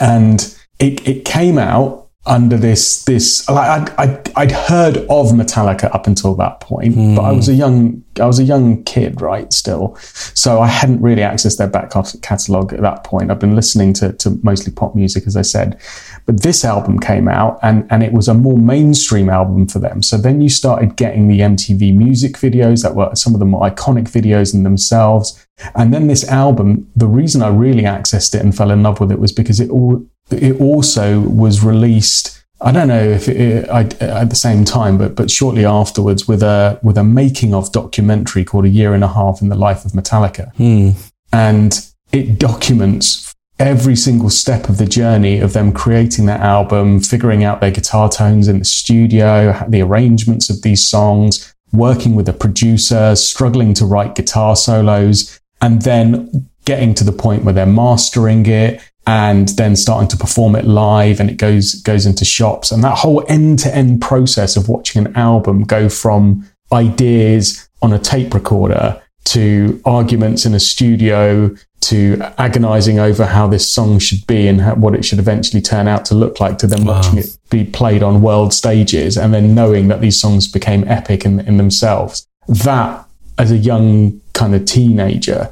And 0.01 0.55
it, 0.79 1.07
it 1.09 1.25
came 1.25 1.59
out 1.59 2.08
under 2.29 2.57
this 2.57 3.05
this 3.05 3.49
like 3.49 3.91
I'd, 3.99 3.99
I'd, 3.99 4.33
I'd 4.37 4.53
heard 4.53 4.99
of 4.99 5.33
Metallica 5.33 5.93
up 5.95 6.07
until 6.07 6.35
that 6.37 6.61
point, 6.61 6.95
mm. 6.95 7.17
but 7.17 7.23
I 7.23 7.33
was 7.33 7.49
a 7.49 7.55
young 7.55 8.05
I 8.21 8.27
was 8.27 8.39
a 8.39 8.45
young 8.45 8.85
kid, 8.85 9.21
right? 9.21 9.53
Still, 9.53 9.97
so 9.97 10.61
I 10.61 10.67
hadn't 10.67 11.01
really 11.01 11.23
accessed 11.23 11.57
their 11.57 11.69
back 11.69 11.91
catalog 12.23 12.73
at 12.73 12.83
that 12.83 13.05
point. 13.05 13.31
I've 13.31 13.39
been 13.39 13.57
listening 13.57 13.95
to 13.95 14.13
to 14.13 14.39
mostly 14.43 14.73
pop 14.73 14.95
music, 14.95 15.27
as 15.27 15.37
I 15.37 15.43
said, 15.43 15.81
but 16.27 16.43
this 16.43 16.65
album 16.65 16.99
came 17.01 17.29
out 17.29 17.59
and 17.63 17.87
and 17.91 18.03
it 18.03 18.13
was 18.13 18.29
a 18.29 18.35
more 18.35 18.59
mainstream 18.59 19.31
album 19.31 19.67
for 19.67 19.79
them. 19.79 20.03
So 20.03 20.19
then 20.19 20.41
you 20.41 20.51
started 20.51 20.97
getting 20.97 21.29
the 21.29 21.41
MTV 21.41 21.97
music 21.97 22.35
videos 22.35 22.83
that 22.83 22.95
were 22.95 23.15
some 23.15 23.35
of 23.35 23.41
the 23.41 23.47
more 23.47 23.69
iconic 23.69 24.05
videos 24.05 24.55
in 24.55 24.63
themselves. 24.63 25.45
And 25.75 25.93
then 25.93 26.07
this 26.07 26.29
album, 26.29 26.89
the 26.95 27.09
reason 27.09 27.43
I 27.43 27.49
really 27.49 27.83
accessed 27.83 28.35
it 28.35 28.43
and 28.43 28.57
fell 28.57 28.71
in 28.71 28.83
love 28.83 29.01
with 29.01 29.11
it 29.11 29.19
was 29.19 29.33
because 29.33 29.59
it 29.59 29.71
all 29.71 30.07
it 30.31 30.61
also 30.61 31.21
was 31.21 31.63
released. 31.65 32.43
I 32.61 32.73
don't 32.73 32.89
know 32.89 33.03
if 33.03 33.29
it, 33.29 33.69
I, 33.69 33.83
at 34.01 34.31
the 34.31 34.37
same 34.37 34.65
time, 34.65 34.99
but 34.99 35.15
but 35.15 35.31
shortly 35.31 35.65
afterwards, 35.65 36.27
with 36.27 36.43
a 36.43 36.79
with 36.83 36.99
a 36.99 37.05
making 37.05 37.55
of 37.55 37.73
documentary 37.73 38.45
called 38.45 38.65
"A 38.65 38.69
Year 38.69 38.95
and 38.95 39.05
a 39.05 39.09
Half 39.09 39.41
in 39.43 39.49
the 39.49 39.57
Life 39.57 39.85
of 39.85 39.93
Metallica," 39.93 40.53
hmm. 40.55 40.91
and 41.33 41.87
it 42.13 42.39
documents 42.39 43.35
every 43.59 43.97
single 43.97 44.31
step 44.31 44.69
of 44.69 44.79
the 44.79 44.87
journey 44.87 45.41
of 45.41 45.53
them 45.53 45.73
creating 45.73 46.27
that 46.27 46.41
album, 46.41 47.01
figuring 47.01 47.43
out 47.43 47.61
their 47.61 47.71
guitar 47.71 48.09
tones 48.09 48.47
in 48.47 48.61
the 48.61 48.65
studio, 48.65 49.65
the 49.69 49.83
arrangements 49.83 50.49
of 50.49 50.63
these 50.63 50.87
songs, 50.87 51.55
working 51.73 52.15
with 52.15 52.29
a 52.29 52.33
producer, 52.33 53.17
struggling 53.17 53.75
to 53.75 53.85
write 53.85 54.15
guitar 54.15 54.55
solos, 54.55 55.41
and 55.61 55.83
then 55.83 56.49
getting 56.65 56.95
to 56.95 57.05
the 57.05 57.13
point 57.13 57.45
where 57.45 57.55
they're 57.55 57.67
mastering 57.67 58.47
it 58.47 58.81
and 59.09 59.49
then 59.57 59.75
starting 59.75 60.07
to 60.07 60.19
perform 60.19 60.55
it 60.55 60.67
live 60.67 61.19
and 61.19 61.31
it 61.31 61.39
goes 61.39 61.77
goes 61.77 62.05
into 62.05 62.27
shops 62.27 62.71
and 62.71 62.85
that 62.85 62.99
whole 62.99 63.25
end-to-end 63.27 64.03
process 64.03 64.55
of 64.55 64.69
watching 64.69 65.07
an 65.07 65.17
album 65.17 65.65
go 65.65 65.89
from 65.89 66.47
ideas 66.73 67.67
on 67.81 67.91
a 67.95 67.99
tape 67.99 68.35
recorder 68.35 69.01
to 69.25 69.81
arguments 69.87 70.45
in 70.45 70.55
a 70.55 70.61
studio 70.61 71.51
to 71.81 72.21
agonizing 72.37 72.99
over 72.99 73.25
how 73.25 73.47
this 73.47 73.73
song 73.73 73.99
should 73.99 74.27
be 74.27 74.47
and 74.47 74.61
how, 74.61 74.75
what 74.75 74.95
it 74.95 75.03
should 75.07 75.19
eventually 75.19 75.63
turn 75.63 75.89
out 75.89 76.05
to 76.05 76.15
look 76.15 76.39
like 76.39 76.59
to 76.59 76.67
then 76.67 76.85
wow. 76.85 76.97
watching 76.97 77.17
it 77.17 77.39
be 77.49 77.65
played 77.65 78.03
on 78.03 78.21
world 78.21 78.53
stages 78.53 79.17
and 79.17 79.33
then 79.33 79.55
knowing 79.55 79.89
that 79.89 80.03
these 80.03 80.21
songs 80.21 80.47
became 80.47 80.87
epic 80.87 81.25
in, 81.25 81.41
in 81.41 81.57
themselves 81.57 82.27
that 82.47 83.07
as 83.39 83.51
a 83.51 83.57
young 83.57 84.21
kind 84.35 84.55
of 84.55 84.67
teenager 84.67 85.51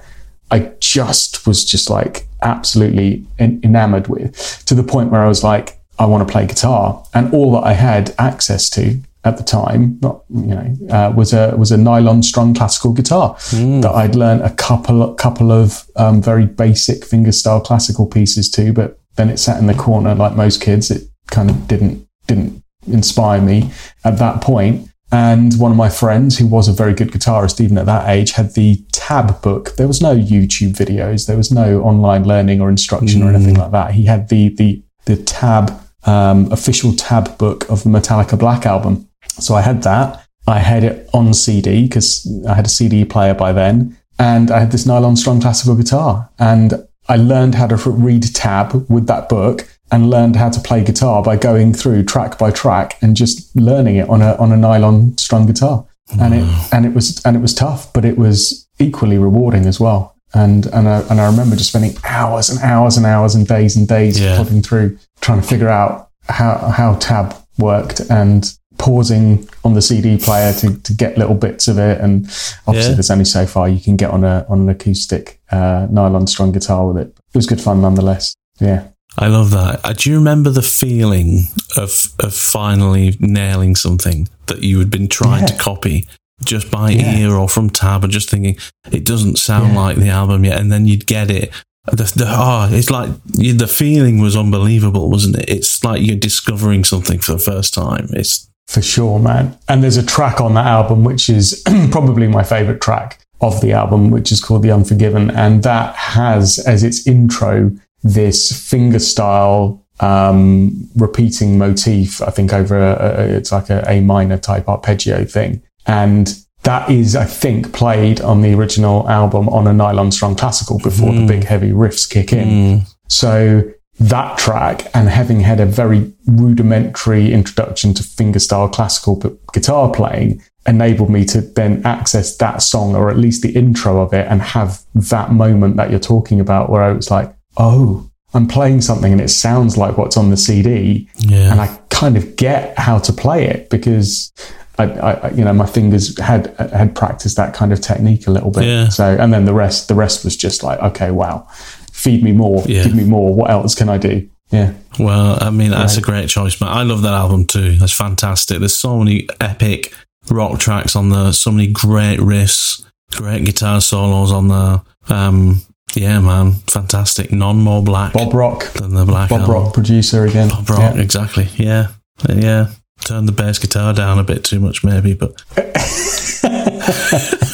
I 0.50 0.72
just 0.78 1.46
was 1.46 1.64
just 1.64 1.88
like 1.88 2.25
absolutely 2.42 3.26
en- 3.38 3.60
enamored 3.62 4.08
with 4.08 4.64
to 4.66 4.74
the 4.74 4.82
point 4.82 5.10
where 5.10 5.22
I 5.22 5.28
was 5.28 5.42
like, 5.42 5.80
I 5.98 6.06
want 6.06 6.26
to 6.26 6.30
play 6.30 6.46
guitar. 6.46 7.04
And 7.14 7.32
all 7.32 7.52
that 7.52 7.66
I 7.66 7.72
had 7.72 8.14
access 8.18 8.68
to 8.70 9.00
at 9.24 9.38
the 9.38 9.42
time, 9.42 9.98
not, 10.02 10.22
you 10.28 10.54
know, 10.54 10.76
uh, 10.90 11.12
was 11.16 11.32
a, 11.32 11.56
was 11.56 11.72
a 11.72 11.76
nylon 11.76 12.22
strung 12.22 12.54
classical 12.54 12.92
guitar 12.92 13.34
mm. 13.34 13.82
that 13.82 13.90
I'd 13.90 14.14
learned 14.14 14.42
a 14.42 14.54
couple, 14.54 15.14
couple 15.14 15.50
of 15.50 15.84
um, 15.96 16.22
very 16.22 16.46
basic 16.46 17.02
fingerstyle 17.02 17.64
classical 17.64 18.06
pieces 18.06 18.48
to, 18.52 18.72
but 18.72 19.00
then 19.16 19.28
it 19.28 19.38
sat 19.38 19.58
in 19.58 19.66
the 19.66 19.74
corner 19.74 20.14
like 20.14 20.36
most 20.36 20.60
kids. 20.60 20.90
It 20.90 21.08
kind 21.28 21.50
of 21.50 21.66
didn't, 21.66 22.06
didn't 22.28 22.62
inspire 22.86 23.40
me 23.40 23.72
at 24.04 24.18
that 24.18 24.42
point. 24.42 24.88
And 25.12 25.58
one 25.58 25.70
of 25.70 25.76
my 25.76 25.88
friends, 25.88 26.38
who 26.38 26.46
was 26.46 26.66
a 26.66 26.72
very 26.72 26.92
good 26.92 27.12
guitarist 27.12 27.60
even 27.60 27.78
at 27.78 27.86
that 27.86 28.08
age, 28.08 28.32
had 28.32 28.54
the 28.54 28.84
tab 28.92 29.40
book. 29.40 29.76
There 29.76 29.86
was 29.86 30.02
no 30.02 30.16
YouTube 30.16 30.72
videos, 30.72 31.26
there 31.26 31.36
was 31.36 31.52
no 31.52 31.82
online 31.82 32.24
learning 32.24 32.60
or 32.60 32.68
instruction 32.68 33.20
mm. 33.20 33.26
or 33.26 33.34
anything 33.34 33.54
mm. 33.54 33.58
like 33.58 33.70
that. 33.70 33.92
He 33.92 34.04
had 34.04 34.28
the 34.28 34.48
the 34.50 34.82
the 35.04 35.16
tab 35.16 35.80
um, 36.04 36.50
official 36.50 36.92
tab 36.94 37.38
book 37.38 37.68
of 37.70 37.84
the 37.84 37.90
Metallica 37.90 38.38
Black 38.38 38.66
album. 38.66 39.08
So 39.38 39.54
I 39.54 39.60
had 39.60 39.82
that. 39.82 40.24
I 40.48 40.58
had 40.58 40.84
it 40.84 41.08
on 41.12 41.34
CD 41.34 41.82
because 41.82 42.26
I 42.48 42.54
had 42.54 42.66
a 42.66 42.70
CD 42.70 43.04
player 43.04 43.34
by 43.34 43.52
then, 43.52 43.96
and 44.18 44.50
I 44.50 44.60
had 44.60 44.72
this 44.72 44.86
nylon 44.86 45.16
strung 45.16 45.40
classical 45.40 45.76
guitar, 45.76 46.30
and 46.38 46.86
I 47.08 47.16
learned 47.16 47.54
how 47.54 47.66
to 47.68 47.76
read 47.90 48.34
tab 48.34 48.88
with 48.88 49.06
that 49.06 49.28
book 49.28 49.68
and 49.90 50.10
learned 50.10 50.36
how 50.36 50.50
to 50.50 50.60
play 50.60 50.82
guitar 50.82 51.22
by 51.22 51.36
going 51.36 51.72
through 51.72 52.04
track 52.04 52.38
by 52.38 52.50
track 52.50 52.98
and 53.02 53.16
just 53.16 53.54
learning 53.54 53.96
it 53.96 54.08
on 54.08 54.22
a 54.22 54.34
on 54.36 54.52
a 54.52 54.56
nylon 54.56 55.16
strung 55.18 55.46
guitar. 55.46 55.86
Wow. 56.14 56.24
And 56.24 56.34
it 56.34 56.72
and 56.72 56.86
it 56.86 56.94
was 56.94 57.24
and 57.24 57.36
it 57.36 57.40
was 57.40 57.54
tough, 57.54 57.92
but 57.92 58.04
it 58.04 58.18
was 58.18 58.68
equally 58.78 59.18
rewarding 59.18 59.66
as 59.66 59.80
well. 59.80 60.16
And 60.34 60.66
and 60.66 60.88
I, 60.88 61.00
and 61.08 61.20
I 61.20 61.26
remember 61.26 61.56
just 61.56 61.70
spending 61.70 61.96
hours 62.04 62.50
and 62.50 62.58
hours 62.60 62.96
and 62.96 63.06
hours 63.06 63.34
and 63.34 63.46
days 63.46 63.76
and 63.76 63.86
days 63.86 64.18
yeah. 64.18 64.36
plodding 64.36 64.62
through 64.62 64.98
trying 65.20 65.40
to 65.40 65.46
figure 65.46 65.68
out 65.68 66.10
how 66.28 66.56
how 66.56 66.94
tab 66.96 67.34
worked 67.58 68.00
and 68.10 68.56
pausing 68.78 69.48
on 69.64 69.74
the 69.74 69.80
CD 69.80 70.18
player 70.18 70.52
to, 70.52 70.78
to 70.82 70.92
get 70.92 71.16
little 71.16 71.34
bits 71.34 71.68
of 71.68 71.78
it. 71.78 72.00
And 72.00 72.26
obviously, 72.66 72.90
yeah. 72.90 72.94
there's 72.94 73.10
only 73.10 73.24
so 73.24 73.46
far 73.46 73.68
you 73.68 73.80
can 73.80 73.96
get 73.96 74.10
on 74.10 74.24
a 74.24 74.46
on 74.48 74.60
an 74.60 74.68
acoustic 74.68 75.40
uh, 75.50 75.86
nylon 75.90 76.26
strung 76.26 76.52
guitar 76.52 76.86
with 76.86 76.98
it. 76.98 77.08
It 77.08 77.34
was 77.34 77.46
good 77.46 77.60
fun 77.60 77.80
nonetheless. 77.80 78.34
Yeah. 78.60 78.88
I 79.18 79.28
love 79.28 79.50
that. 79.52 79.80
Uh, 79.84 79.92
do 79.92 80.10
you 80.10 80.16
remember 80.16 80.50
the 80.50 80.62
feeling 80.62 81.44
of 81.76 82.12
of 82.18 82.34
finally 82.34 83.16
nailing 83.20 83.74
something 83.76 84.28
that 84.46 84.62
you 84.62 84.78
had 84.78 84.90
been 84.90 85.08
trying 85.08 85.42
yeah. 85.42 85.46
to 85.48 85.58
copy 85.58 86.06
just 86.44 86.70
by 86.70 86.90
yeah. 86.90 87.16
ear 87.16 87.34
or 87.34 87.48
from 87.48 87.70
tab, 87.70 88.04
and 88.04 88.12
just 88.12 88.28
thinking 88.28 88.58
it 88.92 89.04
doesn't 89.04 89.38
sound 89.38 89.72
yeah. 89.72 89.80
like 89.80 89.96
the 89.96 90.10
album 90.10 90.44
yet, 90.44 90.60
and 90.60 90.70
then 90.70 90.86
you'd 90.86 91.06
get 91.06 91.30
it. 91.30 91.50
The, 91.86 92.12
the, 92.16 92.24
oh, 92.26 92.68
it's 92.72 92.90
like 92.90 93.10
the 93.24 93.68
feeling 93.68 94.18
was 94.18 94.36
unbelievable, 94.36 95.08
wasn't 95.08 95.36
it? 95.36 95.48
It's 95.48 95.84
like 95.84 96.02
you're 96.02 96.16
discovering 96.16 96.82
something 96.82 97.20
for 97.20 97.32
the 97.32 97.38
first 97.38 97.72
time. 97.72 98.08
It's 98.10 98.50
for 98.66 98.82
sure, 98.82 99.20
man. 99.20 99.56
And 99.68 99.82
there's 99.82 99.96
a 99.96 100.04
track 100.04 100.40
on 100.40 100.54
that 100.54 100.66
album 100.66 101.04
which 101.04 101.30
is 101.30 101.62
probably 101.92 102.26
my 102.26 102.42
favorite 102.42 102.80
track 102.80 103.20
of 103.40 103.60
the 103.60 103.72
album, 103.72 104.10
which 104.10 104.32
is 104.32 104.40
called 104.40 104.62
The 104.62 104.72
Unforgiven, 104.72 105.30
and 105.30 105.62
that 105.62 105.94
has 105.94 106.58
as 106.58 106.82
its 106.82 107.06
intro 107.06 107.70
this 108.02 108.52
fingerstyle 108.52 109.82
um, 110.00 110.88
repeating 110.96 111.58
motif. 111.58 112.20
I 112.22 112.30
think 112.30 112.52
over 112.52 112.76
a, 112.76 112.92
a, 112.92 113.24
it's 113.36 113.52
like 113.52 113.70
a 113.70 113.84
A 113.88 114.00
minor 114.00 114.38
type 114.38 114.68
arpeggio 114.68 115.24
thing, 115.24 115.62
and 115.86 116.34
that 116.62 116.90
is, 116.90 117.14
I 117.14 117.24
think, 117.24 117.72
played 117.72 118.20
on 118.20 118.42
the 118.42 118.52
original 118.54 119.08
album 119.08 119.48
on 119.48 119.66
a 119.66 119.72
nylon 119.72 120.10
strung 120.10 120.34
classical 120.34 120.78
before 120.78 121.10
mm. 121.10 121.20
the 121.20 121.26
big 121.34 121.44
heavy 121.44 121.70
riffs 121.70 122.10
kick 122.10 122.32
in. 122.32 122.48
Mm. 122.48 122.94
So 123.08 123.62
that 123.98 124.36
track 124.36 124.90
and 124.92 125.08
having 125.08 125.40
had 125.40 125.60
a 125.60 125.66
very 125.66 126.12
rudimentary 126.26 127.32
introduction 127.32 127.94
to 127.94 128.02
fingerstyle 128.02 128.70
classical 128.70 129.16
guitar 129.52 129.90
playing 129.90 130.42
enabled 130.66 131.08
me 131.08 131.24
to 131.24 131.40
then 131.40 131.84
access 131.86 132.36
that 132.38 132.60
song 132.60 132.96
or 132.96 133.10
at 133.10 133.16
least 133.16 133.42
the 133.42 133.52
intro 133.52 134.00
of 134.02 134.12
it 134.12 134.26
and 134.28 134.42
have 134.42 134.82
that 134.94 135.32
moment 135.32 135.76
that 135.76 135.90
you're 135.90 136.00
talking 136.00 136.40
about 136.40 136.68
where 136.68 136.82
I 136.82 136.92
was 136.92 137.10
like, 137.10 137.32
oh, 137.56 138.08
I'm 138.34 138.46
playing 138.46 138.82
something 138.82 139.12
and 139.12 139.20
it 139.20 139.28
sounds 139.28 139.76
like 139.76 139.96
what's 139.96 140.16
on 140.16 140.30
the 140.30 140.36
CD. 140.36 141.08
Yeah. 141.18 141.50
And 141.50 141.60
I 141.60 141.78
kind 141.90 142.16
of 142.16 142.36
get 142.36 142.78
how 142.78 142.98
to 142.98 143.12
play 143.12 143.46
it 143.46 143.70
because 143.70 144.32
I, 144.78 144.84
I, 144.84 145.30
you 145.30 145.44
know, 145.44 145.52
my 145.52 145.66
fingers 145.66 146.18
had 146.20 146.54
had 146.58 146.94
practiced 146.94 147.36
that 147.36 147.54
kind 147.54 147.72
of 147.72 147.80
technique 147.80 148.26
a 148.26 148.30
little 148.30 148.50
bit. 148.50 148.64
Yeah. 148.64 148.88
So, 148.88 149.16
and 149.18 149.32
then 149.32 149.46
the 149.46 149.54
rest, 149.54 149.88
the 149.88 149.94
rest 149.94 150.24
was 150.24 150.36
just 150.36 150.62
like, 150.62 150.78
okay, 150.80 151.10
wow, 151.10 151.46
feed 151.92 152.22
me 152.22 152.32
more, 152.32 152.62
yeah. 152.66 152.84
give 152.84 152.94
me 152.94 153.04
more. 153.04 153.34
What 153.34 153.50
else 153.50 153.74
can 153.74 153.88
I 153.88 153.96
do? 153.98 154.28
Yeah. 154.50 154.74
Well, 154.98 155.38
I 155.40 155.50
mean, 155.50 155.70
that's 155.70 155.96
right. 155.96 156.02
a 156.02 156.06
great 156.06 156.28
choice, 156.28 156.60
man. 156.60 156.70
I 156.70 156.82
love 156.82 157.02
that 157.02 157.14
album 157.14 157.46
too. 157.46 157.78
That's 157.78 157.92
fantastic. 157.92 158.58
There's 158.58 158.76
so 158.76 158.98
many 158.98 159.28
epic 159.40 159.92
rock 160.30 160.58
tracks 160.58 160.94
on 160.94 161.10
there. 161.10 161.32
So 161.32 161.50
many 161.50 161.68
great 161.68 162.18
riffs, 162.18 162.84
great 163.12 163.44
guitar 163.44 163.80
solos 163.80 164.30
on 164.30 164.48
there. 164.48 164.82
Um, 165.08 165.62
yeah, 165.94 166.20
man, 166.20 166.54
fantastic. 166.66 167.32
None 167.32 167.58
more 167.58 167.82
black. 167.82 168.12
Bob 168.12 168.34
Rock 168.34 168.72
than 168.74 168.94
the 168.94 169.04
black. 169.04 169.30
Bob 169.30 169.42
album. 169.42 169.54
Rock 169.54 169.74
producer 169.74 170.24
again. 170.24 170.48
Bob 170.48 170.68
Rock, 170.68 170.94
yeah. 170.94 171.00
exactly. 171.00 171.48
Yeah, 171.56 171.88
yeah. 172.28 172.68
Turn 173.04 173.26
the 173.26 173.32
bass 173.32 173.58
guitar 173.58 173.92
down 173.92 174.18
a 174.18 174.24
bit 174.24 174.44
too 174.44 174.60
much, 174.60 174.82
maybe, 174.82 175.14
but. 175.14 175.42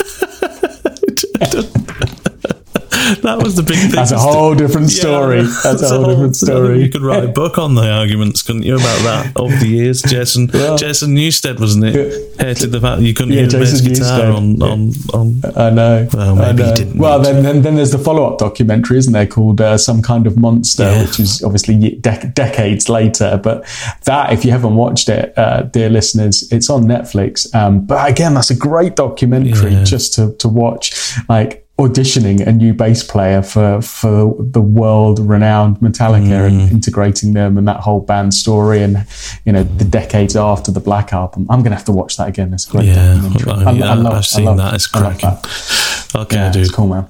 that 3.22 3.42
was 3.42 3.56
the 3.56 3.62
big 3.62 3.78
thing. 3.78 3.90
That's 3.90 4.10
a 4.10 4.18
whole 4.18 4.54
different 4.54 4.90
story. 4.90 5.38
Yeah, 5.38 5.42
that's, 5.62 5.62
that's, 5.62 5.82
a 5.82 5.88
whole, 5.88 6.06
different 6.06 6.36
story. 6.36 6.82
You 6.82 6.90
could 6.90 7.02
write 7.02 7.24
a 7.24 7.28
book 7.28 7.58
on 7.58 7.74
the 7.74 7.88
arguments, 7.88 8.42
couldn't 8.42 8.64
you, 8.64 8.74
about 8.74 9.02
that 9.02 9.32
over 9.36 9.56
the 9.56 9.68
years? 9.68 10.02
Jason 10.02 10.50
well, 10.52 10.76
Jason 10.76 11.14
Newsted, 11.14 11.60
wasn't 11.60 11.84
it? 11.86 12.40
Hated 12.40 12.72
the 12.72 12.80
fact 12.80 13.02
you 13.02 13.14
couldn't 13.14 13.32
yeah, 13.32 13.42
hear 13.42 13.60
bass 13.60 13.80
guitar 13.80 14.32
on, 14.32 14.62
on, 14.62 14.92
on. 15.14 15.40
I 15.56 15.70
know. 15.70 16.08
Well, 16.12 16.36
maybe 16.36 16.62
know. 16.62 16.74
didn't. 16.74 16.98
Well, 16.98 17.20
then, 17.20 17.42
then, 17.42 17.62
then 17.62 17.76
there's 17.76 17.92
the 17.92 17.98
follow 17.98 18.24
up 18.24 18.38
documentary, 18.38 18.98
isn't 18.98 19.12
there, 19.12 19.26
called 19.26 19.60
uh, 19.60 19.78
Some 19.78 20.02
Kind 20.02 20.26
of 20.26 20.36
Monster, 20.36 20.84
yeah. 20.84 21.02
which 21.02 21.20
is 21.20 21.42
obviously 21.42 21.76
de- 21.76 22.32
decades 22.34 22.88
later. 22.88 23.40
But 23.42 23.64
that, 24.04 24.32
if 24.32 24.44
you 24.44 24.50
haven't 24.50 24.74
watched 24.74 25.08
it, 25.08 25.36
uh, 25.38 25.62
dear 25.62 25.88
listeners, 25.88 26.50
it's 26.52 26.68
on 26.68 26.84
Netflix. 26.84 27.52
Um, 27.54 27.86
but 27.86 28.10
again, 28.10 28.34
that's 28.34 28.50
a 28.50 28.56
great 28.56 28.96
documentary 28.96 29.72
yeah. 29.72 29.84
just 29.84 30.14
to, 30.14 30.34
to 30.38 30.48
watch. 30.48 31.16
Like, 31.28 31.62
auditioning 31.86 32.46
a 32.46 32.52
new 32.52 32.72
bass 32.72 33.02
player 33.02 33.42
for 33.42 33.80
for 33.82 34.34
the 34.38 34.60
world 34.60 35.18
renowned 35.18 35.78
Metallica 35.78 36.28
mm. 36.28 36.46
and 36.46 36.70
integrating 36.70 37.32
them 37.34 37.58
and 37.58 37.66
that 37.66 37.80
whole 37.80 38.00
band 38.00 38.34
story 38.34 38.82
and 38.82 39.06
you 39.44 39.52
know 39.52 39.64
the 39.64 39.84
decades 39.84 40.36
after 40.36 40.70
the 40.70 40.80
Black 40.80 41.12
album. 41.12 41.46
I'm 41.50 41.62
gonna 41.62 41.76
have 41.76 41.84
to 41.86 41.92
watch 41.92 42.16
that 42.16 42.28
again. 42.28 42.52
It's 42.54 42.66
great. 42.66 42.86
Yeah, 42.86 43.20
I, 43.46 43.64
I, 43.64 43.70
I 43.70 43.94
love, 43.94 44.14
I've 44.14 44.26
seen 44.26 44.44
love, 44.46 44.58
that. 44.58 44.74
It's 44.74 44.86
cracking. 44.86 45.30
That. 45.30 46.10
Okay, 46.14 46.36
yeah, 46.36 46.52
dude. 46.52 46.62
It's 46.62 46.70
cool, 46.70 46.88
man. 46.88 47.06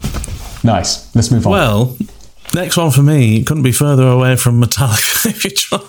Nice. 0.64 1.14
Let's 1.14 1.30
move 1.30 1.46
on. 1.46 1.52
Well, 1.52 1.96
Next 2.54 2.76
one 2.76 2.90
for 2.90 3.02
me, 3.02 3.42
couldn't 3.44 3.62
be 3.62 3.72
further 3.72 4.06
away 4.06 4.36
from 4.36 4.60
Metallica 4.60 5.26
if 5.30 5.44
you 5.44 5.50
try. 5.50 5.80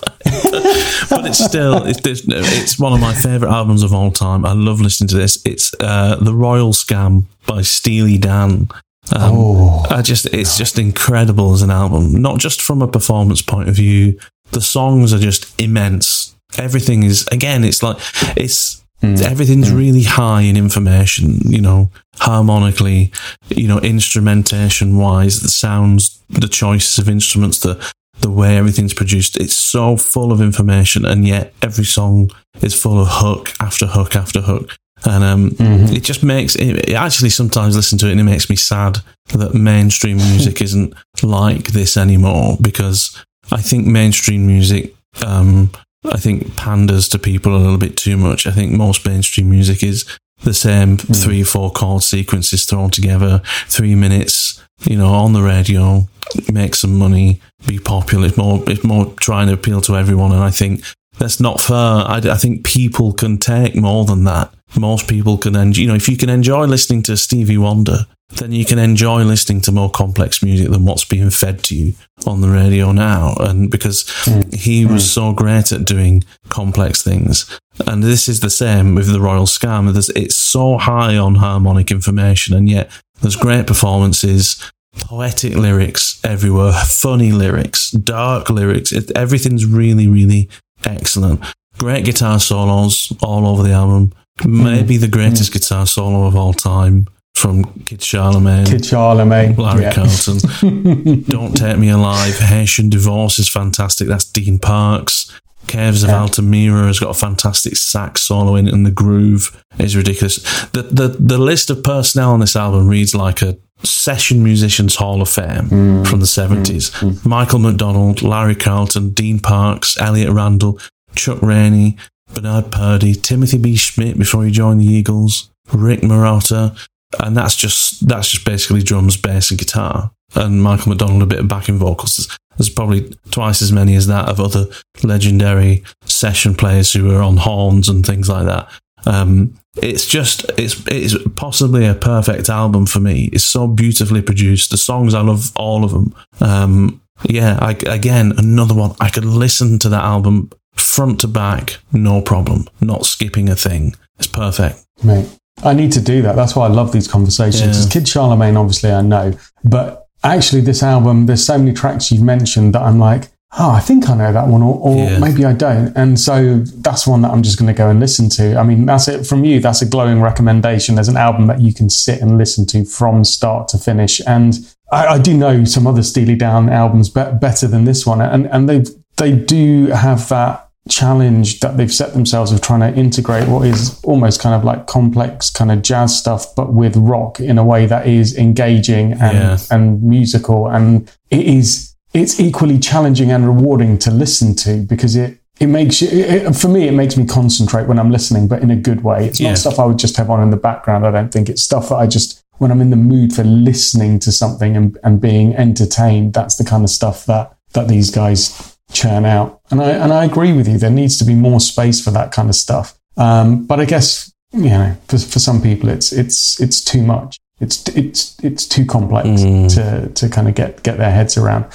But 1.10 1.26
it's 1.26 1.44
still, 1.44 1.84
it's, 1.84 2.00
it's 2.04 2.78
one 2.78 2.92
of 2.92 3.00
my 3.00 3.14
favourite 3.14 3.52
albums 3.52 3.82
of 3.82 3.92
all 3.92 4.10
time. 4.10 4.44
I 4.44 4.52
love 4.52 4.80
listening 4.80 5.08
to 5.08 5.16
this. 5.16 5.40
It's 5.44 5.74
uh, 5.80 6.16
The 6.16 6.34
Royal 6.34 6.72
Scam 6.72 7.24
by 7.46 7.62
Steely 7.62 8.18
Dan. 8.18 8.68
Um, 9.14 9.32
oh. 9.36 9.86
I 9.90 10.02
just, 10.02 10.26
it's 10.26 10.56
just 10.56 10.78
incredible 10.78 11.52
as 11.52 11.62
an 11.62 11.70
album, 11.70 12.12
not 12.20 12.38
just 12.38 12.62
from 12.62 12.82
a 12.82 12.88
performance 12.88 13.42
point 13.42 13.68
of 13.68 13.76
view. 13.76 14.18
The 14.52 14.60
songs 14.60 15.12
are 15.12 15.18
just 15.18 15.60
immense. 15.60 16.34
Everything 16.58 17.02
is, 17.02 17.26
again, 17.28 17.64
it's 17.64 17.82
like, 17.82 17.96
it's, 18.36 18.84
Mm. 19.04 19.20
Everything's 19.22 19.70
mm. 19.70 19.76
really 19.76 20.02
high 20.04 20.42
in 20.42 20.56
information, 20.56 21.40
you 21.44 21.60
know, 21.60 21.90
harmonically, 22.16 23.12
you 23.48 23.68
know, 23.68 23.78
instrumentation 23.80 24.96
wise, 24.96 25.40
the 25.40 25.48
sounds, 25.48 26.22
the 26.30 26.48
choices 26.48 26.98
of 26.98 27.08
instruments, 27.08 27.60
the 27.60 27.92
the 28.20 28.30
way 28.30 28.56
everything's 28.56 28.94
produced. 28.94 29.36
It's 29.36 29.56
so 29.56 29.96
full 29.96 30.32
of 30.32 30.40
information, 30.40 31.04
and 31.04 31.26
yet 31.26 31.52
every 31.62 31.84
song 31.84 32.30
is 32.62 32.74
full 32.74 33.00
of 33.00 33.08
hook 33.10 33.52
after 33.60 33.86
hook 33.86 34.16
after 34.16 34.40
hook. 34.40 34.76
And 35.06 35.22
um, 35.22 35.50
mm-hmm. 35.50 35.94
it 35.94 36.02
just 36.02 36.22
makes 36.22 36.56
it, 36.56 36.88
it, 36.88 36.94
actually 36.94 37.28
sometimes 37.28 37.76
listen 37.76 37.98
to 37.98 38.08
it 38.08 38.12
and 38.12 38.20
it 38.20 38.24
makes 38.24 38.48
me 38.48 38.56
sad 38.56 38.98
that 39.34 39.52
mainstream 39.52 40.16
music 40.16 40.62
isn't 40.62 40.94
like 41.22 41.72
this 41.72 41.98
anymore 41.98 42.56
because 42.58 43.22
I 43.52 43.60
think 43.60 43.86
mainstream 43.86 44.46
music 44.46 44.94
um, 45.22 45.70
I 46.10 46.18
think 46.18 46.56
panders 46.56 47.08
to 47.08 47.18
people 47.18 47.54
a 47.54 47.58
little 47.58 47.78
bit 47.78 47.96
too 47.96 48.16
much. 48.16 48.46
I 48.46 48.50
think 48.50 48.72
most 48.72 49.06
mainstream 49.06 49.50
music 49.50 49.82
is 49.82 50.04
the 50.42 50.54
same 50.54 50.96
mm. 50.96 51.22
three, 51.22 51.42
four 51.42 51.70
chord 51.70 52.02
sequences 52.02 52.66
thrown 52.66 52.90
together, 52.90 53.40
three 53.66 53.94
minutes, 53.94 54.62
you 54.84 54.96
know, 54.96 55.08
on 55.08 55.32
the 55.32 55.42
radio, 55.42 56.06
make 56.52 56.74
some 56.74 56.98
money, 56.98 57.40
be 57.66 57.78
popular. 57.78 58.26
It's 58.26 58.36
more, 58.36 58.62
it's 58.66 58.84
more 58.84 59.12
trying 59.20 59.48
to 59.48 59.54
appeal 59.54 59.80
to 59.82 59.96
everyone. 59.96 60.32
And 60.32 60.42
I 60.42 60.50
think 60.50 60.82
that's 61.18 61.40
not 61.40 61.60
fair. 61.60 61.76
I, 61.76 62.20
I 62.24 62.36
think 62.36 62.64
people 62.64 63.12
can 63.12 63.38
take 63.38 63.74
more 63.76 64.04
than 64.04 64.24
that. 64.24 64.52
Most 64.78 65.08
people 65.08 65.38
can, 65.38 65.54
enjoy, 65.54 65.82
you 65.82 65.88
know, 65.88 65.94
if 65.94 66.08
you 66.08 66.16
can 66.16 66.28
enjoy 66.28 66.64
listening 66.64 67.02
to 67.04 67.16
Stevie 67.16 67.58
Wonder, 67.58 68.06
then 68.36 68.52
you 68.52 68.64
can 68.64 68.78
enjoy 68.78 69.22
listening 69.22 69.60
to 69.60 69.72
more 69.72 69.90
complex 69.90 70.42
music 70.42 70.70
than 70.70 70.84
what's 70.84 71.04
being 71.04 71.30
fed 71.30 71.62
to 71.64 71.76
you 71.76 71.94
on 72.26 72.40
the 72.40 72.48
radio 72.48 72.90
now. 72.90 73.34
And 73.38 73.70
because 73.70 74.04
mm. 74.24 74.52
he 74.52 74.84
was 74.84 75.04
mm. 75.04 75.08
so 75.08 75.32
great 75.32 75.70
at 75.70 75.84
doing 75.84 76.24
complex 76.48 77.02
things. 77.02 77.58
And 77.86 78.02
this 78.02 78.28
is 78.28 78.40
the 78.40 78.50
same 78.50 78.94
with 78.94 79.12
the 79.12 79.20
Royal 79.20 79.46
Scam. 79.46 79.92
There's, 79.92 80.08
it's 80.10 80.36
so 80.36 80.78
high 80.78 81.16
on 81.16 81.36
harmonic 81.36 81.90
information, 81.90 82.56
and 82.56 82.68
yet 82.68 82.90
there's 83.20 83.36
great 83.36 83.66
performances, 83.66 84.60
poetic 85.00 85.54
lyrics 85.54 86.20
everywhere, 86.24 86.72
funny 86.72 87.32
lyrics, 87.32 87.90
dark 87.90 88.50
lyrics. 88.50 88.92
It, 88.92 89.10
everything's 89.16 89.66
really, 89.66 90.08
really 90.08 90.48
excellent. 90.84 91.44
Great 91.78 92.04
guitar 92.04 92.38
solos 92.38 93.12
all 93.22 93.46
over 93.46 93.62
the 93.62 93.72
album. 93.72 94.12
Maybe 94.44 94.96
the 94.96 95.08
greatest 95.08 95.50
mm. 95.50 95.54
guitar 95.54 95.86
solo 95.86 96.26
of 96.26 96.36
all 96.36 96.52
time 96.52 97.06
from 97.34 97.64
Kid 97.84 98.02
Charlemagne. 98.02 98.66
Kid 98.66 98.86
Charlemagne. 98.86 99.54
Larry 99.56 99.82
yeah. 99.82 99.92
Carlton. 99.92 100.38
Don't 101.24 101.56
Take 101.56 101.78
Me 101.78 101.90
Alive. 101.90 102.38
Haitian 102.38 102.88
Divorce 102.90 103.38
is 103.38 103.48
fantastic. 103.48 104.08
That's 104.08 104.24
Dean 104.24 104.58
Parks. 104.58 105.30
Caves 105.74 106.02
of. 106.04 106.10
Altamira 106.10 106.86
has 106.86 106.98
got 106.98 107.10
a 107.10 107.18
fantastic 107.18 107.76
sax 107.76 108.22
solo 108.22 108.56
in 108.56 108.68
it, 108.68 108.74
and 108.74 108.86
the 108.86 108.90
groove 108.90 109.64
is 109.78 109.96
ridiculous. 109.96 110.36
The, 110.70 110.82
the 110.82 111.08
the 111.08 111.38
list 111.38 111.70
of 111.70 111.82
personnel 111.82 112.32
on 112.32 112.40
this 112.40 112.56
album 112.56 112.88
reads 112.88 113.14
like 113.14 113.42
a 113.42 113.58
session 113.82 114.42
musicians 114.42 114.96
hall 114.96 115.20
of 115.20 115.28
fame 115.28 115.68
mm. 115.68 116.06
from 116.06 116.20
the 116.20 116.26
70s. 116.26 116.90
Mm. 116.90 117.10
mm. 117.10 117.26
Michael 117.26 117.58
McDonald, 117.58 118.22
Larry 118.22 118.54
Carlton, 118.54 119.10
Dean 119.10 119.38
Parks, 119.38 120.00
Elliot 120.00 120.30
Randall, 120.30 120.78
Chuck 121.14 121.42
Rainey, 121.42 121.96
Bernard 122.32 122.70
Purdie, 122.70 123.14
Timothy 123.14 123.58
B. 123.58 123.74
Schmit 123.74 124.18
before 124.18 124.44
he 124.44 124.50
joined 124.50 124.80
the 124.80 124.86
Eagles, 124.86 125.50
Rick 125.72 126.00
Marotta, 126.00 126.76
and 127.20 127.36
that's 127.36 127.56
just 127.56 128.06
that's 128.06 128.30
just 128.30 128.44
basically 128.44 128.82
drums, 128.82 129.16
bass, 129.16 129.50
and 129.50 129.58
guitar. 129.58 130.10
And 130.34 130.62
Michael 130.62 130.90
McDonald 130.90 131.22
a 131.22 131.26
bit 131.26 131.38
of 131.38 131.48
backing 131.48 131.78
vocals. 131.78 132.36
There's, 132.56 132.70
probably 132.70 133.12
twice 133.30 133.62
as 133.62 133.72
many 133.72 133.94
as 133.94 134.06
that 134.06 134.28
of 134.28 134.40
other 134.40 134.66
legendary 135.02 135.84
session 136.04 136.54
players 136.54 136.92
who 136.92 137.10
are 137.14 137.22
on 137.22 137.38
horns 137.38 137.88
and 137.88 138.04
things 138.04 138.28
like 138.28 138.46
that. 138.46 138.68
Um, 139.06 139.54
it's 139.76 140.06
just 140.06 140.46
it's 140.56 140.82
it's 140.86 141.16
possibly 141.34 141.84
a 141.86 141.94
perfect 141.94 142.48
album 142.48 142.86
for 142.86 143.00
me. 143.00 143.28
It's 143.32 143.44
so 143.44 143.66
beautifully 143.66 144.22
produced. 144.22 144.70
The 144.70 144.76
songs 144.76 145.14
I 145.14 145.20
love 145.20 145.52
all 145.56 145.84
of 145.84 145.90
them. 145.90 146.14
Um, 146.40 147.02
yeah, 147.28 147.58
I, 147.60 147.72
again 147.86 148.32
another 148.36 148.74
one. 148.74 148.94
I 149.00 149.08
could 149.08 149.24
listen 149.24 149.78
to 149.80 149.88
that 149.88 150.02
album 150.02 150.50
front 150.74 151.20
to 151.20 151.28
back, 151.28 151.78
no 151.92 152.20
problem. 152.20 152.66
Not 152.80 153.06
skipping 153.06 153.48
a 153.48 153.56
thing. 153.56 153.94
It's 154.18 154.28
perfect. 154.28 154.84
Mate, 155.02 155.28
I 155.62 155.74
need 155.74 155.92
to 155.92 156.00
do 156.00 156.22
that. 156.22 156.36
That's 156.36 156.54
why 156.54 156.66
I 156.66 156.68
love 156.68 156.92
these 156.92 157.08
conversations. 157.08 157.84
Yeah. 157.84 157.92
Kid 157.92 158.08
Charlemagne, 158.08 158.56
obviously, 158.56 158.90
I 158.92 159.02
know, 159.02 159.36
but 159.64 160.03
actually, 160.24 160.62
this 160.62 160.82
album, 160.82 161.26
there's 161.26 161.44
so 161.44 161.58
many 161.58 161.72
tracks 161.72 162.10
you've 162.10 162.22
mentioned 162.22 162.74
that 162.74 162.82
I'm 162.82 162.98
like, 162.98 163.28
oh, 163.58 163.70
I 163.70 163.80
think 163.80 164.08
I 164.08 164.16
know 164.16 164.32
that 164.32 164.48
one, 164.48 164.62
or, 164.62 164.78
or 164.80 164.96
yeah. 164.96 165.18
maybe 165.18 165.44
I 165.44 165.52
don't. 165.52 165.96
And 165.96 166.18
so 166.18 166.58
that's 166.58 167.06
one 167.06 167.22
that 167.22 167.30
I'm 167.30 167.42
just 167.42 167.58
going 167.58 167.72
to 167.72 167.76
go 167.76 167.88
and 167.88 168.00
listen 168.00 168.28
to. 168.30 168.56
I 168.56 168.64
mean, 168.64 168.86
that's 168.86 169.06
it 169.06 169.26
from 169.26 169.44
you. 169.44 169.60
That's 169.60 169.82
a 169.82 169.86
glowing 169.86 170.20
recommendation. 170.20 170.96
There's 170.96 171.08
an 171.08 171.16
album 171.16 171.46
that 171.46 171.60
you 171.60 171.72
can 171.72 171.88
sit 171.88 172.20
and 172.20 172.36
listen 172.36 172.66
to 172.66 172.84
from 172.84 173.24
start 173.24 173.68
to 173.68 173.78
finish. 173.78 174.20
And 174.26 174.54
I, 174.90 175.06
I 175.06 175.18
do 175.18 175.36
know 175.36 175.64
some 175.64 175.86
other 175.86 176.02
Steely 176.02 176.34
Dan 176.34 176.68
albums 176.68 177.08
be- 177.08 177.32
better 177.40 177.66
than 177.66 177.84
this 177.84 178.06
one, 178.06 178.20
and 178.20 178.46
and 178.46 178.68
they 178.68 178.84
they 179.16 179.32
do 179.32 179.86
have 179.86 180.28
that 180.28 180.63
challenge 180.88 181.60
that 181.60 181.76
they've 181.76 181.92
set 181.92 182.12
themselves 182.12 182.52
of 182.52 182.60
trying 182.60 182.80
to 182.80 182.98
integrate 182.98 183.48
what 183.48 183.66
is 183.66 184.02
almost 184.04 184.38
kind 184.40 184.54
of 184.54 184.64
like 184.64 184.86
complex 184.86 185.48
kind 185.48 185.72
of 185.72 185.80
jazz 185.80 186.16
stuff 186.16 186.54
but 186.54 186.74
with 186.74 186.94
rock 186.96 187.40
in 187.40 187.56
a 187.56 187.64
way 187.64 187.86
that 187.86 188.06
is 188.06 188.36
engaging 188.36 189.12
and 189.12 189.38
yeah. 189.38 189.58
and 189.70 190.02
musical 190.02 190.68
and 190.68 191.10
it 191.30 191.46
is 191.46 191.94
it's 192.12 192.38
equally 192.38 192.78
challenging 192.78 193.30
and 193.30 193.46
rewarding 193.46 193.98
to 193.98 194.10
listen 194.10 194.54
to 194.54 194.82
because 194.82 195.16
it 195.16 195.38
it 195.58 195.68
makes 195.68 196.02
you 196.02 196.08
it, 196.10 196.52
for 196.54 196.68
me 196.68 196.86
it 196.86 196.92
makes 196.92 197.16
me 197.16 197.24
concentrate 197.24 197.86
when 197.86 197.98
i'm 197.98 198.10
listening 198.10 198.46
but 198.46 198.60
in 198.60 198.70
a 198.70 198.76
good 198.76 199.02
way 199.02 199.26
it's 199.26 199.40
yeah. 199.40 199.48
not 199.48 199.58
stuff 199.58 199.78
i 199.78 199.86
would 199.86 199.98
just 199.98 200.18
have 200.18 200.28
on 200.28 200.42
in 200.42 200.50
the 200.50 200.56
background 200.56 201.06
i 201.06 201.10
don't 201.10 201.32
think 201.32 201.48
it's 201.48 201.62
stuff 201.62 201.88
that 201.88 201.96
i 201.96 202.06
just 202.06 202.44
when 202.58 202.70
i'm 202.70 202.82
in 202.82 202.90
the 202.90 202.96
mood 202.96 203.32
for 203.32 203.44
listening 203.44 204.18
to 204.18 204.30
something 204.30 204.76
and, 204.76 204.98
and 205.02 205.18
being 205.18 205.54
entertained 205.56 206.34
that's 206.34 206.56
the 206.56 206.64
kind 206.64 206.84
of 206.84 206.90
stuff 206.90 207.24
that 207.24 207.56
that 207.72 207.88
these 207.88 208.10
guys 208.10 208.73
churn 208.94 209.24
out. 209.24 209.60
And 209.70 209.82
I 209.82 209.90
and 209.90 210.12
I 210.12 210.24
agree 210.24 210.52
with 210.52 210.68
you. 210.68 210.78
There 210.78 210.90
needs 210.90 211.18
to 211.18 211.24
be 211.24 211.34
more 211.34 211.60
space 211.60 212.02
for 212.02 212.10
that 212.12 212.32
kind 212.32 212.48
of 212.48 212.54
stuff. 212.54 212.96
Um, 213.16 213.66
but 213.66 213.80
I 213.80 213.84
guess 213.84 214.32
you 214.52 214.70
know, 214.70 214.96
for, 215.08 215.18
for 215.18 215.38
some 215.38 215.60
people, 215.60 215.88
it's 215.88 216.12
it's 216.12 216.60
it's 216.60 216.80
too 216.80 217.02
much. 217.02 217.38
It's 217.60 217.86
it's 217.88 218.42
it's 218.42 218.66
too 218.66 218.84
complex 218.86 219.28
mm. 219.28 219.74
to 219.74 220.08
to 220.08 220.28
kind 220.28 220.48
of 220.48 220.54
get 220.54 220.82
get 220.82 220.98
their 220.98 221.10
heads 221.10 221.36
around. 221.36 221.66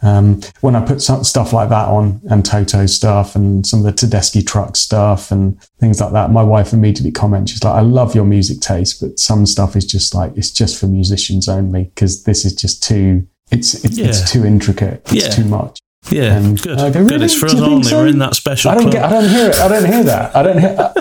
Um, 0.00 0.40
when 0.60 0.76
I 0.76 0.84
put 0.84 1.02
some 1.02 1.24
stuff 1.24 1.52
like 1.52 1.70
that 1.70 1.88
on 1.88 2.20
and 2.30 2.44
Toto 2.44 2.86
stuff 2.86 3.34
and 3.34 3.66
some 3.66 3.84
of 3.84 3.84
the 3.84 3.92
Tedeschi 3.92 4.46
truck 4.46 4.76
stuff 4.76 5.32
and 5.32 5.60
things 5.80 6.00
like 6.00 6.12
that, 6.12 6.30
my 6.30 6.42
wife 6.42 6.72
immediately 6.72 7.10
comments, 7.10 7.50
she's 7.50 7.64
like, 7.64 7.74
I 7.74 7.80
love 7.80 8.14
your 8.14 8.24
music 8.24 8.60
taste, 8.60 9.00
but 9.00 9.18
some 9.18 9.44
stuff 9.44 9.74
is 9.74 9.84
just 9.84 10.14
like, 10.14 10.36
it's 10.36 10.52
just 10.52 10.78
for 10.78 10.86
musicians 10.86 11.48
only 11.48 11.84
because 11.84 12.22
this 12.22 12.44
is 12.44 12.54
just 12.54 12.80
too, 12.80 13.26
it's, 13.50 13.84
it's, 13.84 13.98
yeah. 13.98 14.06
it's 14.06 14.30
too 14.30 14.44
intricate. 14.44 15.02
It's 15.06 15.24
yeah. 15.24 15.30
too 15.30 15.46
much. 15.46 15.80
Yeah, 16.10 16.36
And 16.38 16.60
good. 16.62 16.78
I 16.78 16.90
go, 16.90 17.02
good. 17.02 17.10
"Really? 17.12 17.24
It's 17.26 17.34
for 17.34 17.46
us 17.46 17.54
only. 17.56 17.82
so?" 17.82 17.98
We're 17.98 18.06
in 18.06 18.18
that 18.20 18.34
special 18.34 18.70
I 18.70 18.74
don't 18.74 18.84
club. 18.90 18.92
get. 18.94 19.04
I 19.04 19.10
don't 19.10 19.28
hear 19.28 19.50
it. 19.50 19.58
I 19.58 19.68
don't 19.68 19.84
hear 19.84 20.02
that. 20.04 20.36
I 20.36 20.42
don't 20.42 20.58
hear. 20.58 20.92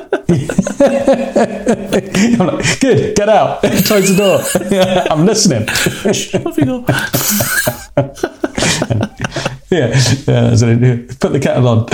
I'm 2.40 2.48
like, 2.58 2.80
good. 2.82 3.16
Get 3.16 3.30
out. 3.30 3.62
Close 3.86 4.10
the 4.16 4.18
door. 4.18 4.42
I'm 5.12 5.26
listening. 5.26 5.64
Off 6.46 6.58
you 6.58 6.66
go. 6.66 6.84
yeah, 9.70 9.88
yeah. 9.88 10.50
That's 10.50 10.62
it. 10.62 11.20
Put 11.20 11.32
the 11.34 11.40
kettle 11.40 11.68
on. 11.68 11.86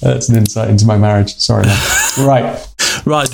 That's 0.00 0.28
an 0.28 0.36
insight 0.36 0.68
into 0.70 0.84
my 0.86 0.96
marriage. 0.98 1.36
Sorry, 1.38 1.64
man. 1.64 1.78
Right. 2.26 2.66
Right, 3.06 3.32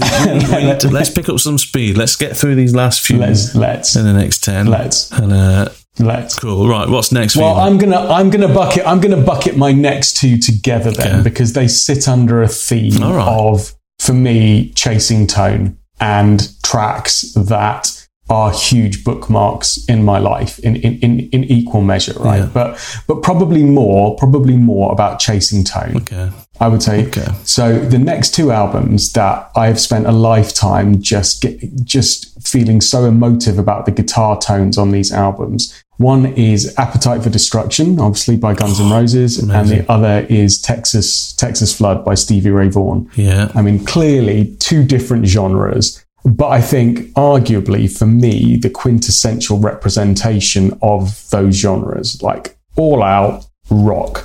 let's 0.93 1.11
pick 1.11 1.29
up 1.29 1.41
some 1.41 1.59
speed. 1.59 1.97
Let's 1.97 2.15
get 2.17 2.37
through 2.37 2.55
these 2.55 2.75
last 2.75 3.01
few 3.01 3.19
Let's 3.19 3.55
let's 3.57 3.97
in 3.97 4.05
the 4.05 4.13
next 4.13 4.45
ten. 4.45 4.67
let's 4.67 5.11
And 5.11 5.33
uh, 5.33 5.69
let's. 5.99 6.39
cool. 6.39 6.69
Right, 6.69 6.89
what's 6.89 7.13
next? 7.13 7.37
Well? 7.37 7.57
I'm 7.57 7.79
gonna 7.79 7.99
I'm 7.99 8.31
gonna 8.31 8.53
bucket 8.53 8.87
I'm 8.87 9.01
gonna 9.01 9.23
bucket 9.23 9.57
my 9.57 9.73
next 9.73 10.17
two 10.17 10.39
together 10.39 10.91
then 10.91 11.15
Okay. 11.17 11.23
because 11.23 11.53
they 11.53 11.69
sit 11.69 12.09
under 12.09 12.43
a 12.43 12.49
theme 12.49 13.01
right. 13.03 13.27
of 13.27 13.75
for 13.99 14.13
me 14.13 14.71
chasing 14.75 15.27
tone 15.27 15.79
and 16.01 16.51
tracks 16.63 17.33
that 17.35 17.91
are 18.31 18.51
huge 18.53 19.05
bookmarks 19.05 19.79
in 19.87 20.03
my 20.05 20.19
life 20.19 20.59
in 20.61 20.77
in, 20.77 20.99
in, 21.01 21.21
in 21.31 21.45
equal 21.45 21.83
measure, 21.83 22.15
right? 22.19 22.39
Yeah. 22.39 22.51
But 22.53 22.99
but 23.07 23.23
probably 23.23 23.63
more 23.63 24.17
probably 24.17 24.57
more 24.57 24.91
about 24.93 25.21
chasing 25.21 25.63
tone. 25.65 25.97
okay. 25.99 26.31
I 26.61 26.69
would 26.69 26.83
say. 26.83 27.07
Okay. 27.07 27.27
So 27.45 27.79
the 27.79 27.99
next 27.99 28.35
two 28.35 28.53
albums 28.53 29.13
that 29.13 29.51
I've 29.57 29.81
spent 29.81 30.07
a 30.07 30.13
lifetime 30.13 31.01
just 31.01 31.43
get, 31.43 31.85
just 31.85 32.47
feeling 32.47 32.81
so 32.81 33.05
emotive 33.05 33.59
about 33.59 33.87
the 33.87 33.93
guitar 33.93 34.39
tones 34.39 34.79
on 34.79 34.93
these 34.93 35.13
albums. 35.13 35.83
One 35.97 36.27
is 36.27 36.75
Appetite 36.77 37.23
for 37.23 37.31
Destruction, 37.31 38.01
obviously 38.01 38.37
by 38.37 38.55
Guns 38.55 38.81
N' 38.81 38.87
oh, 38.91 38.97
Roses, 38.97 39.39
and 39.39 39.51
the 39.51 39.91
other 39.91 40.27
is 40.29 40.61
Texas 40.61 41.33
Texas 41.35 41.77
Flood 41.77 42.05
by 42.05 42.15
Stevie 42.15 42.51
Ray 42.51 42.69
Vaughan. 42.69 43.09
Yeah. 43.15 43.53
I 43.55 43.63
mean, 43.63 43.85
clearly 43.85 44.57
two 44.59 44.85
different 44.85 45.27
genres, 45.27 46.05
but 46.25 46.49
I 46.49 46.61
think 46.61 47.13
arguably 47.13 47.91
for 47.97 48.07
me, 48.07 48.57
the 48.57 48.71
quintessential 48.71 49.59
representation 49.59 50.77
of 50.83 51.29
those 51.31 51.55
genres, 51.55 52.21
like 52.23 52.57
all 52.77 53.03
out 53.03 53.47
rock, 53.71 54.25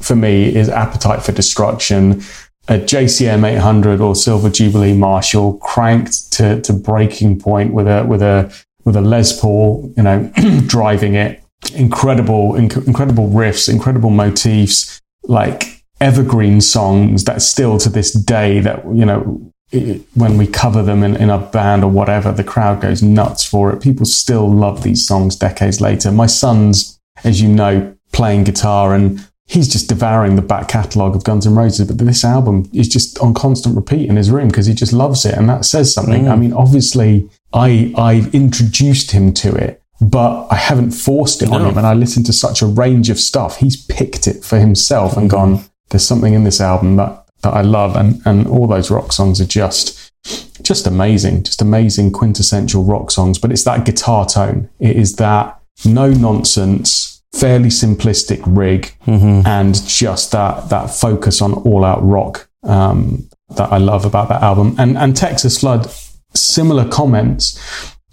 for 0.00 0.16
me 0.16 0.54
is 0.54 0.68
Appetite 0.68 1.22
for 1.22 1.32
Destruction, 1.32 2.22
a 2.68 2.78
JCM 2.78 3.44
800 3.44 4.00
or 4.00 4.14
Silver 4.14 4.50
Jubilee 4.50 4.94
Marshall 4.94 5.54
cranked 5.58 6.32
to, 6.32 6.60
to 6.62 6.72
breaking 6.72 7.38
point 7.38 7.72
with 7.72 7.86
a, 7.88 8.04
with 8.04 8.22
a, 8.22 8.52
with 8.84 8.96
a 8.96 9.00
Les 9.00 9.38
Paul, 9.40 9.92
you 9.96 10.02
know, 10.02 10.30
driving 10.66 11.14
it. 11.14 11.42
Incredible, 11.74 12.52
inc- 12.52 12.86
incredible 12.86 13.28
riffs, 13.28 13.68
incredible 13.68 14.10
motifs, 14.10 15.00
like 15.24 15.82
evergreen 16.00 16.60
songs 16.60 17.24
that 17.24 17.42
still 17.42 17.78
to 17.78 17.88
this 17.88 18.12
day 18.12 18.60
that, 18.60 18.84
you 18.94 19.04
know, 19.04 19.52
it, 19.70 20.02
when 20.14 20.38
we 20.38 20.46
cover 20.46 20.82
them 20.82 21.02
in, 21.02 21.16
in 21.16 21.30
a 21.30 21.38
band 21.38 21.84
or 21.84 21.90
whatever, 21.90 22.32
the 22.32 22.44
crowd 22.44 22.80
goes 22.80 23.02
nuts 23.02 23.44
for 23.44 23.72
it. 23.72 23.82
People 23.82 24.06
still 24.06 24.50
love 24.50 24.82
these 24.82 25.06
songs 25.06 25.36
decades 25.36 25.80
later. 25.80 26.10
My 26.10 26.26
son's, 26.26 26.98
as 27.24 27.42
you 27.42 27.48
know, 27.48 27.94
playing 28.12 28.44
guitar 28.44 28.94
and 28.94 29.26
he's 29.48 29.66
just 29.66 29.88
devouring 29.88 30.36
the 30.36 30.42
back 30.42 30.68
catalogue 30.68 31.16
of 31.16 31.24
Guns 31.24 31.46
N' 31.46 31.54
Roses. 31.54 31.88
But 31.88 31.98
this 31.98 32.24
album 32.24 32.70
is 32.72 32.86
just 32.86 33.18
on 33.18 33.34
constant 33.34 33.74
repeat 33.74 34.08
in 34.08 34.16
his 34.16 34.30
room 34.30 34.48
because 34.48 34.66
he 34.66 34.74
just 34.74 34.92
loves 34.92 35.24
it. 35.24 35.34
And 35.34 35.48
that 35.48 35.64
says 35.64 35.92
something. 35.92 36.24
Mm. 36.24 36.30
I 36.30 36.36
mean, 36.36 36.52
obviously, 36.52 37.28
I, 37.52 37.92
I've 37.96 38.32
introduced 38.34 39.10
him 39.10 39.32
to 39.34 39.54
it. 39.54 39.82
But 40.00 40.46
I 40.48 40.54
haven't 40.54 40.92
forced 40.92 41.42
it 41.42 41.50
on 41.50 41.66
him, 41.66 41.76
and 41.76 41.84
I 41.84 41.92
listened 41.92 42.26
to 42.26 42.32
such 42.32 42.62
a 42.62 42.66
range 42.66 43.10
of 43.10 43.18
stuff. 43.18 43.56
He's 43.56 43.84
picked 43.86 44.28
it 44.28 44.44
for 44.44 44.56
himself 44.60 45.16
and 45.16 45.26
mm. 45.26 45.32
gone. 45.32 45.64
There's 45.90 46.06
something 46.06 46.34
in 46.34 46.44
this 46.44 46.60
album 46.60 46.94
that 46.96 47.26
that 47.42 47.52
I 47.52 47.62
love, 47.62 47.96
and 47.96 48.22
and 48.24 48.46
all 48.46 48.68
those 48.68 48.92
rock 48.92 49.12
songs 49.12 49.40
are 49.40 49.44
just 49.44 50.12
just 50.62 50.86
amazing, 50.86 51.42
just 51.42 51.60
amazing 51.60 52.12
quintessential 52.12 52.84
rock 52.84 53.10
songs. 53.10 53.38
But 53.38 53.50
it's 53.50 53.64
that 53.64 53.84
guitar 53.84 54.24
tone. 54.24 54.68
It 54.78 54.94
is 54.96 55.16
that 55.16 55.60
no 55.84 56.10
nonsense, 56.12 57.17
fairly 57.32 57.68
simplistic 57.68 58.40
rig, 58.46 58.94
and 59.46 59.86
just 59.86 60.32
that 60.32 60.68
that 60.70 60.90
focus 60.90 61.42
on 61.42 61.54
all 61.54 61.84
out 61.84 62.02
rock 62.02 62.48
um, 62.62 63.28
that 63.56 63.72
I 63.72 63.78
love 63.78 64.04
about 64.04 64.28
that 64.28 64.42
album. 64.42 64.74
And 64.78 64.96
and 64.98 65.16
Texas 65.16 65.60
Flood, 65.60 65.90
similar 66.34 66.88
comments. 66.88 67.58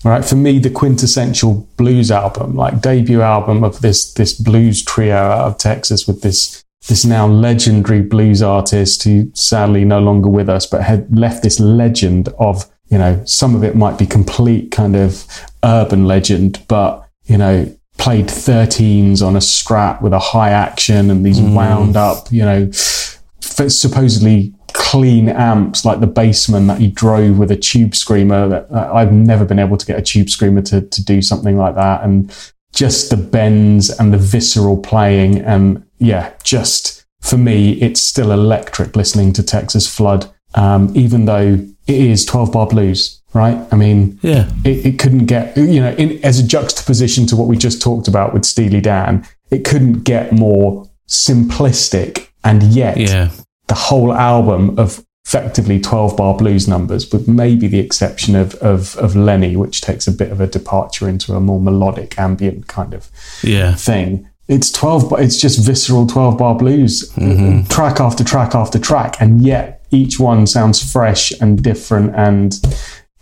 Right, 0.03 0.24
for 0.24 0.36
me, 0.36 0.59
the 0.59 0.70
quintessential 0.70 1.68
blues 1.78 2.11
album, 2.11 2.55
like 2.55 2.80
debut 2.80 3.22
album 3.22 3.63
of 3.63 3.82
this 3.82 4.13
this 4.13 4.34
blues 4.39 4.84
trio 4.84 5.16
out 5.16 5.47
of 5.47 5.57
Texas 5.57 6.05
with 6.07 6.22
this 6.22 6.63
this 6.88 7.05
now 7.05 7.26
legendary 7.26 8.01
blues 8.01 8.41
artist 8.41 9.03
who 9.03 9.32
sadly 9.34 9.84
no 9.84 9.99
longer 9.99 10.30
with 10.30 10.49
us, 10.49 10.68
but 10.68 10.84
had 10.84 11.18
left 11.18 11.41
this 11.41 11.59
legend 11.59 12.30
of, 12.39 12.70
you 12.89 12.97
know, 12.97 13.22
some 13.26 13.55
of 13.55 13.63
it 13.63 13.76
might 13.76 13.97
be 13.97 14.05
complete 14.05 14.72
kind 14.72 14.95
of 14.95 15.26
urban 15.63 16.05
legend, 16.05 16.63
but, 16.68 17.07
you 17.26 17.38
know, 17.38 17.76
played 17.97 18.27
13s 18.27 19.25
on 19.25 19.35
a 19.35 19.39
strat 19.39 20.01
with 20.01 20.13
a 20.13 20.19
high 20.19 20.49
action 20.49 21.09
and 21.09 21.25
these 21.25 21.39
wound 21.39 21.95
up, 21.95 22.31
you 22.31 22.43
know, 22.43 22.69
supposedly 22.71 24.53
clean 24.73 25.29
amps 25.29 25.85
like 25.85 26.01
the 26.01 26.07
bassman 26.07 26.67
that 26.67 26.79
he 26.79 26.87
drove 26.87 27.37
with 27.37 27.49
a 27.49 27.55
tube 27.55 27.95
screamer 27.95 28.47
that 28.49 28.69
that 28.71 28.91
I've 28.91 29.13
never 29.13 29.45
been 29.45 29.59
able 29.59 29.77
to 29.77 29.85
get 29.85 29.97
a 29.97 30.01
tube 30.01 30.29
screamer 30.29 30.61
to, 30.63 30.81
to 30.81 31.03
do 31.03 31.21
something 31.21 31.57
like 31.57 31.75
that. 31.75 32.03
And 32.03 32.33
just 32.73 33.09
the 33.09 33.17
bends 33.17 33.89
and 33.89 34.13
the 34.13 34.17
visceral 34.17 34.77
playing 34.77 35.39
and 35.39 35.85
yeah, 35.97 36.33
just 36.43 37.05
for 37.21 37.37
me, 37.37 37.81
it's 37.81 38.01
still 38.01 38.31
electric 38.31 38.95
listening 38.95 39.33
to 39.33 39.41
Texas 39.41 39.87
Flood, 39.93 40.31
um, 40.53 40.91
even 40.95 41.25
though 41.25 41.65
it 41.88 41.95
is 41.95 42.25
12 42.25 42.51
bar 42.51 42.67
blues, 42.67 43.21
right? 43.33 43.57
I 43.71 43.75
mean, 43.75 44.19
Yeah. 44.21 44.49
it, 44.63 44.86
it 44.86 44.99
couldn't 44.99 45.25
get, 45.25 45.55
you 45.57 45.79
know, 45.81 45.91
in, 45.93 46.23
as 46.23 46.39
a 46.39 46.43
juxtaposition 46.47 47.25
to 47.27 47.36
what 47.36 47.47
we 47.47 47.57
just 47.57 47.81
talked 47.81 48.07
about 48.07 48.33
with 48.33 48.45
Steely 48.45 48.81
Dan, 48.81 49.25
it 49.51 49.63
couldn't 49.63 50.03
get 50.03 50.31
more 50.31 50.89
simplistic 51.07 52.27
and 52.43 52.63
yet 52.63 52.97
Yeah. 52.97 53.29
the 53.67 53.75
whole 53.75 54.13
album 54.13 54.77
of 54.79 55.03
effectively 55.25 55.79
12 55.79 56.15
bar 56.15 56.36
blues 56.38 56.67
numbers, 56.67 57.11
with 57.11 57.27
maybe 57.27 57.67
the 57.67 57.79
exception 57.79 58.36
of, 58.36 58.53
of, 58.55 58.95
of 58.97 59.15
Lenny, 59.15 59.55
which 59.55 59.81
takes 59.81 60.07
a 60.07 60.11
bit 60.11 60.31
of 60.31 60.39
a 60.39 60.45
departure 60.45 61.09
into 61.09 61.33
a 61.33 61.39
more 61.39 61.59
melodic, 61.59 62.17
ambient 62.19 62.67
kind 62.67 62.93
of 62.93 63.09
Yeah. 63.43 63.73
thing. 63.73 64.27
It's 64.47 64.71
12, 64.71 65.09
bar- 65.09 65.21
it's 65.21 65.39
just 65.39 65.65
visceral 65.65 66.05
12 66.05 66.37
bar 66.37 66.55
blues, 66.55 67.11
mm-hmm. 67.13 67.67
track 67.67 67.99
after 67.99 68.23
track 68.23 68.53
after 68.53 68.77
track. 68.77 69.17
And 69.19 69.41
yet 69.41 69.85
each 69.91 70.19
one 70.19 70.45
sounds 70.45 70.91
fresh 70.91 71.31
and 71.41 71.61
different. 71.61 72.15
And 72.15 72.53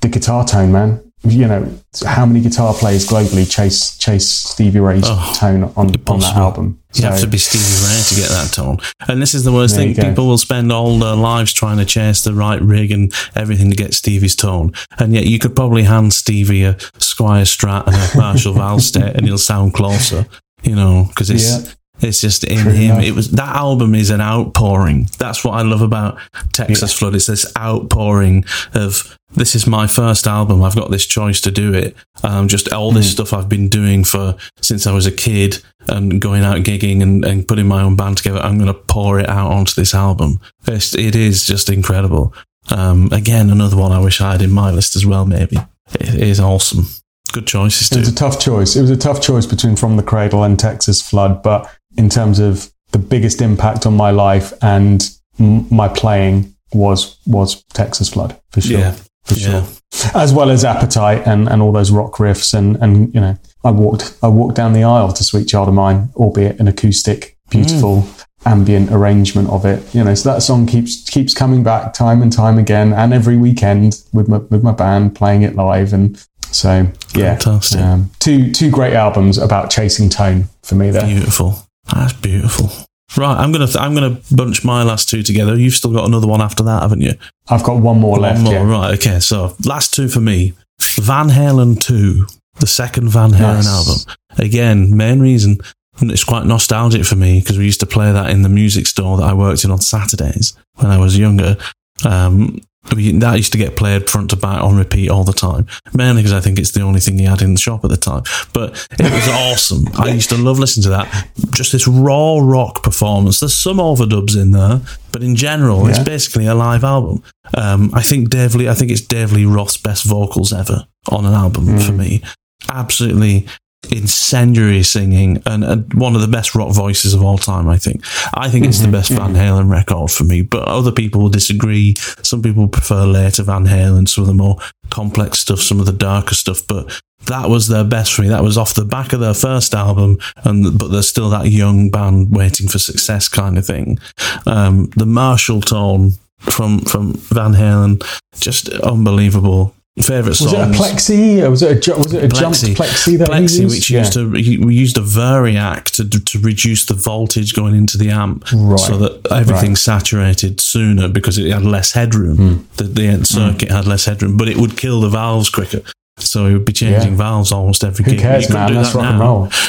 the 0.01 0.09
guitar 0.09 0.45
tone, 0.45 0.71
man, 0.71 1.13
you 1.25 1.47
know, 1.47 1.73
how 2.05 2.25
many 2.25 2.41
guitar 2.41 2.73
players 2.73 3.07
globally 3.07 3.49
chase, 3.49 3.97
chase 3.97 4.27
Stevie 4.27 4.81
Ray's 4.81 5.05
oh, 5.05 5.35
tone 5.39 5.63
on, 5.77 5.95
on 6.07 6.19
that 6.19 6.35
album? 6.35 6.81
You 6.95 7.05
have 7.05 7.21
to 7.21 7.27
be 7.27 7.37
Stevie 7.37 7.87
Ray 7.87 8.03
to 8.03 8.15
get 8.15 8.29
that 8.29 8.51
tone. 8.53 8.77
And 9.07 9.21
this 9.21 9.33
is 9.33 9.43
the 9.43 9.51
worst 9.51 9.75
thing. 9.75 9.95
People 9.95 10.27
will 10.27 10.37
spend 10.37 10.71
all 10.71 10.99
their 10.99 11.15
lives 11.15 11.53
trying 11.53 11.77
to 11.77 11.85
chase 11.85 12.23
the 12.23 12.33
right 12.33 12.61
rig 12.61 12.91
and 12.91 13.11
everything 13.35 13.69
to 13.69 13.75
get 13.75 13.93
Stevie's 13.93 14.35
tone. 14.35 14.73
And 14.99 15.13
yet 15.13 15.25
you 15.25 15.39
could 15.39 15.55
probably 15.55 15.83
hand 15.83 16.13
Stevie 16.13 16.63
a 16.63 16.73
Squier 16.99 17.43
Strat 17.43 17.87
and 17.87 17.95
a 17.95 18.17
Marshall 18.17 18.53
Valvestate 18.53 19.15
and 19.15 19.25
he'll 19.25 19.37
sound 19.37 19.73
closer, 19.73 20.27
you 20.63 20.75
know, 20.75 21.05
because 21.09 21.29
it's. 21.29 21.65
Yeah. 21.65 21.73
It's 22.01 22.19
just 22.19 22.43
in 22.43 22.57
True 22.57 22.71
him. 22.71 22.91
enough. 22.95 23.03
It 23.03 23.11
was 23.11 23.31
that 23.31 23.55
album 23.55 23.93
is 23.93 24.09
an 24.09 24.19
outpouring. 24.19 25.07
That's 25.19 25.45
what 25.45 25.53
I 25.53 25.61
love 25.61 25.81
about 25.81 26.17
Texas 26.51 26.91
Flood. 26.91 27.15
It's 27.15 27.27
this 27.27 27.45
outpouring 27.55 28.45
of 28.73 29.17
this 29.35 29.55
is 29.55 29.67
my 29.67 29.87
first 29.87 30.27
album. 30.27 30.63
I've 30.63 30.75
got 30.75 30.91
this 30.91 31.05
choice 31.05 31.39
to 31.41 31.51
do 31.51 31.73
it. 31.73 31.95
Um, 32.23 32.47
just 32.47 32.73
all 32.73 32.91
this 32.91 33.11
stuff 33.11 33.31
I've 33.31 33.47
been 33.47 33.69
doing 33.69 34.03
for 34.03 34.35
since 34.59 34.85
I 34.87 34.91
was 34.91 35.05
a 35.05 35.11
kid 35.11 35.63
and 35.87 36.19
going 36.19 36.43
out 36.43 36.57
gigging 36.63 37.01
and, 37.01 37.23
and 37.23 37.47
putting 37.47 37.67
my 37.67 37.83
own 37.83 37.95
band 37.95 38.17
together. 38.17 38.39
I'm 38.39 38.57
going 38.57 38.73
to 38.73 38.79
pour 38.79 39.19
it 39.19 39.29
out 39.29 39.51
onto 39.51 39.73
this 39.75 39.93
album. 39.93 40.39
It's, 40.67 40.95
it 40.95 41.15
is 41.15 41.45
just 41.45 41.69
incredible. 41.69 42.33
Um, 42.71 43.09
again, 43.11 43.49
another 43.49 43.77
one 43.77 43.91
I 43.91 43.99
wish 43.99 44.19
I 44.19 44.33
had 44.33 44.41
in 44.41 44.51
my 44.51 44.71
list 44.71 44.95
as 44.95 45.05
well. 45.05 45.25
Maybe 45.25 45.57
it 45.99 46.15
is 46.15 46.39
awesome. 46.39 46.87
Good 47.33 47.47
choices 47.47 47.91
It 47.91 47.99
was 47.99 48.09
a 48.09 48.15
tough 48.15 48.39
choice. 48.39 48.75
It 48.75 48.81
was 48.81 48.91
a 48.91 48.97
tough 48.97 49.19
choice 49.19 49.47
between 49.47 49.75
From 49.75 49.97
the 49.97 50.03
Cradle 50.03 50.43
and 50.43 50.57
Texas 50.57 51.01
Flood, 51.01 51.41
but 51.41 51.69
in 51.97 52.07
terms 52.07 52.39
of 52.39 52.71
the 52.91 52.99
biggest 52.99 53.41
impact 53.41 53.87
on 53.87 53.97
my 53.97 54.11
life 54.11 54.53
and 54.61 55.09
m- 55.39 55.65
my 55.73 55.87
playing 55.87 56.55
was 56.73 57.17
was 57.25 57.63
Texas 57.73 58.09
Flood 58.09 58.39
for 58.51 58.61
sure. 58.61 58.79
Yeah. 58.79 58.95
For 59.25 59.35
sure. 59.35 59.51
Yeah. 59.51 60.11
As 60.13 60.31
well 60.33 60.51
as 60.51 60.63
Appetite 60.63 61.25
and, 61.25 61.49
and 61.49 61.61
all 61.61 61.71
those 61.71 61.91
rock 61.91 62.13
riffs 62.13 62.53
and, 62.53 62.75
and 62.77 63.13
you 63.15 63.21
know, 63.21 63.37
I 63.63 63.71
walked 63.71 64.15
I 64.21 64.27
walked 64.27 64.55
down 64.55 64.73
the 64.73 64.83
aisle 64.83 65.11
to 65.13 65.23
Sweet 65.23 65.47
Child 65.47 65.69
of 65.69 65.73
Mine, 65.73 66.09
albeit 66.15 66.59
an 66.59 66.67
acoustic, 66.67 67.37
beautiful 67.49 68.01
mm. 68.01 68.25
ambient 68.45 68.91
arrangement 68.91 69.49
of 69.49 69.65
it. 69.65 69.95
You 69.95 70.03
know, 70.03 70.13
so 70.13 70.31
that 70.31 70.41
song 70.41 70.67
keeps 70.67 71.09
keeps 71.09 71.33
coming 71.33 71.63
back 71.63 71.93
time 71.93 72.21
and 72.21 72.31
time 72.31 72.59
again 72.59 72.93
and 72.93 73.11
every 73.11 73.37
weekend 73.37 74.03
with 74.13 74.27
my 74.27 74.37
with 74.37 74.61
my 74.61 74.71
band 74.71 75.15
playing 75.15 75.41
it 75.41 75.55
live 75.55 75.93
and 75.93 76.23
so 76.53 76.87
yeah, 77.15 77.35
Fantastic. 77.37 77.81
um, 77.81 78.11
two 78.19 78.51
two 78.51 78.69
great 78.71 78.93
albums 78.93 79.37
about 79.37 79.69
chasing 79.69 80.09
tone 80.09 80.45
for 80.63 80.75
me 80.75 80.91
there. 80.91 81.05
Beautiful. 81.05 81.57
That's 81.93 82.13
beautiful. 82.13 82.69
Right, 83.15 83.37
I'm 83.37 83.51
gonna 83.51 83.67
th- 83.67 83.77
I'm 83.77 83.93
gonna 83.93 84.19
bunch 84.31 84.63
my 84.63 84.83
last 84.83 85.09
two 85.09 85.21
together. 85.21 85.55
You've 85.55 85.73
still 85.75 85.93
got 85.93 86.05
another 86.05 86.27
one 86.27 86.41
after 86.41 86.63
that, 86.63 86.81
haven't 86.81 87.01
you? 87.01 87.13
I've 87.47 87.63
got 87.63 87.79
one 87.81 87.99
more 87.99 88.17
left. 88.17 88.43
One 88.43 88.45
more, 88.45 88.53
yeah. 88.53 88.71
right? 88.71 88.93
Okay, 88.99 89.19
so 89.19 89.55
last 89.65 89.93
two 89.93 90.07
for 90.07 90.19
me: 90.19 90.53
Van 90.95 91.29
Halen 91.29 91.79
two, 91.79 92.25
the 92.59 92.67
second 92.67 93.09
Van 93.09 93.31
Halen 93.31 93.63
Nice. 93.63 93.67
album. 93.67 94.15
Again, 94.37 94.97
main 94.97 95.19
reason 95.19 95.59
it's 96.01 96.23
quite 96.23 96.45
nostalgic 96.47 97.05
for 97.05 97.15
me 97.15 97.39
because 97.39 97.57
we 97.57 97.65
used 97.65 97.79
to 97.81 97.85
play 97.85 98.11
that 98.11 98.31
in 98.31 98.41
the 98.41 98.49
music 98.49 98.87
store 98.87 99.17
that 99.17 99.25
I 99.25 99.33
worked 99.33 99.63
in 99.63 99.69
on 99.69 99.79
Saturdays 99.79 100.53
when 100.75 100.89
I 100.91 100.97
was 100.97 101.17
younger. 101.17 101.55
Um, 102.03 102.61
that 102.89 103.37
used 103.37 103.51
to 103.53 103.57
get 103.57 103.75
played 103.75 104.09
front 104.09 104.29
to 104.31 104.35
back 104.35 104.61
on 104.61 104.77
repeat 104.77 105.09
all 105.09 105.23
the 105.23 105.33
time, 105.33 105.67
mainly 105.93 106.21
because 106.21 106.33
I 106.33 106.41
think 106.41 106.59
it's 106.59 106.71
the 106.71 106.81
only 106.81 106.99
thing 106.99 107.17
he 107.17 107.25
had 107.25 107.41
in 107.41 107.53
the 107.53 107.59
shop 107.59 107.83
at 107.83 107.89
the 107.89 107.97
time. 107.97 108.23
But 108.53 108.87
it 108.91 109.11
was 109.11 109.27
awesome. 109.27 109.87
I 109.97 110.09
used 110.09 110.29
to 110.29 110.37
love 110.37 110.59
listening 110.59 110.83
to 110.83 110.89
that. 110.89 111.27
Just 111.51 111.71
this 111.71 111.87
raw 111.87 112.39
rock 112.41 112.83
performance. 112.83 113.39
There's 113.39 113.55
some 113.55 113.77
overdubs 113.77 114.39
in 114.39 114.51
there, 114.51 114.81
but 115.11 115.23
in 115.23 115.35
general, 115.35 115.87
it's 115.87 115.99
basically 115.99 116.45
a 116.45 116.55
live 116.55 116.83
album. 116.83 117.23
Um, 117.55 117.91
I 117.93 118.01
think 118.01 118.29
Dave 118.29 118.55
Lee. 118.55 118.69
I 118.69 118.73
think 118.73 118.91
it's 118.91 119.01
Dave 119.01 119.31
Lee 119.31 119.45
Roth's 119.45 119.77
best 119.77 120.05
vocals 120.05 120.51
ever 120.53 120.87
on 121.09 121.25
an 121.25 121.33
album 121.33 121.79
for 121.79 121.91
me. 121.91 122.21
Absolutely 122.69 123.47
incendiary 123.91 124.83
singing 124.83 125.41
and, 125.45 125.63
and 125.63 125.93
one 125.93 126.15
of 126.15 126.21
the 126.21 126.27
best 126.27 126.55
rock 126.55 126.73
voices 126.73 127.13
of 127.13 127.23
all 127.23 127.37
time. 127.37 127.67
I 127.67 127.77
think. 127.77 128.03
I 128.33 128.49
think 128.49 128.65
it's 128.65 128.79
the 128.79 128.91
best 128.91 129.11
Van 129.11 129.33
Halen 129.33 129.69
record 129.69 130.11
for 130.11 130.23
me, 130.23 130.41
but 130.41 130.67
other 130.67 130.91
people 130.91 131.21
will 131.21 131.29
disagree. 131.29 131.95
Some 132.23 132.41
people 132.41 132.67
prefer 132.67 133.05
later 133.05 133.43
Van 133.43 133.65
Halen, 133.65 134.07
some 134.07 134.23
of 134.23 134.27
the 134.27 134.33
more 134.33 134.57
complex 134.89 135.39
stuff, 135.39 135.59
some 135.59 135.79
of 135.79 135.85
the 135.85 135.93
darker 135.93 136.35
stuff, 136.35 136.65
but. 136.67 137.01
That 137.27 137.49
was 137.49 137.69
their 137.69 137.85
best 137.85 138.11
for 138.11 138.21
me. 138.21 138.27
That 138.27 138.43
was 138.43 138.57
off 138.57 138.73
the 138.73 138.83
back 138.83 139.13
of 139.13 139.21
their 139.21 139.33
first 139.33 139.73
album, 139.73 140.17
and 140.43 140.77
but 140.77 140.89
there's 140.89 141.07
still 141.07 141.29
that 141.29 141.47
young 141.47 141.89
band 141.89 142.35
waiting 142.35 142.67
for 142.67 142.79
success 142.79 143.29
kind 143.29 143.57
of 143.57 143.65
thing. 143.65 143.97
Um, 144.45 144.89
the 144.97 145.05
Marshall 145.05 145.61
tone 145.61 146.11
from 146.39 146.79
from 146.81 147.13
Van 147.13 147.53
Halen, 147.53 148.03
just 148.41 148.67
unbelievable. 148.69 149.73
Favorite 150.01 150.29
Was 150.29 150.39
songs. 150.39 150.53
it 150.53 150.59
a 150.59 150.65
plexi? 150.83 151.43
Or 151.43 151.51
was 151.51 151.61
it 151.61 151.87
a 151.87 151.95
was 151.95 152.13
it 152.15 152.23
a 152.23 152.27
jumped 152.27 152.61
plexi 152.63 153.15
that 153.19 153.29
Plexi, 153.29 153.55
he 153.57 153.61
used? 153.61 153.75
which 153.75 153.89
Yeah. 153.91 153.99
used 153.99 154.13
to 154.13 154.27
we 154.31 154.73
used 154.73 154.97
a 154.97 155.01
Variac 155.01 155.83
to 155.91 156.09
to 156.09 156.39
reduce 156.39 156.85
the 156.87 156.95
voltage 156.95 157.53
going 157.53 157.75
into 157.75 157.99
the 157.99 158.09
amp, 158.09 158.43
Right. 158.51 158.79
so 158.79 158.97
that 158.97 159.27
everything 159.31 159.71
Right. 159.71 159.77
saturated 159.77 160.59
sooner 160.59 161.07
because 161.07 161.37
it 161.37 161.51
had 161.51 161.63
less 161.63 161.91
headroom. 161.91 162.37
Hmm. 162.37 162.55
The, 162.77 162.83
the 162.85 163.03
end 163.05 163.27
circuit 163.27 163.69
had 163.69 163.85
less 163.85 164.05
headroom, 164.05 164.35
but 164.35 164.47
it 164.49 164.57
would 164.57 164.77
kill 164.77 164.99
the 165.01 165.09
valves 165.09 165.49
quicker. 165.51 165.81
So 166.17 166.47
it 166.47 166.53
would 166.53 166.65
be 166.65 166.73
changing 166.73 167.11
Yeah. 167.11 167.17
valves 167.17 167.51
almost 167.51 167.83
every 167.83 168.03
Who 168.03 168.11
gig. 168.11 168.19
cares, 168.21 168.43
You 168.43 168.47
couldn't 168.47 168.61
man? 168.61 168.69
do 168.69 168.75
That's 168.75 168.93
that 168.93 168.97
rock 168.99 169.11
and 169.11 169.19
roll. 169.19 169.49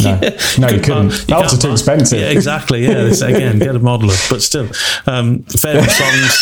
No, 0.00 0.18
no, 0.58 0.68
you 0.68 0.80
couldn't. 0.80 1.08
buy- 1.08 1.14
Valves 1.14 1.26
can't 1.28 1.52
are 1.52 1.56
too 1.58 1.72
expensive. 1.72 2.18
Yeah, 2.20 2.26
exactly. 2.26 2.84
Yeah, 2.84 3.04
this, 3.04 3.22
again, 3.22 3.58
get 3.58 3.74
a 3.74 3.80
modeler, 3.80 4.18
but 4.30 4.42
still, 4.42 4.68
um, 5.06 5.44
favorite 5.44 5.90
songs. 5.90 6.32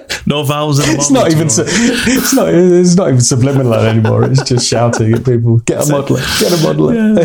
no 0.30 0.42
valves 0.44 0.78
in 0.78 0.88
a 0.88 0.92
It's 0.94 1.10
not 1.10 1.30
even. 1.30 1.50
Su- 1.50 1.64
it's 1.66 2.32
not. 2.34 2.48
It's 2.54 2.94
not 2.96 3.08
even 3.08 3.20
subliminal 3.20 3.74
anymore. 3.74 4.24
It's 4.24 4.42
just 4.42 4.66
shouting 4.68 5.12
at 5.12 5.24
people. 5.24 5.58
Get 5.60 5.78
a 5.78 5.92
modeler. 5.92 6.40
Get 6.40 6.52
a 6.52 6.56
modeler. 6.56 7.16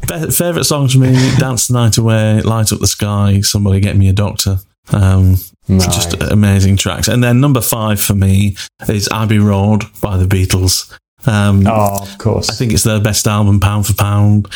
Be- 0.26 0.30
favorite 0.32 0.64
songs 0.64 0.92
for 0.92 1.00
me: 1.00 1.12
"Dance 1.38 1.66
the 1.66 1.74
Night 1.74 1.98
Away," 1.98 2.40
"Light 2.40 2.72
Up 2.72 2.80
the 2.80 2.86
Sky," 2.86 3.40
"Somebody 3.40 3.80
Get 3.80 3.96
Me 3.96 4.08
a 4.08 4.12
Doctor." 4.12 4.58
Um, 4.92 5.36
Nice. 5.68 5.84
Just 5.86 6.22
amazing 6.22 6.76
tracks. 6.76 7.08
And 7.08 7.24
then 7.24 7.40
number 7.40 7.60
five 7.60 8.00
for 8.00 8.14
me 8.14 8.56
is 8.88 9.08
Abbey 9.12 9.40
Road 9.40 9.82
by 10.00 10.16
the 10.16 10.24
Beatles. 10.24 10.96
Um, 11.26 11.66
oh, 11.66 11.98
of 12.02 12.18
course. 12.18 12.48
I 12.50 12.54
think 12.54 12.72
it's 12.72 12.84
their 12.84 13.00
best 13.00 13.26
album, 13.26 13.58
pound 13.58 13.86
for 13.86 13.94
pound. 13.94 14.46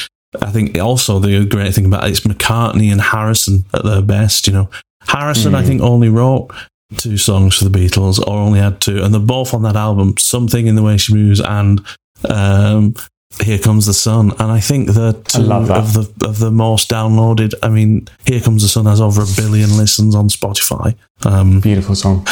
I 0.40 0.52
think 0.52 0.78
also 0.78 1.18
the 1.18 1.44
great 1.44 1.74
thing 1.74 1.86
about 1.86 2.04
it 2.04 2.12
is 2.12 2.20
McCartney 2.20 2.92
and 2.92 3.00
Harrison 3.00 3.64
at 3.74 3.84
their 3.84 4.02
best. 4.02 4.46
You 4.46 4.52
know, 4.52 4.70
Harrison 5.02 5.54
I 5.56 5.64
think 5.64 5.82
only 5.82 6.08
wrote 6.08 6.50
two 6.96 7.16
songs 7.16 7.56
for 7.56 7.64
the 7.64 7.78
Beatles, 7.78 8.18
or 8.18 8.36
only 8.36 8.60
had 8.60 8.80
two, 8.80 9.02
and 9.02 9.12
they're 9.12 9.20
both 9.20 9.54
on 9.54 9.62
that 9.62 9.76
album. 9.76 10.14
Something 10.18 10.66
in 10.66 10.74
the 10.74 10.82
way 10.82 10.96
she 10.96 11.14
moves 11.14 11.40
and 11.40 11.84
um, 12.28 12.94
Here 13.42 13.58
Comes 13.58 13.86
the 13.86 13.94
Sun. 13.94 14.32
And 14.38 14.50
I 14.52 14.60
think 14.60 14.90
they're 14.90 15.12
two 15.12 15.44
that. 15.44 15.70
of 15.70 15.94
the 15.94 16.26
of 16.26 16.38
the 16.40 16.50
most 16.50 16.90
downloaded. 16.90 17.54
I 17.62 17.68
mean, 17.68 18.08
Here 18.26 18.40
Comes 18.40 18.62
the 18.62 18.68
Sun 18.68 18.86
has 18.86 19.00
over 19.00 19.22
a 19.22 19.26
billion 19.36 19.76
listens 19.76 20.14
on 20.14 20.28
Spotify. 20.28 20.94
Um, 21.24 21.60
Beautiful 21.60 21.94
song. 21.94 22.26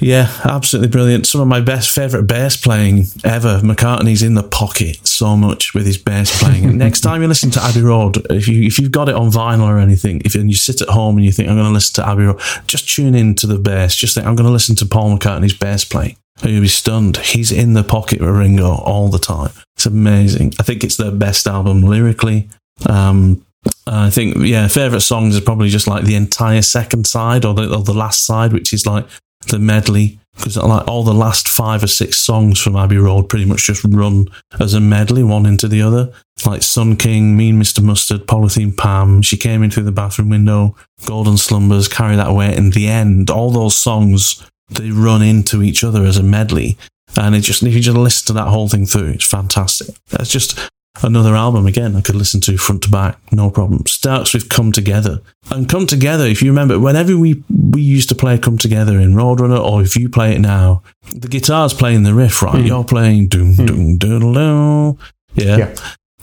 yeah, 0.00 0.30
absolutely 0.44 0.88
brilliant. 0.90 1.26
Some 1.26 1.40
of 1.40 1.46
my 1.48 1.60
best 1.60 1.94
favorite 1.94 2.24
bass 2.24 2.56
playing 2.56 3.04
ever. 3.22 3.60
McCartney's 3.60 4.22
in 4.22 4.34
the 4.34 4.42
pocket 4.42 5.06
so 5.06 5.36
much 5.36 5.72
with 5.72 5.86
his 5.86 5.98
bass 5.98 6.36
playing. 6.42 6.76
Next 6.78 7.02
time 7.02 7.22
you 7.22 7.28
listen 7.28 7.50
to 7.52 7.62
Abbey 7.62 7.82
Road, 7.82 8.26
if 8.30 8.48
you 8.48 8.64
if 8.64 8.78
you've 8.78 8.92
got 8.92 9.08
it 9.08 9.14
on 9.14 9.30
vinyl 9.30 9.66
or 9.68 9.78
anything, 9.78 10.20
if 10.24 10.34
and 10.34 10.50
you 10.50 10.56
sit 10.56 10.82
at 10.82 10.88
home 10.88 11.16
and 11.16 11.24
you 11.24 11.32
think 11.32 11.48
I'm 11.48 11.54
going 11.56 11.68
to 11.68 11.72
listen 11.72 12.02
to 12.02 12.08
Abbey 12.08 12.24
Road, 12.24 12.40
just 12.66 12.92
tune 12.92 13.14
in 13.14 13.34
to 13.36 13.46
the 13.46 13.58
bass. 13.58 13.94
Just 13.94 14.14
think 14.16 14.26
I'm 14.26 14.34
going 14.34 14.46
to 14.46 14.52
listen 14.52 14.74
to 14.76 14.86
Paul 14.86 15.16
McCartney's 15.16 15.56
bass 15.56 15.84
playing. 15.84 16.16
And 16.42 16.50
You'll 16.50 16.62
be 16.62 16.68
stunned. 16.68 17.18
He's 17.18 17.52
in 17.52 17.74
the 17.74 17.84
pocket 17.84 18.20
with 18.20 18.30
Ringo 18.30 18.72
all 18.74 19.08
the 19.08 19.20
time. 19.20 19.52
It's 19.84 19.92
amazing. 19.92 20.54
I 20.58 20.62
think 20.62 20.82
it's 20.82 20.96
their 20.96 21.10
best 21.10 21.46
album 21.46 21.82
lyrically. 21.82 22.48
Um, 22.88 23.44
I 23.86 24.08
think, 24.08 24.38
yeah, 24.38 24.66
favorite 24.66 25.02
songs 25.02 25.34
is 25.34 25.42
probably 25.42 25.68
just 25.68 25.86
like 25.86 26.04
the 26.04 26.14
entire 26.14 26.62
second 26.62 27.06
side 27.06 27.44
or 27.44 27.52
the, 27.52 27.70
or 27.70 27.82
the 27.82 27.92
last 27.92 28.24
side, 28.24 28.54
which 28.54 28.72
is 28.72 28.86
like 28.86 29.06
the 29.48 29.58
medley. 29.58 30.18
Because 30.36 30.56
like 30.56 30.88
all 30.88 31.04
the 31.04 31.12
last 31.12 31.48
five 31.48 31.84
or 31.84 31.86
six 31.86 32.16
songs 32.16 32.58
from 32.58 32.76
Abbey 32.76 32.96
Road 32.96 33.28
pretty 33.28 33.44
much 33.44 33.66
just 33.66 33.84
run 33.84 34.26
as 34.58 34.72
a 34.72 34.80
medley, 34.80 35.22
one 35.22 35.44
into 35.44 35.68
the 35.68 35.82
other. 35.82 36.10
Like 36.46 36.62
Sun 36.62 36.96
King, 36.96 37.36
Mean 37.36 37.60
Mr. 37.60 37.82
Mustard, 37.82 38.26
Polythene 38.26 38.74
Pam, 38.74 39.20
She 39.20 39.36
Came 39.36 39.62
In 39.62 39.70
Through 39.70 39.84
the 39.84 39.92
Bathroom 39.92 40.30
Window, 40.30 40.76
Golden 41.04 41.36
Slumbers, 41.36 41.88
Carry 41.88 42.16
That 42.16 42.28
Away, 42.30 42.56
and 42.56 42.72
The 42.72 42.88
End. 42.88 43.28
All 43.28 43.50
those 43.50 43.76
songs, 43.76 44.42
they 44.70 44.90
run 44.90 45.20
into 45.20 45.62
each 45.62 45.84
other 45.84 46.04
as 46.04 46.16
a 46.16 46.22
medley. 46.22 46.78
And 47.16 47.34
it 47.34 47.40
just, 47.40 47.62
if 47.62 47.74
you 47.74 47.80
just 47.80 47.96
listen 47.96 48.26
to 48.28 48.32
that 48.34 48.48
whole 48.48 48.68
thing 48.68 48.86
through, 48.86 49.10
it's 49.10 49.26
fantastic. 49.26 49.94
It's 50.12 50.30
just 50.30 50.58
another 51.02 51.34
album 51.34 51.66
again 51.66 51.96
I 51.96 52.00
could 52.00 52.14
listen 52.14 52.40
to 52.42 52.56
front 52.56 52.82
to 52.84 52.90
back, 52.90 53.18
no 53.32 53.50
problem. 53.50 53.84
Starts 53.86 54.32
with 54.32 54.48
Come 54.48 54.72
Together. 54.72 55.20
And 55.50 55.68
Come 55.68 55.86
Together, 55.86 56.24
if 56.26 56.42
you 56.42 56.50
remember, 56.50 56.78
whenever 56.78 57.16
we, 57.16 57.42
we 57.50 57.82
used 57.82 58.08
to 58.10 58.14
play 58.14 58.38
Come 58.38 58.58
Together 58.58 58.98
in 59.00 59.14
Roadrunner, 59.14 59.62
or 59.62 59.82
if 59.82 59.96
you 59.96 60.08
play 60.08 60.34
it 60.34 60.40
now, 60.40 60.82
the 61.12 61.28
guitar's 61.28 61.74
playing 61.74 62.04
the 62.04 62.14
riff, 62.14 62.42
right? 62.42 62.60
Hmm. 62.60 62.66
You're 62.66 62.84
playing 62.84 63.28
doom, 63.28 63.54
hmm. 63.54 63.66
doom, 63.66 63.98
doodle, 63.98 64.34
doo. 64.34 64.98
Yeah. 65.34 65.56
Yeah. 65.56 65.74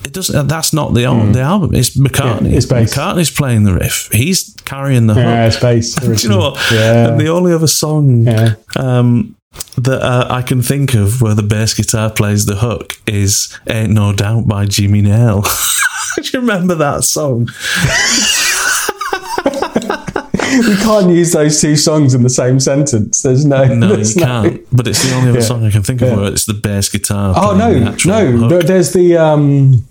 It 0.04 0.14
doesn't. 0.14 0.48
That's 0.48 0.74
not 0.74 0.96
the 0.96 1.06
al- 1.06 1.26
hmm. 1.28 1.32
the 1.32 1.42
album. 1.42 1.76
It's 1.76 1.96
McCartney. 1.96 2.52
Yeah, 2.52 2.58
it's 2.58 2.66
bass. 2.66 2.92
McCartney's 2.94 3.30
playing 3.30 3.66
the 3.66 3.74
riff. 3.74 4.10
He's 4.12 4.56
carrying 4.66 5.06
the 5.06 5.14
Yeah, 5.14 5.44
hook. 5.44 5.54
space. 5.54 5.96
Do 6.00 6.14
you 6.14 6.30
know 6.30 6.40
what? 6.40 6.72
Yeah. 6.72 7.10
And 7.10 7.20
the 7.20 7.28
only 7.28 7.54
other 7.54 7.68
song 7.68 8.24
Yeah. 8.26 8.56
um, 8.78 9.36
that 9.78 10.02
uh, 10.02 10.28
I 10.30 10.42
can 10.42 10.62
think 10.62 10.94
of 10.94 11.22
where 11.22 11.34
the 11.36 11.44
bass 11.44 11.74
guitar 11.74 12.10
plays 12.10 12.46
the 12.46 12.56
hook 12.58 12.94
is 13.08 13.58
"Ain't 13.70 13.92
No 13.92 14.14
Doubt" 14.14 14.48
by 14.48 14.66
Jimmy 14.66 15.02
Nail. 15.02 15.42
Do 16.16 16.22
you 16.34 16.40
remember 16.40 16.76
that 16.76 17.04
song? 17.04 17.48
we 20.68 20.76
can't 20.78 21.10
use 21.10 21.32
those 21.32 21.60
two 21.62 21.76
songs 21.76 22.14
in 22.14 22.24
the 22.24 22.30
same 22.30 22.60
sentence. 22.60 23.22
There's 23.22 23.46
no. 23.46 23.64
No, 23.66 23.90
you 23.90 23.96
there's 23.96 24.14
can't. 24.16 24.62
But 24.76 24.88
it's 24.88 25.04
the 25.04 25.16
only 25.16 25.30
other 25.30 25.40
Yeah. 25.40 25.46
song 25.46 25.66
I 25.66 25.72
can 25.72 25.84
think 25.84 26.02
of 26.02 26.10
Yeah. 26.10 26.16
where 26.18 26.32
it's 26.32 26.46
the 26.46 26.54
bass 26.54 26.90
guitar. 26.90 27.34
Oh 27.38 27.56
no, 27.56 27.96
no! 28.06 28.48
hook. 28.48 28.66
There's 28.66 28.92
the 28.94 29.18
um, 29.18 29.86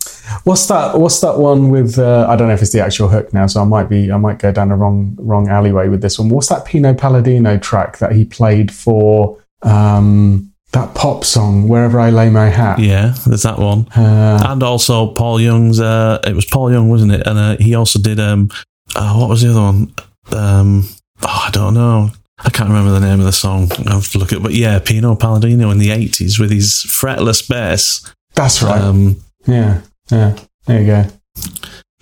what's 0.45 0.67
that? 0.67 0.99
What's 0.99 1.21
that 1.21 1.39
one 1.39 1.71
with? 1.71 1.99
Uh, 1.99 2.27
I 2.29 2.37
don't 2.37 2.49
know 2.49 2.55
if 2.55 2.63
it's 2.63 2.73
the 2.73 2.81
actual 2.85 3.09
hook 3.09 3.33
now, 3.33 3.47
so 3.47 3.61
I 3.63 3.65
might 3.65 3.89
be 3.89 4.13
I 4.13 4.17
might 4.19 4.39
go 4.39 4.53
down 4.53 4.69
the 4.69 4.75
wrong 4.77 5.17
wrong 5.19 5.49
alleyway 5.49 5.89
with 5.89 6.03
this 6.03 6.19
one. 6.19 6.29
What's 6.29 6.49
that 6.49 6.65
Pino 6.67 6.93
Palladino 6.95 7.57
track 7.59 7.99
that 7.99 8.13
he 8.13 8.25
played 8.25 8.73
for 8.73 9.39
um, 9.63 10.53
that 10.73 10.95
pop 10.95 11.25
song? 11.25 11.69
Wherever 11.69 11.99
I 12.01 12.11
lay 12.11 12.31
my 12.31 12.49
hat. 12.49 12.79
Yeah, 12.79 13.15
there's 13.27 13.43
that 13.43 13.59
one. 13.59 13.87
Uh, 13.97 14.43
and 14.49 14.63
also 14.63 15.09
Paul 15.13 15.41
Young's. 15.41 15.81
Uh, 15.81 16.21
it 16.27 16.35
was 16.35 16.45
Paul 16.45 16.71
Young, 16.73 16.89
wasn't 16.89 17.13
it? 17.13 17.27
And 17.27 17.39
uh, 17.39 17.57
he 17.59 17.75
also 17.75 17.99
did. 17.99 18.21
Um, 18.21 18.51
uh, 18.95 19.15
what 19.17 19.29
was 19.29 19.43
the 19.43 19.51
other 19.51 19.61
one? 19.61 19.93
Um, 20.33 20.89
oh, 21.23 21.45
I 21.47 21.51
don't 21.53 21.75
know. 21.75 22.11
I 22.43 22.49
can't 22.51 22.71
remember 22.71 22.93
the 22.93 23.01
name 23.01 23.21
of 23.21 23.27
the 23.27 23.33
song. 23.33 23.71
I 23.87 23.93
have 23.95 24.11
to 24.13 24.19
look 24.19 24.33
at. 24.33 24.43
But 24.43 24.55
yeah, 24.55 24.79
Pino 24.79 25.15
Palladino 25.15 25.71
in 25.71 25.79
the 25.79 25.89
'80s 25.91 26.39
with 26.41 26.51
his 26.51 26.85
fretless 26.89 27.47
bass. 27.47 28.03
that's 28.35 28.63
right. 28.63 28.81
Um, 28.81 29.17
yeah, 29.47 29.83
yeah. 30.11 30.39
There 30.67 30.81
you 30.81 30.87
go. 30.87 31.05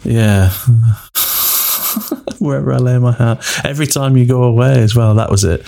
yeah. 0.05 0.51
Wherever 2.39 2.73
I 2.73 2.77
lay 2.77 2.99
my 2.99 3.13
hat. 3.13 3.45
Every 3.65 3.87
time 3.89 4.17
you 4.17 4.25
go 4.27 4.45
away 4.45 4.81
as 4.81 4.95
well. 4.95 5.15
That 5.17 5.31
was 5.31 5.43
it. 5.43 5.63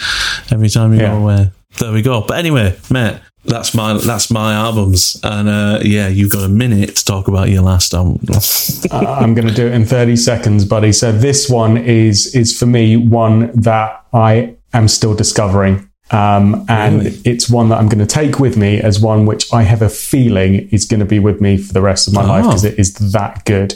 Every 0.52 0.68
time 0.68 0.92
you 0.94 1.00
Yeah. 1.00 1.14
go 1.14 1.22
away. 1.22 1.50
There 1.78 1.92
we 1.92 2.02
go. 2.02 2.20
But 2.26 2.38
anyway, 2.38 2.76
mate, 2.90 3.20
that's 3.44 3.74
my 3.74 3.94
that's 3.94 4.30
my 4.30 4.52
albums. 4.54 5.18
And 5.22 5.48
uh, 5.48 5.78
yeah, 5.82 6.08
you've 6.08 6.30
got 6.30 6.44
a 6.44 6.48
minute 6.48 6.96
to 6.96 7.04
talk 7.04 7.28
about 7.28 7.48
your 7.48 7.62
last 7.62 7.94
album. 7.94 8.20
I- 8.90 8.96
I'm 9.22 9.34
going 9.34 9.48
to 9.48 9.54
do 9.54 9.66
it 9.66 9.72
in 9.72 9.84
30 9.86 10.16
seconds, 10.16 10.64
buddy. 10.64 10.92
So 10.92 11.12
this 11.12 11.48
one 11.48 11.76
is 11.76 12.34
is 12.34 12.58
for 12.58 12.66
me 12.66 12.96
one 12.96 13.50
that 13.52 14.04
I 14.12 14.56
am 14.72 14.88
still 14.88 15.14
discovering. 15.14 15.86
Um, 16.12 16.66
and 16.68 17.04
Really? 17.04 17.20
it's 17.24 17.48
one 17.48 17.68
that 17.68 17.78
I'm 17.78 17.88
going 17.88 18.04
to 18.04 18.14
take 18.14 18.40
with 18.40 18.56
me 18.56 18.80
as 18.80 18.98
one 18.98 19.26
which 19.26 19.52
I 19.52 19.62
have 19.62 19.80
a 19.80 19.88
feeling 19.88 20.68
is 20.70 20.84
going 20.84 20.98
to 20.98 21.06
be 21.06 21.20
with 21.20 21.40
me 21.40 21.56
for 21.56 21.72
the 21.72 21.80
rest 21.80 22.08
of 22.08 22.14
my 22.14 22.24
life 22.24 22.44
Oh. 22.44 22.48
because 22.48 22.64
it 22.64 22.80
is 22.80 22.94
that 23.12 23.44
good. 23.44 23.74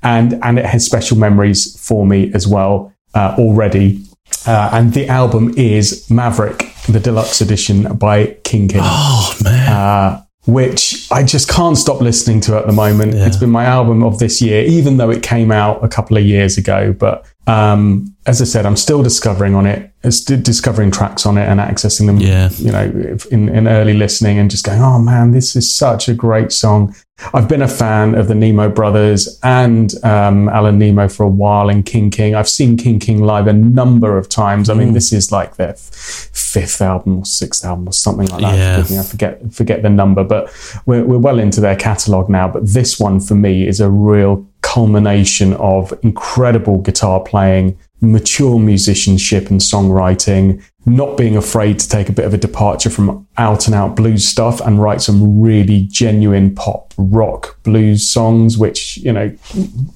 And, 0.00 0.38
and 0.44 0.60
it 0.60 0.64
has 0.64 0.86
special 0.86 1.18
memories 1.18 1.76
for 1.84 2.06
me 2.06 2.30
as 2.34 2.46
well, 2.46 2.92
uh, 3.16 3.34
already. 3.36 4.00
Uh, 4.46 4.70
and 4.72 4.92
the 4.94 5.08
album 5.08 5.54
is 5.56 6.08
Maverick, 6.08 6.71
the 6.88 7.00
deluxe 7.00 7.40
edition 7.40 7.96
by 7.96 8.26
King 8.44 8.68
King 8.68 8.80
Oh 8.82 9.36
man, 9.42 9.72
uh, 9.72 10.24
which 10.46 11.10
I 11.12 11.22
just 11.22 11.48
can't 11.48 11.76
stop 11.76 12.00
listening 12.00 12.40
to 12.42 12.56
at 12.56 12.66
the 12.66 12.72
moment. 12.72 13.14
Yeah. 13.14 13.26
It's 13.26 13.36
been 13.36 13.50
my 13.50 13.64
album 13.64 14.02
of 14.02 14.18
this 14.18 14.42
year, 14.42 14.64
even 14.64 14.96
though 14.96 15.10
it 15.10 15.22
came 15.22 15.52
out 15.52 15.84
a 15.84 15.88
couple 15.88 16.16
of 16.16 16.24
years 16.24 16.58
ago. 16.58 16.92
But 16.92 17.24
um, 17.46 18.14
as 18.26 18.42
I 18.42 18.44
said, 18.44 18.66
I'm 18.66 18.76
still 18.76 19.02
discovering 19.02 19.54
on 19.54 19.66
it, 19.66 19.91
discovering 20.02 20.90
tracks 20.90 21.24
on 21.26 21.38
it 21.38 21.48
and 21.48 21.60
accessing 21.60 22.06
them. 22.06 22.18
Yeah. 22.18 22.50
you 22.56 22.72
know, 22.72 23.16
in, 23.30 23.48
in 23.48 23.68
early 23.68 23.94
listening 23.94 24.38
and 24.38 24.50
just 24.50 24.64
going, 24.64 24.80
oh 24.80 24.98
man, 24.98 25.30
this 25.30 25.54
is 25.54 25.72
such 25.72 26.08
a 26.08 26.14
great 26.14 26.52
song. 26.52 26.94
I've 27.34 27.48
been 27.48 27.62
a 27.62 27.68
fan 27.68 28.16
of 28.16 28.26
the 28.26 28.34
Nimmo 28.34 28.68
brothers 28.68 29.38
and 29.44 29.92
um, 30.04 30.48
Alan 30.48 30.78
Nimmo 30.78 31.08
for 31.08 31.22
a 31.22 31.28
while 31.28 31.68
and 31.68 31.86
King 31.86 32.10
King. 32.10 32.34
I've 32.34 32.48
seen 32.48 32.76
King 32.76 32.98
King 32.98 33.22
live 33.22 33.46
a 33.46 33.52
number 33.52 34.18
of 34.18 34.28
times. 34.28 34.68
I 34.68 34.74
mean, 34.74 34.92
this 34.92 35.12
is 35.12 35.30
like 35.30 35.54
their 35.54 35.74
fifth 35.74 36.80
album 36.82 37.18
or 37.18 37.24
sixth 37.24 37.64
album 37.64 37.88
or 37.88 37.92
something 37.92 38.26
like 38.26 38.40
that. 38.40 38.56
Yeah. 38.56 38.90
Me, 38.90 38.98
I 38.98 39.04
forget 39.04 39.52
forget 39.52 39.82
the 39.82 39.90
number, 39.90 40.24
but 40.24 40.52
we're, 40.84 41.04
we're 41.04 41.18
well 41.18 41.38
into 41.38 41.60
their 41.60 41.76
catalogue 41.76 42.28
now. 42.28 42.48
But 42.48 42.66
this 42.66 42.98
one 42.98 43.20
for 43.20 43.34
me 43.34 43.68
is 43.68 43.78
a 43.78 43.88
real 43.88 44.46
culmination 44.62 45.54
of 45.54 45.92
incredible 46.02 46.78
guitar 46.78 47.20
playing, 47.20 47.78
mature 48.02 48.58
musicianship 48.58 49.48
and 49.48 49.60
songwriting, 49.60 50.62
not 50.84 51.16
being 51.16 51.36
afraid 51.36 51.78
to 51.78 51.88
take 51.88 52.08
a 52.08 52.12
bit 52.12 52.24
of 52.24 52.34
a 52.34 52.38
departure 52.38 52.90
from 52.90 53.26
out 53.38 53.66
and 53.66 53.74
out 53.74 53.94
blues 53.94 54.26
stuff 54.26 54.60
and 54.60 54.82
write 54.82 55.00
some 55.00 55.40
really 55.40 55.86
genuine 55.88 56.54
pop 56.54 56.92
rock 56.98 57.56
blues 57.62 58.08
songs, 58.08 58.58
which, 58.58 58.98
you 58.98 59.12
know, 59.12 59.34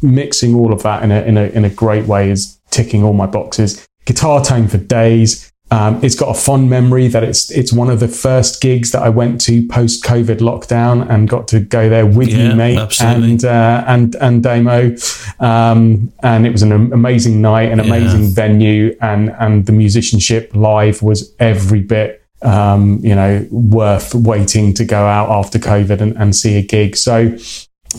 mixing 0.01 0.55
all 0.55 0.73
of 0.73 0.83
that 0.85 1.03
in 1.03 1.11
a, 1.11 1.23
in 1.23 1.37
a, 1.37 1.47
in 1.49 1.65
a 1.65 1.71
great 1.71 2.07
way 2.07 2.31
is 2.31 2.59
ticking 2.71 3.03
all 3.03 3.13
my 3.13 3.27
boxes. 3.27 3.87
Guitar 4.05 4.45
tone 4.45 4.69
for 4.69 4.79
days. 4.79 5.53
Um, 5.71 6.03
it's 6.05 6.15
got 6.15 6.29
a 6.29 6.41
fond 6.41 6.71
memory 6.71 7.09
that 7.09 7.25
it's 7.25 7.51
it's 7.51 7.73
one 7.73 7.91
of 7.91 7.99
the 7.99 8.07
first 8.07 8.61
gigs 8.61 8.93
that 8.93 9.03
I 9.03 9.09
went 9.09 9.41
to 9.43 9.67
post 9.67 10.05
COVID 10.05 10.39
lockdown 10.39 11.09
and 11.11 11.29
got 11.29 11.49
to 11.49 11.59
go 11.61 11.89
there 11.89 12.07
with 12.07 12.29
Yeah, 12.29 12.51
you, 12.51 12.55
mate, 12.55 12.79
absolutely. 12.79 13.31
and 13.33 13.45
uh, 13.45 13.85
and 13.89 14.15
and 14.17 14.43
Damo, 14.45 14.95
um, 15.41 16.13
and 16.23 16.47
it 16.47 16.53
was 16.53 16.63
an 16.63 16.71
amazing 16.73 17.41
night, 17.41 17.73
an 17.73 17.81
amazing 17.81 18.29
venue, 18.29 18.97
and 19.01 19.31
and 19.41 19.67
the 19.67 19.73
musicianship 19.73 20.55
live 20.55 21.03
was 21.03 21.35
every 21.41 21.81
bit 21.81 22.23
um, 22.43 23.01
you 23.03 23.15
know 23.15 23.45
worth 23.51 24.15
waiting 24.15 24.73
to 24.75 24.85
go 24.85 25.05
out 25.05 25.31
after 25.31 25.59
COVID 25.59 26.01
and, 26.01 26.17
and 26.17 26.37
see 26.37 26.57
a 26.57 26.63
gig. 26.63 26.97
So 26.97 27.37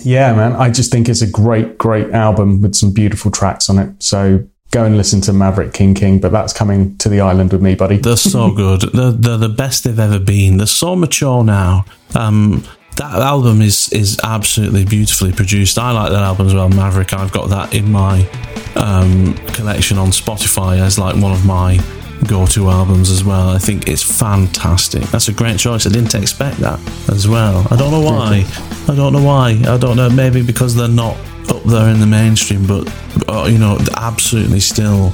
yeah, 0.03 0.33
man, 0.33 0.53
I 0.53 0.69
just 0.69 0.91
think 0.91 1.09
it's 1.09 1.21
a 1.21 1.29
great, 1.29 1.77
great 1.77 2.11
album 2.11 2.61
with 2.61 2.75
some 2.75 2.93
beautiful 2.93 3.31
tracks 3.31 3.69
on 3.69 3.79
it. 3.79 4.01
So 4.01 4.47
go 4.71 4.83
and 4.83 4.97
listen 4.97 5.21
to 5.21 5.33
Maverick 5.33 5.73
King 5.73 5.93
King, 5.93 6.19
but 6.19 6.31
that's 6.31 6.53
coming 6.53 6.97
to 6.97 7.09
the 7.09 7.21
island 7.21 7.51
with 7.51 7.61
me, 7.61 7.75
buddy. 7.75 7.97
they're 7.97 8.15
so 8.15 8.51
good. 8.55 8.81
They're, 8.93 9.11
they're 9.11 9.37
the 9.37 9.49
best 9.49 9.83
they've 9.83 9.99
ever 9.99 10.19
been. 10.19 10.57
They're 10.57 10.67
so 10.67 10.95
mature 10.95 11.43
now. 11.43 11.85
Um, 12.15 12.63
that 12.97 13.13
album 13.13 13.61
is 13.61 13.89
is 13.93 14.19
absolutely 14.23 14.83
beautifully 14.83 15.31
produced. 15.31 15.77
I 15.77 15.91
like 15.91 16.11
that 16.11 16.23
album 16.23 16.47
as 16.47 16.53
well, 16.55 16.69
Maverick. 16.69 17.13
I've 17.13 17.31
got 17.31 17.49
that 17.49 17.75
in 17.75 17.91
my 17.91 18.27
um, 18.75 19.35
collection 19.53 19.97
on 19.97 20.07
Spotify 20.09 20.79
as 20.79 20.97
like 20.97 21.15
one 21.15 21.31
of 21.31 21.45
my 21.45 21.79
go-to 22.27 22.69
albums 22.69 23.11
as 23.11 23.23
well. 23.23 23.49
I 23.49 23.59
think 23.59 23.87
it's 23.87 24.01
fantastic. 24.01 25.03
That's 25.03 25.27
a 25.27 25.33
great 25.33 25.59
choice. 25.59 25.85
I 25.85 25.89
didn't 25.89 26.15
expect 26.15 26.57
that 26.57 26.79
as 27.09 27.27
well. 27.27 27.67
I 27.69 27.75
don't 27.75 27.91
know 27.91 28.01
why. 28.01 28.43
I 28.87 28.95
don't 28.95 29.13
know 29.13 29.23
why. 29.23 29.61
I 29.67 29.77
don't 29.77 29.95
know. 29.95 30.09
Maybe 30.09 30.41
because 30.41 30.75
they're 30.75 30.87
not 30.87 31.15
up 31.49 31.63
there 31.63 31.89
in 31.89 31.99
the 31.99 32.07
mainstream, 32.07 32.65
but 32.67 32.87
uh, 33.29 33.45
you 33.45 33.57
know, 33.57 33.77
absolutely 33.97 34.59
still 34.59 35.11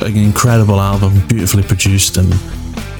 an 0.00 0.16
incredible 0.16 0.80
album, 0.80 1.20
beautifully 1.28 1.62
produced 1.62 2.16
and 2.16 2.32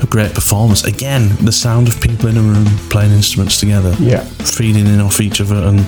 a 0.03 0.07
great 0.07 0.35
performance. 0.35 0.85
Again, 0.85 1.29
the 1.43 1.53
sound 1.53 1.89
of 1.89 2.01
people 2.01 2.29
in 2.29 2.37
a 2.37 2.41
room 2.43 2.67
playing 2.91 3.13
instruments 3.13 3.59
together, 3.59 3.95
Yeah. 3.99 4.23
feeding 4.25 4.87
in 4.87 5.01
off 5.01 5.21
each 5.21 5.41
other, 5.41 5.57
and 5.57 5.81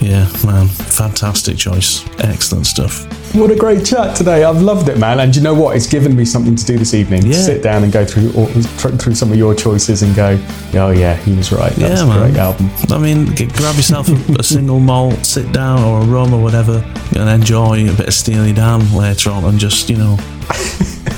yeah, 0.00 0.26
man, 0.44 0.68
fantastic 0.68 1.58
choice. 1.58 2.04
Excellent 2.20 2.66
stuff. 2.66 3.06
What 3.34 3.50
a 3.52 3.56
great 3.56 3.84
chat 3.84 4.16
today. 4.16 4.42
I've 4.42 4.62
loved 4.62 4.88
it, 4.88 4.98
man. 4.98 5.20
And 5.20 5.34
you 5.36 5.42
know 5.42 5.54
what? 5.54 5.76
It's 5.76 5.86
given 5.86 6.16
me 6.16 6.24
something 6.24 6.56
to 6.56 6.64
do 6.64 6.76
this 6.76 6.92
evening. 6.94 7.24
Yeah. 7.26 7.34
Sit 7.40 7.62
down 7.62 7.84
and 7.84 7.92
go 7.92 8.04
through 8.04 8.32
all, 8.32 8.46
tr- 8.78 8.88
through 8.96 9.14
some 9.14 9.30
of 9.30 9.38
your 9.38 9.54
choices 9.54 10.02
and 10.02 10.14
go, 10.16 10.38
oh 10.74 10.90
yeah, 10.90 11.14
he 11.16 11.34
was 11.36 11.52
right. 11.52 11.72
That's 11.74 12.00
Yeah, 12.00 12.06
a 12.06 12.08
man. 12.08 12.18
great 12.30 12.36
album. 12.40 12.70
I 12.90 12.98
mean, 12.98 13.26
grab 13.26 13.76
yourself 13.76 14.08
a, 14.08 14.40
a 14.40 14.42
single 14.42 14.80
malt, 14.80 15.24
sit 15.24 15.52
down, 15.52 15.82
or 15.84 16.00
a 16.00 16.04
rum 16.04 16.32
or 16.34 16.42
whatever, 16.42 16.78
and 17.16 17.28
enjoy 17.28 17.88
a 17.88 17.92
bit 17.94 18.08
of 18.08 18.14
Steely 18.14 18.52
Dan 18.52 18.92
later 18.94 19.30
on, 19.30 19.44
and 19.44 19.58
just 19.58 19.88
you 19.88 19.96
know. 19.98 20.16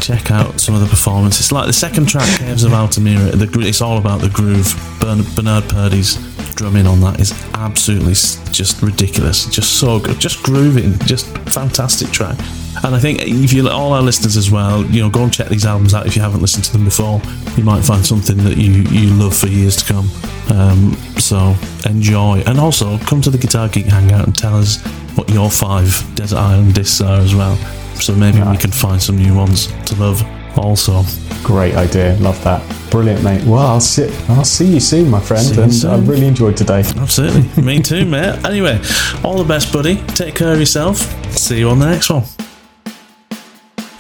Check 0.01 0.31
out 0.31 0.61
some 0.61 0.75
of 0.75 0.81
the 0.81 0.87
performances. 0.87 1.41
It's 1.41 1.53
like 1.53 1.67
the 1.67 1.73
second 1.73 2.09
track, 2.09 2.29
Caves 2.39 2.65
of 2.65 2.73
Altamira, 2.73 3.37
the, 3.37 3.49
it's 3.61 3.81
all 3.81 3.99
about 3.99 4.21
the 4.21 4.31
groove. 4.31 4.75
Bern, 5.01 5.23
Bernard 5.35 5.65
Purdie's 5.65 6.17
drumming 6.55 6.87
on 6.87 7.01
that 7.01 7.21
is 7.21 7.33
absolutely 7.55 8.13
just 8.53 8.83
ridiculous. 8.83 9.47
Just 9.47 9.79
so 9.79 9.99
good. 9.99 10.19
Just 10.19 10.43
grooving. 10.43 10.99
Just 11.01 11.27
fantastic 11.49 12.11
track. 12.11 12.39
And 12.85 12.95
I 12.95 12.99
think 12.99 13.21
if 13.23 13.53
you 13.53 13.69
all 13.69 13.93
our 13.93 14.03
listeners 14.03 14.37
as 14.37 14.51
well, 14.51 14.85
you 14.87 15.03
know, 15.03 15.11
go 15.11 15.23
and 15.25 15.33
check 15.33 15.49
these 15.49 15.67
albums 15.67 15.93
out 15.93 16.07
if 16.07 16.17
you 16.17 16.23
haven't 16.23 16.41
listened 16.41 16.65
to 16.65 16.73
them 16.73 16.85
before. 16.85 17.21
You 17.57 17.65
might 17.65 17.83
find 17.83 18.05
something 18.05 18.39
that 18.39 18.57
you 18.57 18.83
you 18.91 19.11
love 19.15 19.37
for 19.37 19.49
years 19.49 19.77
to 19.77 19.93
come. 19.93 20.09
Um, 20.51 20.95
so 21.19 21.55
enjoy, 21.87 22.43
and 22.47 22.59
also 22.59 22.99
come 22.99 23.21
to 23.23 23.31
the 23.31 23.39
Guitar 23.39 23.69
Geek 23.69 23.87
Hangout 23.87 24.27
and 24.27 24.37
tell 24.37 24.57
us 24.57 24.83
what 25.15 25.29
your 25.31 25.51
five 25.51 25.89
Desert 26.15 26.39
Island 26.39 26.75
discs 26.75 27.01
are 27.01 27.21
as 27.21 27.35
well. 27.35 27.59
So 28.01 28.15
maybe 28.15 28.41
we 28.43 28.57
can 28.57 28.71
find 28.71 29.01
some 29.03 29.17
new 29.17 29.35
ones 29.35 29.67
to 29.87 29.95
love. 29.97 30.23
Also, 30.59 31.05
Great 31.43 31.75
idea. 31.75 32.17
Love 32.21 32.43
that. 32.45 32.63
Brilliant, 32.91 33.23
mate. 33.25 33.43
Well, 33.45 33.61
I'll 33.67 33.81
sit. 33.81 34.13
I'll 34.29 34.45
see 34.45 34.67
you 34.67 34.81
soon, 34.81 35.09
my 35.09 35.21
friend. 35.21 35.43
See 35.45 35.61
and 35.61 35.73
soon. 35.75 35.91
I've 35.91 36.09
really 36.09 36.27
enjoyed 36.27 36.57
today. 36.57 36.83
absolutely, 36.97 37.63
me 37.63 37.81
too, 37.83 38.05
mate. 38.05 38.45
Anyway, 38.45 38.81
all 39.25 39.39
the 39.39 39.45
best, 39.49 39.73
buddy. 39.73 39.97
Take 40.09 40.35
care 40.35 40.53
of 40.53 40.59
yourself. 40.59 40.99
See 41.37 41.61
you 41.61 41.71
on 41.71 41.79
the 41.79 41.89
next 41.89 42.11
one. 42.11 42.25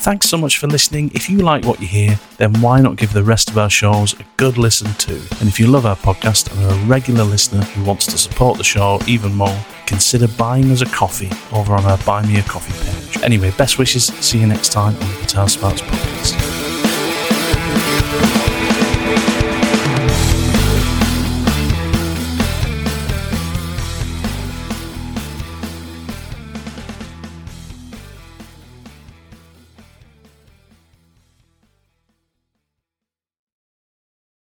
Thanks 0.00 0.30
so 0.30 0.38
much 0.38 0.56
for 0.56 0.66
listening. 0.66 1.10
If 1.12 1.28
you 1.28 1.38
like 1.38 1.66
what 1.66 1.78
you 1.78 1.86
hear, 1.86 2.18
then 2.38 2.58
why 2.62 2.80
not 2.80 2.96
give 2.96 3.12
the 3.12 3.22
rest 3.22 3.50
of 3.50 3.58
our 3.58 3.68
shows 3.68 4.18
a 4.18 4.24
good 4.38 4.56
listen 4.56 4.94
too? 4.94 5.20
And 5.40 5.48
if 5.48 5.60
you 5.60 5.66
love 5.66 5.84
our 5.84 5.94
podcast 5.94 6.50
and 6.52 6.64
are 6.64 6.72
a 6.72 6.86
regular 6.86 7.22
listener 7.22 7.60
who 7.60 7.84
wants 7.84 8.06
to 8.06 8.16
support 8.16 8.56
the 8.56 8.64
show 8.64 8.98
even 9.06 9.34
more, 9.34 9.58
consider 9.84 10.26
buying 10.26 10.70
us 10.70 10.80
a 10.80 10.86
coffee 10.86 11.30
over 11.52 11.74
on 11.74 11.84
our 11.84 11.98
Buy 11.98 12.24
Me 12.26 12.38
a 12.38 12.42
Coffee 12.42 12.72
page. 12.82 13.22
Anyway, 13.22 13.50
best 13.58 13.78
wishes. 13.78 14.06
See 14.06 14.38
you 14.38 14.46
next 14.46 14.72
time 14.72 14.94
on 14.94 15.00
the 15.00 15.20
Guitar 15.20 15.48
Smarts 15.50 15.82
podcast. 15.82 16.59